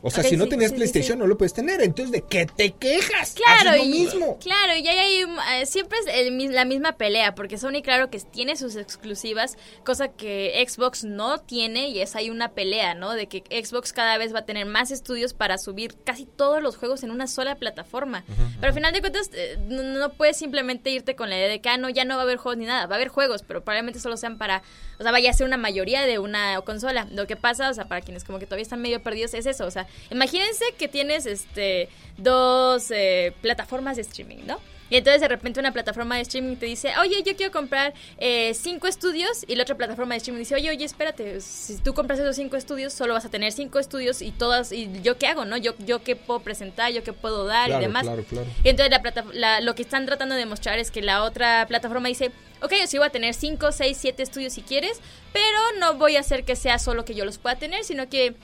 O 0.01 0.11
sea, 0.11 0.23
si 0.23 0.37
no 0.37 0.43
sí, 0.43 0.51
tenías 0.51 0.71
sí, 0.71 0.75
PlayStation 0.77 1.17
sí. 1.17 1.19
no 1.19 1.27
lo 1.27 1.37
puedes 1.37 1.53
tener. 1.53 1.81
Entonces, 1.81 2.11
¿de 2.11 2.21
qué 2.21 2.45
te 2.45 2.71
quejas? 2.71 3.33
Claro, 3.33 3.77
lo 3.77 3.83
y, 3.83 3.89
mismo. 3.89 4.37
claro, 4.39 4.75
y 4.75 4.87
ahí 4.87 4.97
hay, 4.97 5.61
eh, 5.61 5.65
siempre 5.65 5.97
es 5.99 6.13
el 6.13 6.37
la 6.53 6.65
misma 6.65 6.93
pelea, 6.93 7.35
porque 7.35 7.57
Sony 7.57 7.81
claro 7.83 8.09
que 8.09 8.19
tiene 8.19 8.55
sus 8.55 8.75
exclusivas, 8.75 9.57
cosa 9.83 10.09
que 10.09 10.63
Xbox 10.67 11.03
no 11.03 11.39
tiene, 11.39 11.89
y 11.89 11.99
es 12.01 12.15
ahí 12.15 12.29
una 12.29 12.49
pelea, 12.49 12.93
¿no? 12.93 13.13
De 13.13 13.27
que 13.27 13.43
Xbox 13.63 13.91
cada 13.91 14.17
vez 14.17 14.33
va 14.33 14.39
a 14.39 14.45
tener 14.45 14.65
más 14.65 14.91
estudios 14.91 15.33
para 15.33 15.57
subir 15.57 15.95
casi 16.03 16.25
todos 16.25 16.61
los 16.61 16.77
juegos 16.77 17.03
en 17.03 17.11
una 17.11 17.27
sola 17.27 17.55
plataforma. 17.55 18.23
Pero 18.55 18.67
al 18.67 18.73
final 18.73 18.93
de 18.93 19.01
cuentas, 19.01 19.29
eh, 19.33 19.57
no, 19.67 19.83
no 19.83 20.13
puedes 20.13 20.37
simplemente 20.37 20.91
irte 20.91 21.15
con 21.15 21.29
la 21.29 21.37
idea 21.37 21.47
de 21.47 21.59
que, 21.59 21.69
ah, 21.69 21.77
no, 21.77 21.89
ya 21.89 22.05
no 22.05 22.15
va 22.15 22.21
a 22.21 22.23
haber 22.23 22.37
juegos 22.37 22.57
ni 22.57 22.65
nada, 22.65 22.85
va 22.85 22.95
a 22.95 22.97
haber 22.97 23.07
juegos, 23.07 23.43
pero 23.43 23.63
probablemente 23.63 23.99
solo 23.99 24.15
sean 24.15 24.37
para, 24.37 24.61
o 24.99 25.03
sea, 25.03 25.11
vaya 25.11 25.31
a 25.31 25.33
ser 25.33 25.47
una 25.47 25.57
mayoría 25.57 26.05
de 26.05 26.19
una 26.19 26.61
consola. 26.61 27.07
Lo 27.11 27.25
que 27.27 27.35
pasa, 27.35 27.69
o 27.69 27.73
sea, 27.73 27.85
para 27.85 28.01
quienes 28.01 28.23
como 28.23 28.39
que 28.39 28.45
todavía 28.45 28.63
están 28.63 28.81
medio 28.81 29.01
perdidos, 29.01 29.33
es 29.33 29.45
eso, 29.45 29.65
o 29.65 29.71
sea, 29.71 29.87
imagínense 30.11 30.65
que 30.77 30.87
tienes 30.87 31.25
este 31.25 31.89
dos 32.17 32.91
eh, 32.91 33.33
plataformas 33.41 33.95
de 33.97 34.01
streaming, 34.03 34.45
¿no? 34.45 34.59
Y 34.89 34.95
entonces 34.95 35.19
de 35.19 35.27
repente 35.27 35.59
una 35.59 35.73
plataforma 35.73 36.15
de 36.15 36.21
streaming 36.21 36.55
te 36.55 36.65
dice, 36.65 36.93
oye, 37.01 37.21
yo 37.21 37.35
quiero 37.35 37.51
comprar 37.51 37.93
eh, 38.19 38.53
cinco 38.53 38.87
estudios 38.87 39.43
y 39.45 39.55
la 39.55 39.63
otra 39.63 39.75
plataforma 39.75 40.13
de 40.13 40.19
streaming 40.19 40.39
dice, 40.39 40.55
oye, 40.55 40.69
oye, 40.69 40.85
espérate, 40.85 41.41
si 41.41 41.75
tú 41.79 41.93
compras 41.93 42.19
esos 42.19 42.37
cinco 42.37 42.55
estudios, 42.55 42.93
solo 42.93 43.13
vas 43.13 43.25
a 43.25 43.29
tener 43.29 43.51
cinco 43.51 43.79
estudios 43.79 44.21
y 44.21 44.31
todas, 44.31 44.71
y 44.71 44.89
yo 45.03 45.17
qué 45.17 45.27
hago, 45.27 45.43
¿no? 45.43 45.57
Yo, 45.57 45.75
yo 45.79 46.03
qué 46.03 46.15
puedo 46.15 46.39
presentar, 46.39 46.93
yo 46.93 47.03
qué 47.03 47.11
puedo 47.11 47.43
dar 47.45 47.67
Claro, 47.67 47.83
y 47.83 47.87
demás. 47.87 48.03
claro, 48.03 48.23
claro. 48.23 48.47
Y 48.63 48.69
entonces 48.69 48.89
la 48.91 49.01
plata- 49.01 49.25
la- 49.33 49.59
lo 49.59 49.75
que 49.75 49.81
están 49.81 50.05
tratando 50.05 50.35
de 50.35 50.39
demostrar 50.39 50.79
es 50.79 50.89
que 50.89 51.01
la 51.01 51.23
otra 51.23 51.65
plataforma 51.67 52.07
dice, 52.07 52.31
ok, 52.61 52.71
yo 52.79 52.87
sí 52.87 52.97
voy 52.97 53.07
a 53.07 53.11
tener 53.11 53.33
5, 53.33 53.73
6, 53.73 53.97
7 53.99 54.23
estudios 54.23 54.53
si 54.53 54.61
quieres, 54.61 55.01
pero 55.33 55.57
no 55.81 55.95
voy 55.95 56.15
a 56.15 56.21
hacer 56.21 56.45
que 56.45 56.55
sea 56.55 56.79
solo 56.79 57.03
que 57.03 57.13
yo 57.13 57.25
los 57.25 57.39
pueda 57.39 57.57
tener, 57.57 57.83
sino 57.83 58.07
que 58.07 58.35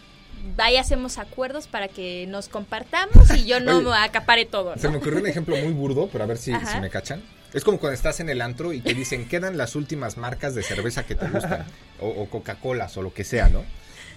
ahí 0.58 0.78
hacemos 0.78 1.18
acuerdos 1.18 1.68
para 1.68 1.88
que 1.88 2.26
nos 2.28 2.50
compartamos 2.50 3.32
y 3.36 3.46
yo 3.46 3.60
no 3.60 3.78
Oye, 3.78 3.90
me 3.90 3.96
acapare 3.96 4.46
todo. 4.46 4.78
Se 4.78 4.90
me 4.90 4.98
ocurrió 4.98 5.20
un 5.20 5.28
ejemplo 5.28 5.56
muy 5.58 5.74
burdo, 5.74 6.10
pero 6.12 6.24
a 6.24 6.28
ver 6.28 6.38
si, 6.38 6.54
si 6.54 6.80
me 6.80 6.90
cachan. 6.90 7.22
Es 7.54 7.64
como 7.64 7.80
cuando 7.80 7.94
estás 7.94 8.20
en 8.20 8.30
el 8.30 8.42
antro 8.42 8.74
y 8.74 8.82
te 8.82 8.94
dicen, 8.94 9.28
quedan 9.28 9.58
las 9.58 9.76
últimas 9.76 10.18
marcas 10.18 10.56
de 10.56 10.64
cerveza 10.64 11.06
que 11.06 11.14
te 11.14 11.28
gustan, 11.28 11.66
o, 12.00 12.08
o 12.08 12.30
Coca-Cola, 12.30 12.90
o 12.96 13.02
lo 13.04 13.14
que 13.14 13.24
sea, 13.24 13.48
¿no? 13.50 13.64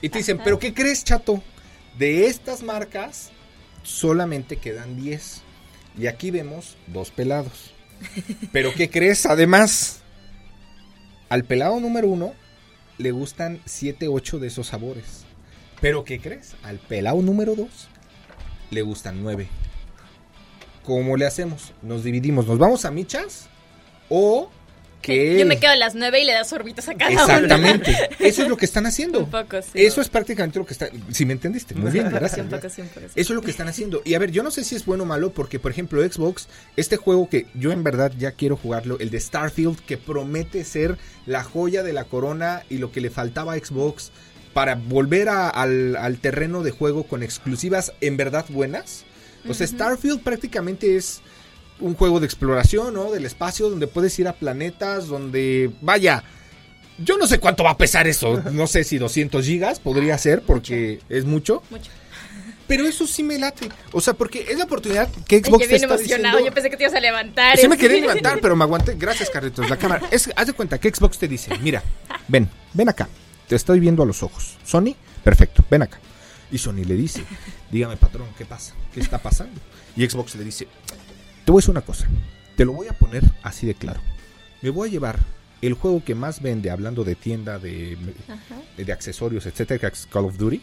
Y 0.00 0.08
te 0.08 0.18
dicen, 0.18 0.40
¿pero 0.42 0.58
qué 0.58 0.72
crees, 0.72 1.04
chato? 1.04 1.42
De 1.98 2.26
estas 2.26 2.62
marcas 2.62 3.30
solamente 3.82 4.56
quedan 4.56 4.96
10. 4.96 5.42
Y 5.98 6.06
aquí 6.06 6.30
vemos 6.30 6.76
dos 6.86 7.10
pelados. 7.10 7.72
¿Pero 8.52 8.72
qué 8.74 8.90
crees? 8.90 9.26
Además, 9.26 10.00
al 11.28 11.44
pelado 11.44 11.80
número 11.80 12.08
uno 12.08 12.34
le 12.98 13.10
gustan 13.10 13.60
7, 13.64 14.08
8 14.08 14.38
de 14.38 14.46
esos 14.46 14.68
sabores. 14.68 15.25
¿Pero 15.80 16.04
qué 16.04 16.20
crees? 16.20 16.54
Al 16.62 16.78
pelado 16.78 17.20
número 17.22 17.54
2 17.54 17.68
le 18.70 18.82
gustan 18.82 19.22
9. 19.22 19.46
¿Cómo 20.82 21.16
le 21.16 21.26
hacemos? 21.26 21.72
Nos 21.82 22.04
dividimos. 22.04 22.46
¿Nos 22.46 22.58
vamos 22.58 22.84
a 22.84 22.90
michas? 22.90 23.48
¿O 24.08 24.50
que... 25.02 25.38
Yo 25.38 25.46
me 25.46 25.58
quedo 25.58 25.72
a 25.72 25.76
las 25.76 25.94
9 25.94 26.20
y 26.20 26.24
le 26.24 26.32
das 26.32 26.48
sorbitos 26.48 26.88
a 26.88 26.94
cada 26.94 27.10
uno. 27.10 27.20
Exactamente. 27.20 27.94
Eso 28.18 28.42
es 28.42 28.48
lo 28.48 28.56
que 28.56 28.64
están 28.64 28.86
haciendo. 28.86 29.20
Un 29.20 29.30
poco, 29.30 29.60
sí. 29.62 29.70
Eso 29.74 30.00
es 30.00 30.08
prácticamente 30.08 30.58
lo 30.58 30.66
que 30.66 30.72
está... 30.72 30.88
Si 31.10 31.26
me 31.26 31.32
entendiste. 31.32 31.74
Muy 31.74 31.90
bien, 31.90 32.08
gracias. 32.10 32.44
un 32.44 32.50
poco, 32.50 32.68
sí, 32.68 32.82
un 32.82 32.88
poco, 32.88 33.06
sí. 33.06 33.20
Eso 33.20 33.32
es 33.32 33.36
lo 33.36 33.42
que 33.42 33.50
están 33.50 33.68
haciendo. 33.68 34.02
Y 34.04 34.14
a 34.14 34.18
ver, 34.18 34.30
yo 34.30 34.42
no 34.42 34.50
sé 34.50 34.64
si 34.64 34.74
es 34.74 34.84
bueno 34.84 35.02
o 35.02 35.06
malo, 35.06 35.32
porque 35.32 35.58
por 35.58 35.70
ejemplo 35.70 36.02
Xbox, 36.02 36.48
este 36.76 36.96
juego 36.96 37.28
que 37.28 37.46
yo 37.54 37.72
en 37.72 37.82
verdad 37.84 38.12
ya 38.16 38.32
quiero 38.32 38.56
jugarlo, 38.56 38.98
el 39.00 39.10
de 39.10 39.20
Starfield, 39.20 39.80
que 39.80 39.98
promete 39.98 40.64
ser 40.64 40.98
la 41.26 41.44
joya 41.44 41.82
de 41.82 41.92
la 41.92 42.04
corona 42.04 42.62
y 42.70 42.78
lo 42.78 42.92
que 42.92 43.00
le 43.00 43.10
faltaba 43.10 43.54
a 43.54 43.58
Xbox 43.58 44.12
para 44.56 44.74
volver 44.76 45.28
a- 45.28 45.50
al, 45.50 45.96
al 45.96 46.16
terreno 46.16 46.62
de 46.62 46.70
juego 46.70 47.02
con 47.04 47.22
exclusivas 47.22 47.92
en 48.00 48.16
verdad 48.16 48.46
buenas. 48.48 49.04
O 49.46 49.52
sea, 49.52 49.66
Starfield 49.66 50.22
prácticamente 50.22 50.96
es 50.96 51.20
un 51.78 51.94
juego 51.94 52.20
de 52.20 52.24
exploración, 52.26 52.94
¿no? 52.94 53.10
Del 53.12 53.26
espacio, 53.26 53.68
donde 53.68 53.86
puedes 53.86 54.18
ir 54.18 54.28
a 54.28 54.32
planetas, 54.32 55.08
donde, 55.08 55.70
vaya, 55.82 56.24
yo 56.96 57.18
no 57.18 57.26
sé 57.26 57.38
cuánto 57.38 57.64
va 57.64 57.72
a 57.72 57.76
pesar 57.76 58.06
eso, 58.06 58.42
no 58.50 58.66
sé 58.66 58.82
si 58.84 58.96
200 58.96 59.44
gigas 59.44 59.78
podría 59.78 60.16
ser, 60.16 60.40
porque 60.40 61.00
es 61.10 61.26
mucho. 61.26 61.62
Mucho. 61.68 61.90
Pero 62.66 62.86
eso 62.86 63.06
sí 63.06 63.22
me 63.22 63.38
late. 63.38 63.68
O 63.92 64.00
sea, 64.00 64.14
porque 64.14 64.46
es 64.48 64.56
la 64.56 64.64
oportunidad 64.64 65.06
que 65.28 65.36
Ay, 65.36 65.42
Xbox 65.44 65.68
te 65.68 65.74
está 65.76 65.86
emocionado. 65.86 65.98
diciendo- 66.38 66.46
Yo 66.48 66.54
pensé 66.54 66.70
que 66.70 66.78
te 66.78 66.84
ibas 66.84 66.94
a 66.94 67.00
levantar. 67.00 67.58
Sí 67.58 67.68
me 67.68 67.74
este. 67.74 67.88
quería 67.88 68.00
levantar, 68.00 68.38
pero 68.42 68.56
me 68.56 68.64
aguanté. 68.64 68.94
Gracias, 68.98 69.28
Carlitos. 69.28 69.68
La 69.68 69.76
cámara. 69.76 70.08
Es, 70.10 70.30
haz 70.34 70.46
de 70.46 70.54
cuenta 70.54 70.78
que 70.78 70.88
Xbox 70.88 71.18
te 71.18 71.28
dice, 71.28 71.50
mira, 71.60 71.82
ven, 72.26 72.48
ven 72.72 72.88
acá. 72.88 73.06
Te 73.48 73.56
estoy 73.56 73.80
viendo 73.80 74.02
a 74.02 74.06
los 74.06 74.22
ojos. 74.22 74.56
Sony, 74.64 74.94
perfecto, 75.22 75.64
ven 75.70 75.82
acá. 75.82 75.98
Y 76.50 76.58
Sony 76.58 76.84
le 76.84 76.94
dice, 76.94 77.22
dígame, 77.70 77.96
patrón, 77.96 78.28
¿qué 78.38 78.44
pasa? 78.44 78.74
¿Qué 78.92 79.00
está 79.00 79.18
pasando? 79.18 79.60
Y 79.96 80.08
Xbox 80.08 80.34
le 80.36 80.44
dice, 80.44 80.66
te 81.44 81.52
voy 81.52 81.58
a 81.58 81.60
decir 81.60 81.70
una 81.70 81.80
cosa. 81.82 82.06
Te 82.56 82.64
lo 82.64 82.72
voy 82.72 82.88
a 82.88 82.92
poner 82.92 83.22
así 83.42 83.66
de 83.66 83.74
claro. 83.74 84.00
Me 84.62 84.70
voy 84.70 84.88
a 84.88 84.92
llevar 84.92 85.18
el 85.62 85.74
juego 85.74 86.02
que 86.04 86.14
más 86.14 86.40
vende, 86.40 86.70
hablando 86.70 87.04
de 87.04 87.14
tienda, 87.14 87.58
de, 87.58 87.96
de 88.76 88.92
accesorios, 88.92 89.46
etcétera, 89.46 89.78
que 89.80 89.86
es 89.94 90.06
Call 90.10 90.24
of 90.26 90.36
Duty. 90.38 90.60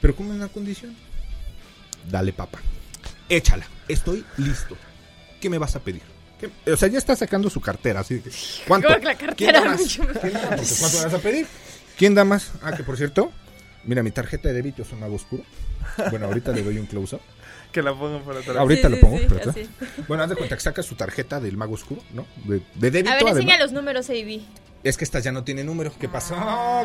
Pero 0.00 0.14
con 0.14 0.26
una 0.30 0.48
condición. 0.48 0.94
Dale, 2.08 2.32
papá. 2.32 2.60
Échala. 3.28 3.66
Estoy 3.88 4.24
listo. 4.36 4.76
¿Qué 5.40 5.50
me 5.50 5.58
vas 5.58 5.74
a 5.76 5.80
pedir? 5.80 6.02
¿Qué- 6.38 6.72
O 6.72 6.76
sea, 6.76 6.88
ya 6.88 6.98
está 6.98 7.16
sacando 7.16 7.48
su 7.50 7.60
cartera. 7.60 8.00
Así 8.00 8.20
que, 8.20 8.30
¿Cuánto? 8.68 8.88
La 8.88 9.00
¿Quién 9.14 9.16
cartera 9.16 9.60
da 9.60 9.70
más? 9.70 9.80
mucho 9.80 10.04
más. 10.04 10.18
¿Quién 10.18 10.32
da 10.34 10.40
más? 10.42 10.50
Porque 10.50 10.74
¿Cuánto 10.80 10.98
me 10.98 11.04
vas 11.04 11.14
a 11.14 11.18
pedir? 11.18 11.46
¿Quién 11.96 12.14
da 12.14 12.24
más? 12.24 12.52
Ah, 12.62 12.76
que 12.76 12.82
por 12.84 12.96
cierto, 12.96 13.32
mira, 13.84 14.02
mi 14.02 14.10
tarjeta 14.10 14.48
de 14.48 14.54
débito 14.54 14.82
es 14.82 14.92
un 14.92 15.00
mago 15.00 15.14
oscuro. 15.16 15.42
Bueno, 16.10 16.26
ahorita 16.26 16.52
le 16.52 16.62
doy 16.62 16.78
un 16.78 16.86
close-up. 16.86 17.20
Que 17.72 17.82
la 17.82 17.92
pongan 17.92 18.22
por 18.22 18.34
atrás. 18.36 18.56
Ahorita 18.56 18.88
Sí, 18.88 18.94
lo 18.94 19.00
pongo. 19.00 19.18
sí, 19.18 19.26
así. 19.50 19.68
Bueno, 20.08 20.22
haz 20.22 20.30
de 20.30 20.36
cuenta 20.36 20.54
que 20.56 20.62
saca 20.62 20.82
su 20.82 20.94
tarjeta 20.94 21.40
del 21.40 21.56
mago 21.58 21.74
oscuro, 21.74 22.00
¿no? 22.14 22.24
De, 22.44 22.62
de 22.74 22.90
débito. 22.90 23.10
A 23.10 23.14
ver, 23.16 23.22
además. 23.24 23.36
enseña 23.36 23.58
los 23.58 23.72
números, 23.72 24.08
AB. 24.08 24.40
Es 24.82 24.96
que 24.96 25.04
esta 25.04 25.18
ya 25.20 25.30
no 25.32 25.44
tiene 25.44 25.62
número. 25.64 25.92
¿Qué 26.00 26.08
pasó? 26.08 26.34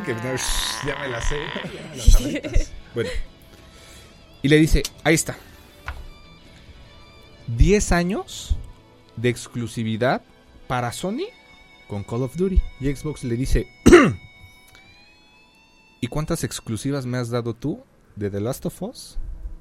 Que 0.05 0.13
no, 0.13 0.35
shh, 0.35 0.87
ya 0.87 0.97
me 0.99 1.07
la 1.07 1.21
sé. 1.21 1.37
Ya 1.95 2.19
me 2.19 2.31
las. 2.57 2.71
Bueno. 2.93 3.09
Y 4.41 4.49
le 4.49 4.57
dice, 4.57 4.83
ahí 5.03 5.13
está. 5.13 5.37
10 7.47 7.91
años 7.91 8.55
de 9.15 9.29
exclusividad 9.29 10.21
para 10.67 10.91
Sony 10.91 11.27
con 11.87 12.03
Call 12.03 12.23
of 12.23 12.35
Duty. 12.35 12.59
Y 12.79 12.93
Xbox 12.93 13.23
le 13.23 13.35
dice, 13.35 13.67
¿y 16.01 16.07
cuántas 16.07 16.43
exclusivas 16.43 17.05
me 17.05 17.17
has 17.17 17.29
dado 17.29 17.53
tú 17.53 17.81
de 18.15 18.29
The 18.29 18.41
Last 18.41 18.65
of 18.65 18.81
Us? 18.81 19.17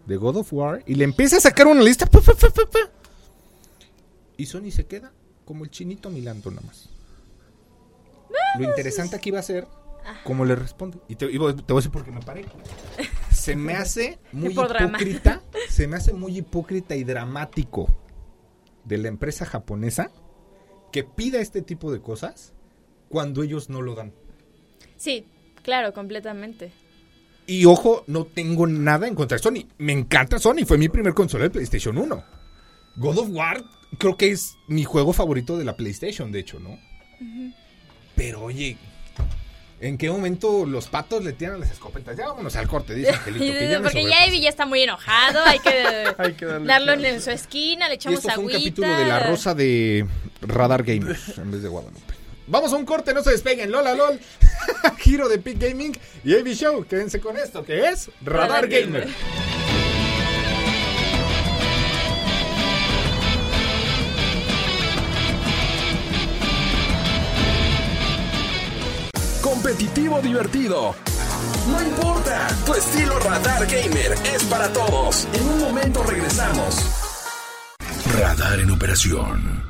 De 0.06 0.16
God 0.16 0.38
of 0.38 0.52
War. 0.52 0.82
Y 0.86 0.94
le 0.96 1.04
empieza 1.04 1.36
a 1.36 1.40
sacar 1.40 1.66
una 1.68 1.82
lista. 1.82 2.06
pa, 2.06 2.20
pa, 2.20 2.32
pa, 2.34 2.48
pa, 2.50 2.66
pa. 2.66 2.78
Y 4.36 4.46
Sony 4.46 4.70
se 4.70 4.86
queda 4.86 5.12
como 5.44 5.64
el 5.64 5.70
chinito 5.70 6.10
milando 6.10 6.50
nada 6.50 6.66
más. 6.66 6.88
Lo 8.58 8.64
interesante 8.64 9.14
aquí 9.16 9.30
va 9.30 9.38
a 9.40 9.42
ser 9.42 9.66
cómo 10.24 10.44
le 10.44 10.56
responde. 10.56 10.98
Y 11.08 11.14
te, 11.16 11.30
y 11.30 11.36
voy- 11.38 11.54
te 11.54 11.72
voy 11.72 11.78
a 11.78 11.80
decir 11.80 11.92
por 11.92 12.04
qué 12.04 12.10
me 12.10 12.20
paré. 12.20 12.46
Se 13.32 13.54
me 13.54 13.74
hace 13.74 14.18
muy 14.32 14.52
hipócrita. 14.52 15.42
Se 15.68 15.86
me 15.86 15.96
hace 15.96 16.12
muy 16.12 16.36
hipócrita 16.38 16.96
y 16.96 17.04
dramático 17.04 17.86
de 18.84 18.98
la 18.98 19.08
empresa 19.08 19.44
japonesa 19.46 20.10
que 20.90 21.04
pida 21.04 21.38
este 21.40 21.62
tipo 21.62 21.92
de 21.92 22.00
cosas 22.00 22.52
cuando 23.08 23.42
ellos 23.42 23.68
no 23.68 23.82
lo 23.82 23.94
dan. 23.94 24.12
Sí, 24.96 25.26
claro, 25.62 25.92
completamente. 25.92 26.72
Y 27.46 27.64
ojo, 27.64 28.04
no 28.06 28.24
tengo 28.26 28.66
nada 28.66 29.08
en 29.08 29.14
contra 29.14 29.36
de 29.38 29.42
Sony. 29.42 29.66
Me 29.78 29.92
encanta 29.92 30.38
Sony. 30.38 30.64
Fue 30.66 30.78
mi 30.78 30.88
primer 30.88 31.14
consola 31.14 31.44
de 31.44 31.50
PlayStation 31.50 31.96
1. 31.98 32.24
God 32.96 33.18
of 33.18 33.28
War 33.30 33.64
creo 33.98 34.16
que 34.16 34.30
es 34.30 34.56
mi 34.68 34.84
juego 34.84 35.12
favorito 35.12 35.58
de 35.58 35.64
la 35.64 35.76
PlayStation, 35.76 36.30
de 36.30 36.38
hecho, 36.40 36.60
¿no? 36.60 36.78
Pero 38.14 38.42
oye, 38.44 38.76
¿en 39.80 39.98
qué 39.98 40.10
momento 40.10 40.64
los 40.64 40.86
patos 40.88 41.24
le 41.24 41.32
tiran 41.32 41.58
las 41.58 41.70
escopetas? 41.72 42.16
Ya 42.16 42.26
vámonos 42.28 42.54
al 42.56 42.68
corte, 42.68 42.94
dice 42.94 43.10
Angelito. 43.14 43.44
que 43.58 43.68
ya 43.70 43.80
Porque 43.82 44.04
ya. 44.04 44.24
Abby 44.24 44.40
ya 44.40 44.48
está 44.48 44.66
muy 44.66 44.82
enojado, 44.82 45.40
hay 45.44 45.58
que, 45.58 46.14
Hay 46.18 46.34
que 46.34 46.44
darle 46.46 46.66
darlo 46.68 46.92
en 46.92 47.20
su 47.20 47.30
esquina, 47.30 47.88
le 47.88 47.94
Y 47.94 47.96
echamos 47.96 48.18
esto 48.20 48.30
fue 48.32 48.44
un 48.44 48.50
agüita. 48.50 48.58
capítulo 48.58 48.96
de 48.96 49.04
La 49.06 49.20
Rosa 49.20 49.54
de 49.54 50.06
Radar 50.42 50.82
Gamers 50.84 51.38
en 51.38 51.50
vez 51.50 51.62
de 51.62 51.68
Guadalupe. 51.68 52.09
Vamos 52.50 52.72
a 52.72 52.76
un 52.76 52.84
corte, 52.84 53.14
no 53.14 53.22
se 53.22 53.30
despeguen. 53.30 53.70
Lola 53.70 53.94
LOL, 53.94 54.18
giro 54.98 55.28
de 55.28 55.38
Peak 55.38 55.58
Gaming 55.58 55.96
y 56.24 56.34
AB 56.34 56.48
Show. 56.48 56.84
Quédense 56.84 57.20
con 57.20 57.36
esto, 57.36 57.64
que 57.64 57.88
es 57.88 58.10
Radar, 58.24 58.48
Radar 58.48 58.68
Gamer. 58.68 59.02
Gamer. 59.02 59.14
Competitivo 69.40 70.20
divertido. 70.20 70.96
No 71.68 71.80
importa, 71.80 72.48
tu 72.66 72.74
estilo 72.74 73.16
Radar 73.20 73.64
Gamer 73.64 74.12
es 74.34 74.42
para 74.44 74.72
todos. 74.72 75.28
En 75.32 75.48
un 75.48 75.60
momento 75.60 76.02
regresamos. 76.02 76.76
Radar 78.18 78.58
en 78.58 78.70
operación. 78.72 79.69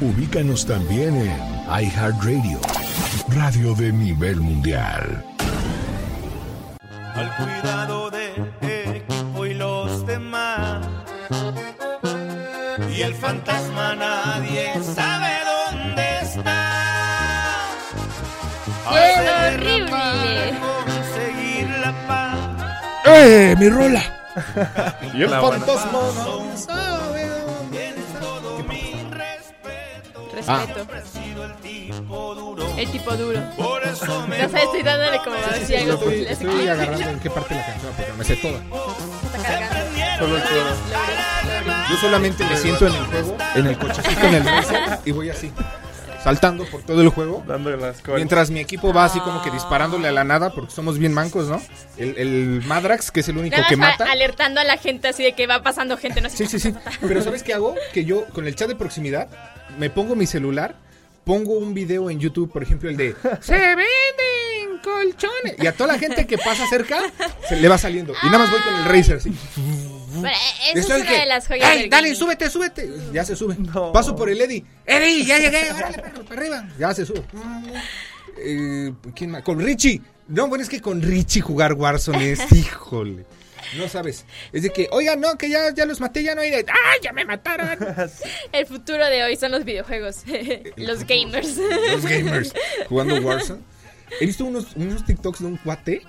Ubícanos 0.00 0.64
también 0.66 1.14
en 1.14 1.84
iHeartRadio, 1.84 2.58
radio 3.28 3.74
de 3.74 3.92
nivel 3.92 4.36
mundial. 4.40 5.24
al 7.14 7.36
cuidado 7.36 8.10
del 8.10 8.50
equipo 8.62 9.44
y 9.44 9.54
los 9.54 10.06
demás. 10.06 10.86
Y 12.96 13.02
el 13.02 13.14
fantasma 13.14 13.94
nadie 13.94 14.72
sabe 14.94 15.32
dónde 15.70 16.18
está. 16.22 16.70
¡Qué 18.90 18.98
Hace 18.98 19.56
horrible! 19.56 20.54
conseguir 20.86 21.70
la 21.80 22.06
paz. 22.06 22.38
¡Eh, 23.04 23.54
mi 23.58 23.68
rola! 23.68 24.02
Y 25.12 25.22
el 25.22 25.28
fantasma 25.30 26.00
no 26.14 26.56
sabe 26.56 26.99
respeto. 30.58 30.86
Sido 31.12 31.44
el 31.44 32.90
tipo 32.90 33.16
duro. 33.16 33.42
Por 33.56 33.82
eso 33.82 34.26
me 34.26 34.38
No 34.38 34.48
sabes, 34.48 34.64
estoy 34.64 34.82
dándole 34.82 35.18
como 35.18 35.36
a 35.36 35.50
ver 35.50 35.66
si 35.66 35.76
algo 35.76 35.92
Estoy, 35.94 36.26
estoy 36.28 36.68
agarrando 36.68 37.08
en 37.08 37.20
qué 37.20 37.30
parte 37.30 37.54
de 37.54 37.60
la 37.60 37.66
canción 37.66 37.92
porque 37.96 38.12
me 38.12 38.24
sé 38.24 38.36
toda. 38.36 38.60
Solo 40.18 40.36
el 40.36 40.42
coro. 40.42 40.70
Yo 41.90 41.96
solamente 41.96 42.44
me 42.44 42.56
siento 42.56 42.86
en 42.86 42.94
el 42.94 43.04
juego, 43.06 43.36
en 43.54 43.66
el 43.66 43.78
cochecito, 43.78 44.26
en 44.26 44.34
el 44.34 44.44
y 45.04 45.12
voy 45.12 45.30
así, 45.30 45.52
saltando 46.22 46.64
por 46.66 46.82
todo 46.82 47.00
el 47.02 47.08
juego. 47.08 47.42
Dándole 47.46 47.76
las 47.76 47.98
cosas. 48.00 48.16
Mientras 48.16 48.50
mi 48.50 48.60
equipo 48.60 48.92
va 48.92 49.04
así 49.04 49.20
como 49.20 49.42
que 49.42 49.50
disparándole 49.50 50.08
a 50.08 50.12
la 50.12 50.24
nada, 50.24 50.50
porque 50.52 50.72
somos 50.72 50.98
bien 50.98 51.12
mancos, 51.12 51.48
¿no? 51.48 51.60
El, 51.96 52.16
el 52.18 52.62
Madrax, 52.66 53.10
que 53.10 53.20
es 53.20 53.28
el 53.28 53.38
único 53.38 53.56
Nada 53.56 53.68
que 53.68 53.76
va 53.76 53.88
mata. 53.90 54.04
alertando 54.10 54.60
a 54.60 54.64
la 54.64 54.76
gente 54.76 55.08
así 55.08 55.22
de 55.22 55.32
que 55.32 55.46
va 55.46 55.62
pasando 55.62 55.96
gente, 55.96 56.20
no 56.20 56.28
sé. 56.28 56.36
Sí, 56.36 56.46
sí, 56.46 56.58
sí. 56.60 56.74
Pero 57.00 57.22
¿sabes 57.22 57.42
qué 57.42 57.54
hago? 57.54 57.74
Que 57.92 58.04
yo 58.04 58.24
con 58.26 58.46
el 58.46 58.54
chat 58.54 58.68
de 58.68 58.76
proximidad 58.76 59.28
me 59.78 59.88
pongo 59.90 60.16
mi 60.16 60.26
celular, 60.26 60.74
pongo 61.24 61.54
un 61.54 61.74
video 61.74 62.10
en 62.10 62.18
YouTube, 62.20 62.50
por 62.52 62.62
ejemplo, 62.62 62.90
el 62.90 62.96
de 62.96 63.14
Se 63.40 63.54
venden 63.56 64.80
colchones. 64.82 65.56
Y 65.58 65.66
a 65.66 65.72
toda 65.72 65.92
la 65.94 65.98
gente 65.98 66.26
que 66.26 66.38
pasa 66.38 66.66
cerca 66.68 66.98
se 67.48 67.56
le 67.56 67.68
va 67.68 67.78
saliendo. 67.78 68.14
Y 68.22 68.26
nada 68.26 68.38
más 68.38 68.50
voy 68.50 68.60
con 68.60 68.74
el 68.74 68.84
Razer 68.84 69.16
así. 69.18 69.32
Bueno, 70.20 70.36
esa 70.72 70.78
es 70.80 70.86
una 71.02 71.06
que, 71.10 71.18
de 71.20 71.26
las 71.26 71.46
joyas 71.46 71.70
"Ey, 71.70 71.80
del 71.82 71.90
dale, 71.90 72.08
gaming. 72.08 72.18
súbete, 72.18 72.50
súbete. 72.50 72.90
Ya 73.12 73.24
se 73.24 73.36
sube. 73.36 73.56
No. 73.58 73.92
Paso 73.92 74.14
por 74.16 74.28
el 74.30 74.40
Eddie. 74.40 74.64
Eddie, 74.86 75.24
ya 75.24 75.38
llegué. 75.38 75.70
Órale, 75.76 75.98
perro, 75.98 76.24
para 76.24 76.40
arriba. 76.40 76.68
Ya 76.78 76.94
se 76.94 77.04
sube. 77.06 77.22
Eh, 78.38 78.92
¿Quién 79.14 79.30
más? 79.30 79.42
Con 79.42 79.58
Richie. 79.60 80.00
No, 80.28 80.46
bueno, 80.48 80.62
es 80.62 80.70
que 80.70 80.80
con 80.80 81.02
Richie 81.02 81.40
jugar 81.40 81.74
Warzone 81.74 82.32
es, 82.32 82.52
híjole. 82.52 83.24
No 83.76 83.88
sabes. 83.88 84.24
Es 84.52 84.62
de 84.62 84.70
que, 84.70 84.88
oiga, 84.90 85.16
no, 85.16 85.36
que 85.36 85.48
ya, 85.50 85.72
ya 85.74 85.84
los 85.84 86.00
maté, 86.00 86.22
ya 86.22 86.34
no 86.34 86.40
hay 86.40 86.50
de. 86.50 86.64
¡Ah, 86.68 86.94
ya 87.02 87.12
me 87.12 87.24
mataron! 87.24 87.68
El 88.52 88.66
futuro 88.66 89.06
de 89.06 89.22
hoy 89.22 89.36
son 89.36 89.52
los 89.52 89.64
videojuegos. 89.64 90.22
los 90.76 91.06
gamers. 91.06 91.56
Los 91.56 92.04
gamers 92.04 92.54
jugando 92.88 93.16
Warzone. 93.20 93.60
He 94.20 94.26
visto 94.26 94.44
unos, 94.44 94.74
unos 94.76 95.04
TikToks 95.04 95.40
de 95.40 95.46
un 95.46 95.56
cuate 95.58 96.02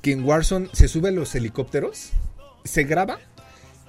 que 0.00 0.12
en 0.12 0.24
Warzone 0.24 0.68
se 0.72 0.88
sube 0.88 1.08
a 1.10 1.12
los 1.12 1.34
helicópteros, 1.34 2.10
se 2.64 2.84
graba 2.84 3.18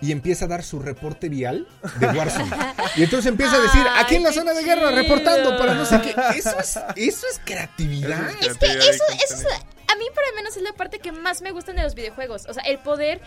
y 0.01 0.11
empieza 0.11 0.45
a 0.45 0.47
dar 0.47 0.63
su 0.63 0.79
reporte 0.79 1.29
vial 1.29 1.67
de 1.99 2.07
Warzone. 2.07 2.51
Y 2.95 3.03
entonces 3.03 3.31
empieza 3.31 3.55
a 3.55 3.59
decir, 3.59 3.81
aquí 3.97 4.15
en 4.15 4.23
la 4.23 4.31
zona 4.31 4.53
de 4.53 4.63
guerra, 4.63 4.91
reportando 4.91 5.57
para 5.57 5.73
no 5.73 5.83
sé 5.83 5.99
qué. 6.01 6.13
Eso 6.37 6.59
es, 6.59 6.79
eso 6.95 7.27
es 7.31 7.41
creatividad. 7.43 8.29
Es 8.39 8.57
que 8.57 8.67
eso, 8.67 9.03
eso. 9.33 9.47
A 9.87 9.95
mí 9.95 10.05
por 10.13 10.23
lo 10.29 10.35
menos 10.35 10.55
es 10.57 10.63
la 10.63 10.73
parte 10.73 10.99
que 10.99 11.11
más 11.11 11.41
me 11.41 11.51
gustan 11.51 11.75
de 11.75 11.83
los 11.83 11.95
videojuegos. 11.95 12.45
O 12.47 12.53
sea, 12.53 12.63
el 12.63 12.79
poder 12.79 13.21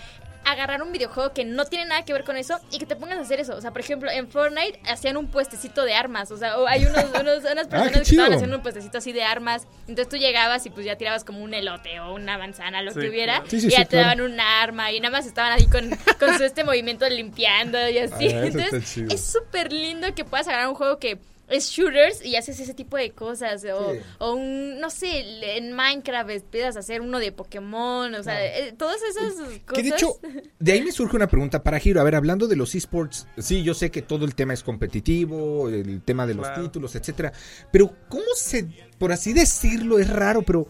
agarrar 0.44 0.80
un 0.80 0.92
videojuego 0.92 1.32
que 1.32 1.44
no 1.44 1.64
tiene 1.64 1.86
nada 1.86 2.04
que 2.04 2.12
ver 2.12 2.22
con 2.22 2.36
eso 2.36 2.60
y 2.70 2.78
que 2.78 2.86
te 2.86 2.94
pongas 2.94 3.18
a 3.18 3.22
hacer 3.22 3.40
eso. 3.40 3.56
O 3.56 3.60
sea, 3.60 3.72
por 3.72 3.80
ejemplo, 3.80 4.08
en 4.12 4.28
Fortnite 4.28 4.78
hacían 4.88 5.16
un 5.16 5.26
puestecito 5.26 5.82
de 5.84 5.92
armas. 5.94 6.30
O 6.30 6.36
sea, 6.36 6.54
hay 6.68 6.86
unos, 6.86 7.04
unos- 7.20 7.44
unas 7.50 7.66
personas 7.66 7.88
qué 7.88 7.92
que 8.02 8.10
estaban 8.10 8.32
haciendo 8.32 8.56
un 8.56 8.62
puestecito 8.62 8.98
así 8.98 9.10
de 9.12 9.24
armas. 9.24 9.66
Entonces 9.88 10.08
tú 10.08 10.16
llegabas 10.18 10.64
y 10.64 10.70
pues 10.70 10.86
ya 10.86 10.94
tirabas 10.96 11.24
como 11.24 11.40
un 11.42 11.52
elote 11.52 11.98
o 11.98 12.14
una 12.14 12.38
manzana, 12.38 12.80
lo 12.82 12.92
Sí, 12.92 13.00
que 13.00 13.08
hubiera. 13.08 13.34
claro. 13.40 13.50
Sí, 13.50 13.60
sí, 13.60 13.66
y 13.66 13.70
ya 13.70 13.78
te 13.78 13.88
claro. 13.96 14.04
daban 14.06 14.20
un 14.20 14.38
arma 14.40 14.92
y 14.92 15.00
nada 15.00 15.10
más 15.18 15.26
estaban 15.26 15.50
ahí 15.52 15.66
con, 15.66 15.90
con 16.20 16.38
su 16.38 16.44
este 16.44 16.62
movimiento 16.62 17.08
limpiando 17.08 17.88
y 17.88 17.98
así. 17.98 18.28
Ah, 18.28 18.44
está 18.46 18.62
Entonces 18.66 18.98
es 19.10 19.20
súper 19.24 19.72
lindo 19.72 20.14
que 20.14 20.24
puedas 20.24 20.46
agarrar 20.46 20.68
un 20.68 20.76
juego 20.76 21.00
que 21.00 21.18
es 21.48 21.68
shooters 21.70 22.24
y 22.24 22.36
haces 22.36 22.58
ese 22.60 22.74
tipo 22.74 22.96
de 22.96 23.12
cosas 23.12 23.64
o, 23.72 23.92
Sí. 23.92 24.00
o 24.18 24.32
un 24.34 24.80
no 24.80 24.90
sé 24.90 25.56
en 25.56 25.72
Minecraft 25.72 26.30
empiezas 26.30 26.76
a 26.76 26.80
hacer 26.80 27.00
uno 27.00 27.18
de 27.20 27.30
Pokémon 27.32 28.14
o 28.14 28.22
sea 28.22 28.44
eh, 28.44 28.72
todas 28.76 29.00
esas 29.02 29.34
cosas 29.34 29.60
Que 29.74 29.82
de 29.82 29.88
hecho, 29.90 30.18
de 30.58 30.72
ahí 30.72 30.82
me 30.82 30.90
surge 30.92 31.14
una 31.16 31.28
pregunta 31.28 31.62
para 31.62 31.78
Giro. 31.78 32.00
A 32.00 32.04
ver, 32.04 32.14
hablando 32.16 32.48
de 32.48 32.56
los 32.56 32.74
esports, 32.74 33.26
sí, 33.38 33.62
yo 33.62 33.74
sé 33.74 33.90
que 33.90 34.02
todo 34.02 34.24
el 34.24 34.34
tema 34.34 34.54
es 34.54 34.62
competitivo, 34.62 35.68
el 35.68 36.02
tema 36.02 36.26
de 36.26 36.34
los 36.34 36.46
Claro. 36.46 36.62
títulos, 36.64 36.94
etcétera. 36.96 37.32
Pero, 37.70 37.94
¿cómo 38.08 38.24
se, 38.34 38.66
por 38.98 39.12
así 39.12 39.32
decirlo, 39.32 39.98
es 39.98 40.08
raro, 40.08 40.42
pero 40.42 40.66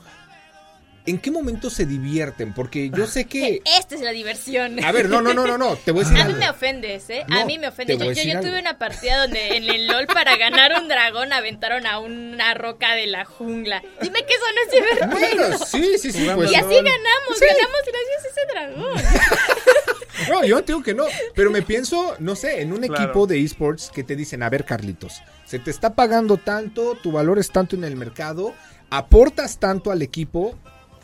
¿en 1.07 1.19
qué 1.19 1.31
momento 1.31 1.71
se 1.71 1.87
divierten? 1.87 2.53
Porque 2.53 2.91
yo 2.91 3.07
sé 3.07 3.25
que. 3.27 3.63
esta 3.79 3.95
es 3.95 4.01
la 4.01 4.11
diversión 4.11 4.85
A 4.85 4.93
ver, 4.93 5.09
no, 5.09 5.23
no, 5.23 5.33
no, 5.33 5.47
no, 5.47 5.57
no, 5.57 5.77
te 5.77 5.93
voy 5.93 6.05
a 6.05 6.09
decir 6.09 6.21
a 6.21 6.27
mí 6.27 6.35
me 6.35 6.51
ofendes, 6.51 7.09
¿eh? 7.11 7.25
No, 7.29 7.41
a 7.41 7.45
mí 7.45 7.59
me 7.59 7.69
ofende. 7.69 7.97
te 7.97 8.05
voy 8.05 8.15
Yo, 8.15 8.23
yo, 8.23 8.41
tuve 8.41 8.59
una 8.61 8.79
partida 8.79 9.19
donde 9.19 9.57
en 9.57 9.69
el 9.69 9.87
LOL 9.87 10.07
para 10.07 10.37
ganar 10.37 10.81
un 10.81 10.89
dragón 10.89 11.33
aventaron 11.33 11.87
a 11.87 11.99
una 11.99 12.55
roca 12.55 12.95
de 12.95 13.07
la 13.07 13.25
jungla. 13.25 13.83
Dime 14.01 14.25
que 14.27 14.35
eso 14.35 14.45
no 14.55 14.63
es 14.67 14.85
divertido. 14.85 15.37
Bueno, 15.39 15.59
sí, 15.59 15.99
sí, 15.99 16.13
sí, 16.13 16.29
pues. 16.35 16.51
y 16.51 16.55
así 16.55 16.65
LOL. 16.75 16.85
ganamos, 16.85 17.39
Sí. 17.39 17.45
ganamos 17.47 17.81
gracias 17.87 18.25
a 18.25 18.29
ese 18.29 18.53
dragón. 18.53 19.03
No, 20.31 20.43
yo 20.45 20.61
te 20.65 20.73
digo 20.73 20.83
que 20.83 20.95
no. 20.95 21.05
Pero 21.35 21.51
me 21.51 21.61
pienso, 21.63 22.17
no 22.21 22.35
sé, 22.37 22.63
en 22.63 22.73
un 22.73 22.81
Claro. 22.81 23.05
equipo 23.05 23.27
de 23.27 23.39
esports 23.45 23.91
que 23.95 24.03
te 24.03 24.17
dicen, 24.17 24.43
a 24.43 24.49
ver, 24.49 24.65
Carlitos, 24.65 25.23
se 25.45 25.59
te 25.59 25.71
está 25.71 25.95
pagando 25.95 26.39
tanto, 26.39 26.95
tu 27.03 27.13
valor 27.13 27.39
es 27.39 27.51
tanto 27.51 27.77
en 27.77 27.85
el 27.85 27.97
mercado, 27.97 28.55
aportas 28.91 29.59
tanto 29.59 29.91
al 29.91 30.01
equipo 30.03 30.57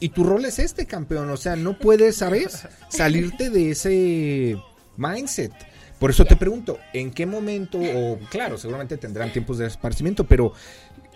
y 0.02 0.08
tu 0.08 0.24
rol 0.24 0.44
es 0.44 0.58
este, 0.58 0.84
campeón. 0.84 1.30
O 1.30 1.36
sea, 1.36 1.54
no 1.54 1.78
puedes, 1.78 2.16
¿sabes? 2.16 2.66
Salirte 2.88 3.50
de 3.50 3.70
ese 3.70 4.56
mindset. 4.96 5.52
Por 6.00 6.10
eso 6.10 6.24
te 6.24 6.34
pregunto, 6.34 6.80
¿en 6.92 7.12
qué 7.12 7.24
momento, 7.24 7.78
o 7.78 8.18
claro, 8.28 8.58
seguramente 8.58 8.96
tendrán 8.96 9.32
tiempos 9.32 9.58
de 9.58 9.68
esparcimiento, 9.68 10.24
pero 10.24 10.52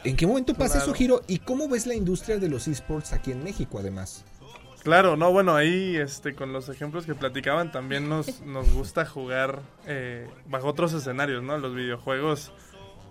¿en 0.05 0.15
qué 0.15 0.25
momento 0.25 0.55
pasa 0.55 0.75
Claro. 0.75 0.85
eso, 0.85 0.95
Giro? 0.95 1.23
¿Y 1.27 1.41
cómo 1.41 1.69
ves 1.69 1.89
la 1.89 1.97
industria 1.97 2.39
de 2.39 2.49
los 2.49 2.69
esports 2.69 3.13
aquí 3.13 3.33
en 3.33 3.43
México, 3.43 3.81
además? 3.81 4.25
Claro, 4.85 5.17
no, 5.17 5.33
bueno, 5.33 5.57
ahí 5.57 5.97
este, 5.97 6.37
con 6.37 6.53
los 6.53 6.69
ejemplos 6.69 7.07
que 7.07 7.17
platicaban 7.17 7.73
también 7.73 8.09
nos, 8.09 8.41
nos 8.43 8.73
gusta 8.73 9.05
jugar 9.05 9.63
eh, 9.89 10.29
bajo 10.49 10.69
otros 10.69 10.93
escenarios, 10.93 11.43
¿no? 11.43 11.59
Los 11.59 11.75
videojuegos 11.75 12.53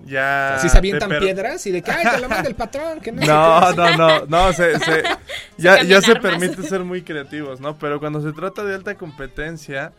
ya... 0.05 0.55
Así 0.55 0.69
se 0.69 0.77
avientan 0.77 1.09
per- 1.09 1.19
piedras 1.19 1.65
y 1.67 1.71
de 1.71 1.81
que, 1.81 1.91
ay, 1.91 2.05
te 2.15 2.19
lo 2.21 2.29
manda 2.29 2.47
el 2.49 2.55
patrón, 2.55 2.99
que 3.01 3.11
no, 3.11 3.21
No, 3.25 3.69
qué". 3.71 3.75
no, 3.75 3.97
no, 3.97 4.25
no, 4.27 4.53
se, 4.53 4.77
se- 4.79 5.03
ya, 5.57 5.83
ya 5.83 6.01
se 6.01 6.15
permite 6.15 6.61
ser 6.63 6.83
muy 6.83 7.01
creativos, 7.03 7.59
¿no? 7.61 7.77
Pero 7.77 7.99
cuando 7.99 8.21
se 8.21 8.31
trata 8.33 8.63
de 8.63 8.75
alta 8.75 8.95
competencia, 8.95 9.91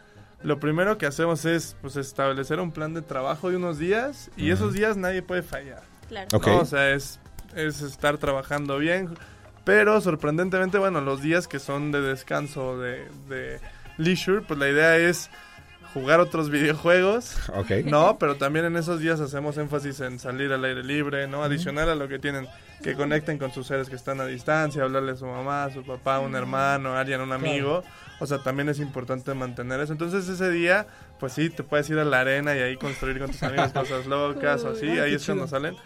lo 0.42 0.61
primero 0.61 0.99
que 0.99 1.07
hacemos 1.07 1.44
es 1.44 1.76
pues 1.80 1.97
establecer 1.97 2.61
un 2.61 2.70
plan 2.72 2.94
de 2.94 3.03
trabajo 3.03 3.51
de 3.51 3.57
unos 3.57 3.78
días 3.78 4.30
y 4.36 4.51
esos 4.51 4.74
días 4.74 4.97
nadie 4.97 5.22
puede 5.22 5.42
fallar. 5.42 5.82
Claro. 6.09 6.28
Ok. 6.34 6.47
¿no? 6.47 6.59
O 6.59 6.64
sea, 6.66 6.90
es, 6.90 7.18
es 7.55 7.80
estar 7.82 8.18
trabajando 8.18 8.78
bien, 8.78 9.16
pero 9.64 10.01
sorprendentemente, 10.01 10.78
bueno, 10.78 11.01
los 11.01 11.20
días 11.22 11.49
que 11.49 11.59
son 11.59 11.90
de 11.90 12.01
descanso, 12.03 12.78
de, 12.78 13.09
de 13.28 13.59
leisure, 13.97 14.42
pues 14.42 14.61
la 14.61 14.68
idea 14.68 14.97
es 14.97 15.30
jugar 15.97 16.20
otros 16.20 16.51
videojuegos. 16.51 17.36
¿no? 17.86 18.18
Pero 18.18 18.36
también 18.36 18.66
en 18.66 18.76
esos 18.76 19.01
días 19.01 19.18
hacemos 19.18 19.57
énfasis 19.57 20.01
en 20.01 20.18
salir 20.18 20.53
al 20.53 20.62
aire 20.62 20.84
libre, 20.84 21.26
¿no? 21.26 21.42
Adicional 21.42 21.88
a 21.88 21.94
lo 21.94 22.07
que 22.07 22.18
tienen, 22.18 22.47
que 22.82 22.94
conecten 22.94 23.38
con 23.38 23.51
sus 23.51 23.66
seres 23.66 23.88
que 23.88 23.97
están 23.97 24.20
a 24.20 24.26
distancia, 24.26 24.82
hablarle 24.82 25.12
a 25.12 25.16
su 25.16 25.24
mamá, 25.24 25.64
a 25.64 25.72
su 25.72 25.82
papá, 25.82 26.16
a 26.16 26.20
un 26.20 26.36
hermano, 26.36 26.90
a 26.90 27.01
alguien, 27.01 27.20
a 27.22 27.24
un 27.24 27.32
amigo. 27.32 27.82
O 28.20 28.26
sea, 28.26 28.42
también 28.42 28.68
es 28.68 28.78
importante 28.78 29.32
mantener 29.32 29.80
eso. 29.80 29.92
Entonces 29.92 30.28
ese 30.28 30.51
día, 30.51 30.86
pues 31.18 31.32
sí, 31.32 31.49
te 31.49 31.62
puedes 31.62 31.88
ir 31.88 31.99
a 31.99 32.05
la 32.05 32.20
arena 32.20 32.55
y 32.55 32.59
ahí 32.59 32.76
construir 32.76 33.18
con 33.18 33.30
tus 33.30 33.42
amigos 33.42 33.72
cosas 33.72 34.07
locas 34.07 34.64
o 34.64 34.72
así. 34.72 34.86
Ahí 34.99 35.14
es 35.14 35.24
cuando 35.24 35.49
salen. 35.49 35.76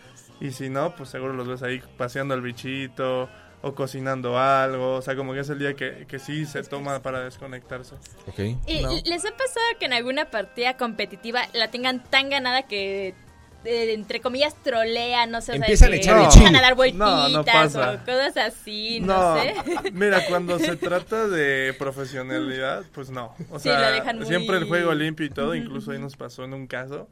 Y 0.40 0.50
si 0.50 0.70
no, 0.70 0.92
pues 0.96 1.11
seguro 1.11 1.34
los 1.34 1.46
ves 1.46 1.62
ahí 1.62 1.80
paseando 1.96 2.34
al 2.34 2.40
bichito 2.40 3.28
o 3.62 3.74
cocinando 3.74 4.38
algo. 4.38 4.94
O 4.96 5.02
sea, 5.02 5.16
como 5.16 5.32
que 5.34 5.40
es 5.40 5.48
el 5.50 5.58
día 5.58 5.74
que, 5.74 6.06
que 6.08 6.18
sí 6.18 6.46
se 6.46 6.62
toma 6.62 7.00
para 7.02 7.20
desconectarse. 7.20 7.94
Ok. 8.26 8.38
¿Y 8.66 8.82
No. 8.82 8.90
¿Les 9.04 9.24
ha 9.24 9.30
pasado 9.30 9.64
que 9.78 9.86
en 9.86 9.92
alguna 9.92 10.30
partida 10.30 10.76
competitiva 10.76 11.42
la 11.52 11.70
tengan 11.70 12.02
tan 12.02 12.30
ganada 12.30 12.62
que 12.62 13.14
eh, 13.66 13.92
entre 13.92 14.20
comillas, 14.20 14.54
trolean, 14.64 15.30
no 15.30 15.42
sé, 15.42 15.52
o 15.52 15.54
sea, 15.56 15.64
Empiezan 15.66 15.88
a 15.88 15.90
que 15.90 15.96
echar 15.98 16.16
empiezan 16.18 16.56
a 16.56 16.62
dar 16.62 16.70
No, 16.70 16.76
vueltitas 16.76 17.30
no 17.32 17.44
pasa. 17.44 17.92
o 17.92 17.98
cosas 18.06 18.36
así, 18.38 19.00
no, 19.00 19.36
sé. 19.38 19.54
mira, 19.92 20.24
cuando 20.30 20.58
se 20.58 20.76
trata 20.78 21.28
de 21.28 21.74
profesionalidad, 21.78 22.84
pues 22.94 23.11
no. 23.11 23.34
O 23.50 23.58
Sí, 23.58 23.64
sea, 23.68 23.80
lo 23.90 23.92
dejan 23.96 24.16
muy- 24.16 24.26
siempre 24.26 24.56
el 24.56 24.64
juego 24.64 24.94
limpio 24.94 25.26
y 25.26 25.30
todo, 25.30 25.54
incluso 25.54 25.90
ahí 25.90 25.98
nos 25.98 26.16
pasó 26.16 26.44
en 26.44 26.54
un 26.54 26.66
caso. 26.66 27.06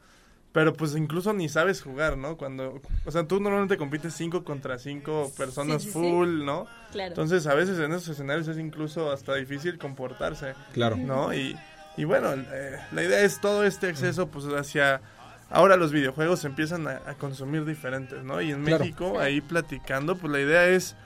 Pero 0.53 0.72
pues 0.72 0.96
incluso 0.96 1.32
ni 1.34 1.49
sabes 1.49 1.82
jugar, 1.82 2.16
¿no? 2.16 2.36
Cuando, 2.36 2.80
o 3.05 3.11
sea, 3.11 3.26
tú 3.28 3.38
normalmente 3.38 3.76
compites 3.76 4.14
5 4.14 4.44
contra 4.44 4.78
5 4.78 5.32
personas 5.36 5.82
sí, 5.82 5.88
sí. 5.88 5.92
full, 5.92 6.44
¿no? 6.44 6.66
Claro. 6.90 7.09
Entonces 7.09 7.46
a 7.46 7.55
veces 7.55 7.78
en 7.78 7.92
esos 7.92 8.09
escenarios 8.09 8.49
es 8.49 8.59
incluso 8.59 9.12
hasta 9.12 9.34
difícil 9.34 9.78
comportarse. 9.78 10.55
Claro. 10.72 10.96
¿no? 10.96 11.34
Y, 11.34 11.57
y 11.99 12.05
bueno, 12.05 12.32
eh, 12.34 12.78
la 12.92 13.03
idea 13.05 13.20
es 13.20 13.40
todo 13.40 13.64
este 13.64 13.88
acceso 13.88 14.28
pues 14.28 14.46
hacia... 14.46 15.01
Ahora 15.51 15.76
los 15.76 15.92
videojuegos 15.92 16.40
se 16.40 16.46
empiezan 16.46 16.86
a, 16.88 17.01
a 17.07 17.14
consumir 17.14 17.64
diferentes, 17.64 18.22
¿no? 18.24 18.40
Y 18.42 18.51
en 18.51 18.64
Claro. 18.64 18.84
México, 18.84 19.18
ahí 19.18 19.40
platicando, 19.40 20.16
pues 20.16 20.32
la 20.32 20.40
idea 20.40 20.66
es... 20.66 20.96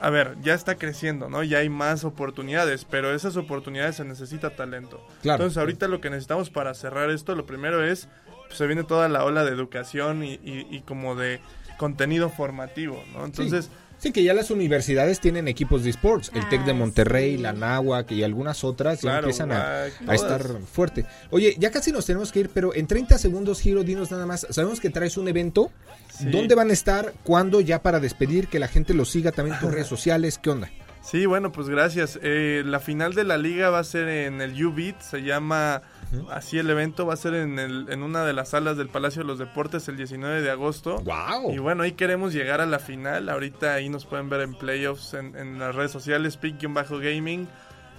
A 0.00 0.10
ver, 0.10 0.36
ya 0.42 0.54
está 0.54 0.74
creciendo, 0.74 1.28
¿no? 1.30 1.42
Ya 1.44 1.58
hay 1.58 1.68
más 1.68 2.02
oportunidades, 2.04 2.84
pero 2.84 3.14
esas 3.14 3.36
oportunidades 3.36 3.96
se 3.96 4.04
necesita 4.04 4.50
talento. 4.50 5.06
Claro. 5.22 5.36
Entonces 5.44 5.56
ahorita 5.58 5.86
lo 5.88 6.00
que 6.00 6.10
necesitamos 6.10 6.50
para 6.50 6.74
cerrar 6.74 7.10
esto, 7.10 7.34
lo 7.36 7.46
primero 7.46 7.82
es, 7.84 8.08
pues 8.54 8.58
se 8.58 8.66
viene 8.66 8.84
toda 8.84 9.08
la 9.08 9.24
ola 9.24 9.44
de 9.44 9.50
educación 9.50 10.22
y, 10.24 10.34
y- 10.34 10.66
y 10.70 10.80
como 10.82 11.16
de 11.16 11.40
contenido 11.78 12.30
formativo, 12.30 13.02
¿no? 13.12 13.24
Entonces... 13.24 13.68
Sí, 13.96 14.12
que 14.12 14.22
ya 14.22 14.34
las 14.34 14.50
universidades 14.50 15.18
tienen 15.20 15.48
equipos 15.48 15.82
de 15.82 15.88
sports. 15.90 16.30
El 16.34 16.46
TEC 16.50 16.64
de 16.64 16.72
Ah, 16.72 16.74
Monterrey, 16.74 17.36
sí. 17.36 17.42
la 17.42 17.52
NAWAC 17.54 18.10
y 18.12 18.22
algunas 18.22 18.62
otras 18.62 18.96
ya 19.00 19.00
Claro, 19.12 19.18
empiezan 19.28 19.50
a, 19.52 19.86
estar 20.12 20.42
fuerte. 20.70 21.06
Oye, 21.30 21.54
ya 21.58 21.70
casi 21.70 21.90
nos 21.90 22.04
tenemos 22.04 22.30
que 22.30 22.40
ir, 22.40 22.50
pero 22.52 22.74
en 22.74 22.86
30 22.86 23.16
segundos, 23.16 23.60
Giro, 23.62 23.82
dinos 23.82 24.10
nada 24.10 24.26
más. 24.26 24.46
Sabemos 24.50 24.80
que 24.80 24.90
traes 24.90 25.16
un 25.16 25.28
evento. 25.28 25.70
Sí. 26.18 26.26
¿Dónde 26.28 26.54
van 26.54 26.68
a 26.68 26.74
estar? 26.74 27.14
¿Cuándo? 27.22 27.60
Ya 27.62 27.80
para 27.82 27.98
despedir, 27.98 28.48
que 28.48 28.58
la 28.58 28.68
gente 28.68 28.92
lo 28.92 29.06
siga 29.06 29.32
también 29.32 29.58
por 29.58 29.72
redes 29.72 29.86
sociales. 29.86 30.38
¿Qué 30.38 30.50
onda? 30.50 30.70
Sí, 31.02 31.24
bueno, 31.24 31.50
pues 31.52 31.68
gracias. 31.70 32.18
Eh, 32.22 32.62
la 32.66 32.80
final 32.80 33.14
de 33.14 33.24
la 33.24 33.38
liga 33.38 33.70
va 33.70 33.78
a 33.78 33.84
ser 33.84 34.08
en 34.08 34.40
el 34.42 34.62
U-Beat, 34.66 35.00
se 35.00 35.22
llama 35.22 35.82
así 36.30 36.58
el 36.58 36.68
evento, 36.70 37.06
va 37.06 37.14
a 37.14 37.16
ser 37.16 37.34
en, 37.34 37.58
el, 37.58 37.86
en 37.90 38.02
una 38.02 38.24
de 38.24 38.32
las 38.32 38.50
salas 38.50 38.76
del 38.76 38.88
Palacio 38.88 39.22
de 39.22 39.28
los 39.28 39.38
Deportes 39.38 39.88
el 39.88 39.96
19 39.96 40.42
de 40.42 40.50
agosto. 40.50 40.96
¡Wow! 40.98 41.52
Y 41.52 41.58
bueno, 41.58 41.82
ahí 41.82 41.92
queremos 41.92 42.32
llegar 42.32 42.60
a 42.60 42.66
la 42.66 42.78
final. 42.78 43.28
Ahorita 43.28 43.74
ahí 43.74 43.88
nos 43.88 44.04
pueden 44.06 44.28
ver 44.28 44.40
en 44.42 44.54
playoffs 44.54 45.14
en, 45.14 45.36
en 45.36 45.58
las 45.58 45.74
redes 45.74 45.90
sociales, 45.90 46.38
bajo 46.68 46.98
gaming 46.98 47.48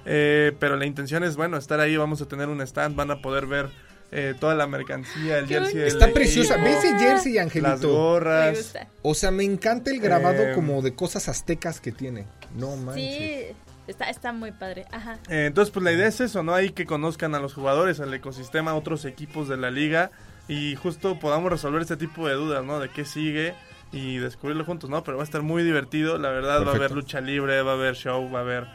Eh, 0.06 0.56
pero 0.60 0.76
la 0.78 0.86
intención 0.86 1.24
es, 1.24 1.36
bueno, 1.36 1.58
estar 1.58 1.80
ahí. 1.80 1.97
Vamos 1.97 2.22
a 2.22 2.28
tener 2.28 2.47
un 2.49 2.62
stand, 2.62 2.95
van 2.95 3.10
a 3.12 3.22
poder 3.22 3.47
ver 3.47 3.70
eh, 4.12 4.36
toda 4.39 4.53
la 4.53 4.68
mercancía, 4.68 5.39
el 5.39 5.47
Qué 5.47 5.56
jersey. 5.56 5.76
del 5.80 5.88
Está 5.88 6.08
preciosa. 6.14 6.58
¿Ves 6.58 6.84
ese 6.84 6.97
jersey, 6.99 7.34
Las 7.34 7.43
Angelito? 7.45 7.88
Me 7.88 7.93
gorras. 7.93 8.58
gusta. 8.58 8.88
O 9.01 9.16
sea, 9.16 9.32
me 9.32 9.43
encanta 9.43 9.89
el 9.89 9.99
grabado 9.99 10.43
Eh, 10.43 10.51
como 10.53 10.82
de 10.84 10.93
cosas 10.93 11.28
aztecas 11.28 11.82
que 11.82 11.91
tiene. 11.91 12.28
No 12.56 12.76
manches. 12.76 13.03
Sí, 13.03 13.56
está, 13.88 14.09
está 14.09 14.31
muy 14.33 14.51
padre. 14.51 14.86
Ajá. 14.91 15.19
Eh, 15.29 15.45
entonces, 15.47 15.71
pues 15.71 15.83
la 15.83 15.91
idea 15.91 16.07
es 16.07 16.19
eso, 16.21 16.43
¿no? 16.43 16.53
Ahí 16.53 16.69
que 16.71 16.86
conozcan 16.86 17.36
a 17.36 17.39
los 17.39 17.53
jugadores, 17.53 17.99
al 17.99 18.13
ecosistema, 18.13 18.71
a 18.71 18.75
otros 18.75 19.05
equipos 19.05 19.47
de 19.47 19.57
la 19.57 19.71
liga 19.71 20.11
y 20.47 20.75
justo 20.75 21.19
podamos 21.19 21.51
resolver 21.51 21.81
este 21.81 21.97
tipo 21.97 22.27
de 22.27 22.36
dudas, 22.36 22.63
¿no? 22.63 22.79
De 22.79 22.89
qué 22.89 23.05
sigue 23.05 23.55
y 23.91 24.17
descubrirlo 24.17 24.65
juntos, 24.65 24.89
¿no? 24.89 25.03
Pero 25.03 25.17
va 25.17 25.23
a 25.23 25.25
estar 25.25 25.41
muy 25.41 25.63
divertido, 25.63 26.17
la 26.17 26.29
verdad, 26.29 26.65
va 26.65 26.71
a 26.71 26.75
haber 26.75 26.91
lucha 26.91 27.21
libre, 27.21 27.61
va 27.61 27.71
a 27.71 27.75
haber 27.75 27.95
show, 27.95 28.29
va 28.31 28.39
a 28.39 28.41
haber 28.41 28.67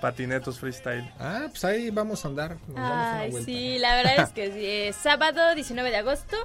patinetos 0.00 0.58
freestyle. 0.58 1.10
Ah, 1.18 1.46
pues 1.48 1.64
ahí 1.64 1.90
vamos 1.90 2.24
a 2.24 2.28
andar. 2.28 2.56
Nos 2.68 2.74
damos 2.76 2.90
una 2.90 3.18
Ay, 3.20 3.30
vuelta. 3.30 3.46
sí, 3.46 3.78
la 3.78 3.96
verdad 3.96 4.18
es 4.20 4.28
que 4.34 4.46
sí. 4.52 4.58
Eh, 4.64 4.92
sábado 4.92 5.54
19 5.54 5.90
de 5.90 5.96
agosto. 5.96 6.36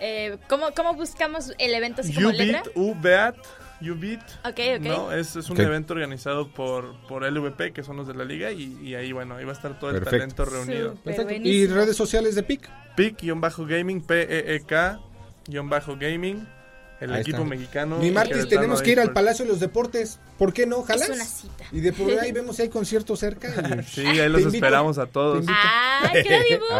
Eh, 0.00 0.38
¿cómo, 0.48 0.70
¿Cómo 0.76 0.94
buscamos 0.94 1.52
el 1.58 1.74
evento 1.74 2.02
así 2.02 2.14
como 2.14 2.30
letra? 2.30 2.62
U-Beat, 2.76 3.34
U-Beat, 3.80 3.92
U-Beat. 3.92 4.22
Ok, 4.44 4.60
ok. 4.80 4.86
No, 4.86 5.12
es, 5.12 5.36
es 5.36 5.48
un 5.50 5.56
Ok. 5.56 5.60
evento 5.66 5.94
organizado 5.94 6.48
por, 6.48 6.94
por 7.08 7.22
LVP, 7.24 7.72
que 7.72 7.82
son 7.82 7.96
los 7.96 8.06
de 8.06 8.14
la 8.14 8.24
liga, 8.24 8.50
y, 8.52 8.78
y 8.82 8.94
ahí, 8.94 9.12
bueno, 9.12 9.36
ahí 9.36 9.44
va 9.44 9.52
a 9.52 9.54
estar 9.54 9.78
todo 9.78 9.90
Perfecto. 9.92 10.16
el 10.16 10.20
talento 10.34 10.44
reunido. 10.44 10.94
Perfecto. 10.96 11.34
¿Y 11.48 11.66
redes 11.66 11.96
sociales 11.96 12.34
de 12.34 12.42
PIC? 12.42 12.68
PIC-gaming, 12.96 14.02
P-E-E-K-gaming, 14.02 16.46
el 17.00 17.12
Ahí 17.12 17.20
equipo 17.20 17.36
está. 17.38 17.48
mexicano. 17.48 17.98
Mi 17.98 18.10
martes 18.10 18.48
tenemos 18.48 18.82
que 18.82 18.90
ir 18.90 18.98
al. 19.00 19.12
Palacio 19.12 19.44
de 19.44 19.52
los 19.52 19.60
Deportes. 19.60 20.18
¿Por 20.36 20.52
qué 20.52 20.66
no? 20.66 20.82
¿Jalas? 20.82 21.08
Es 21.08 21.14
una 21.14 21.24
cita. 21.24 21.64
Y 21.70 21.78
de 21.80 21.92
por 21.92 22.10
ahí 22.18 22.32
vemos 22.38 22.56
si 22.56 22.62
hay 22.62 22.68
conciertos 22.70 23.20
cerca. 23.20 23.48
y- 23.48 23.82
Sí, 23.84 24.04
ahí 24.04 24.28
los 24.28 24.40
invito. 24.42 24.56
esperamos 24.56 24.98
a 24.98 25.06
todos. 25.06 25.44
¡Ay, 25.48 26.24
qué. 26.24 26.58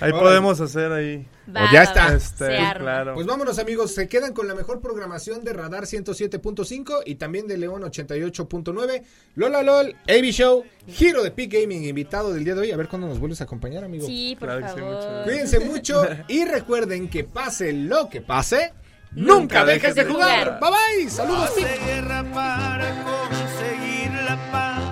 Ahí 0.00 0.12
podemos 0.12 0.60
hacer 0.60 0.92
ahí. 0.92 1.26
Va, 1.48 1.60
Pues 1.60 1.72
ya 1.72 1.82
está. 1.84 2.06
va, 2.08 2.14
Este, 2.14 2.46
claro. 2.78 3.14
Pues 3.14 3.26
vámonos 3.26 3.58
amigos, 3.58 3.94
se 3.94 4.08
quedan 4.08 4.32
con 4.32 4.46
la 4.48 4.54
mejor 4.54 4.80
programación 4.80 5.42
de 5.44 5.52
Radar 5.52 5.84
107.5 5.84 7.02
y 7.06 7.14
también 7.14 7.46
de 7.46 7.56
León 7.56 7.82
88.9, 7.82 9.02
Lola 9.36 9.62
LOL, 9.62 9.94
AB 10.08 10.24
Show, 10.32 10.64
Giro 10.88 11.22
de 11.22 11.30
Peak 11.30 11.52
Gaming, 11.52 11.84
invitado 11.84 12.32
del 12.34 12.44
día 12.44 12.54
de 12.54 12.62
hoy. 12.62 12.72
A 12.72 12.76
ver 12.76 12.88
cuándo 12.88 13.06
nos 13.08 13.18
vuelves 13.18 13.40
a 13.40 13.44
acompañar, 13.44 13.84
amigo. 13.84 14.06
Sí, 14.06 14.36
por 14.38 14.48
Claro 14.48 14.66
que 14.66 14.72
sí, 14.72 14.80
favor. 14.80 15.24
Cuídense 15.24 15.60
mucho 15.60 16.02
y 16.28 16.44
recuerden 16.44 17.08
que 17.08 17.24
pase 17.24 17.72
lo 17.72 18.08
que 18.10 18.20
pase, 18.20 18.72
nunca 19.12 19.64
dejes 19.64 19.94
de 19.94 20.04
jugar. 20.04 20.58
Bye 20.60 20.70
bye, 21.04 21.10
saludos. 21.10 21.50
Pic. 21.50 21.64
Hace 21.64 21.84
guerra 21.86 22.24
para 22.34 23.04
conseguir 23.04 24.10
la 24.24 24.50
paz. 24.50 24.82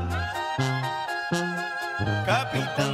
Capitán. 2.27 2.94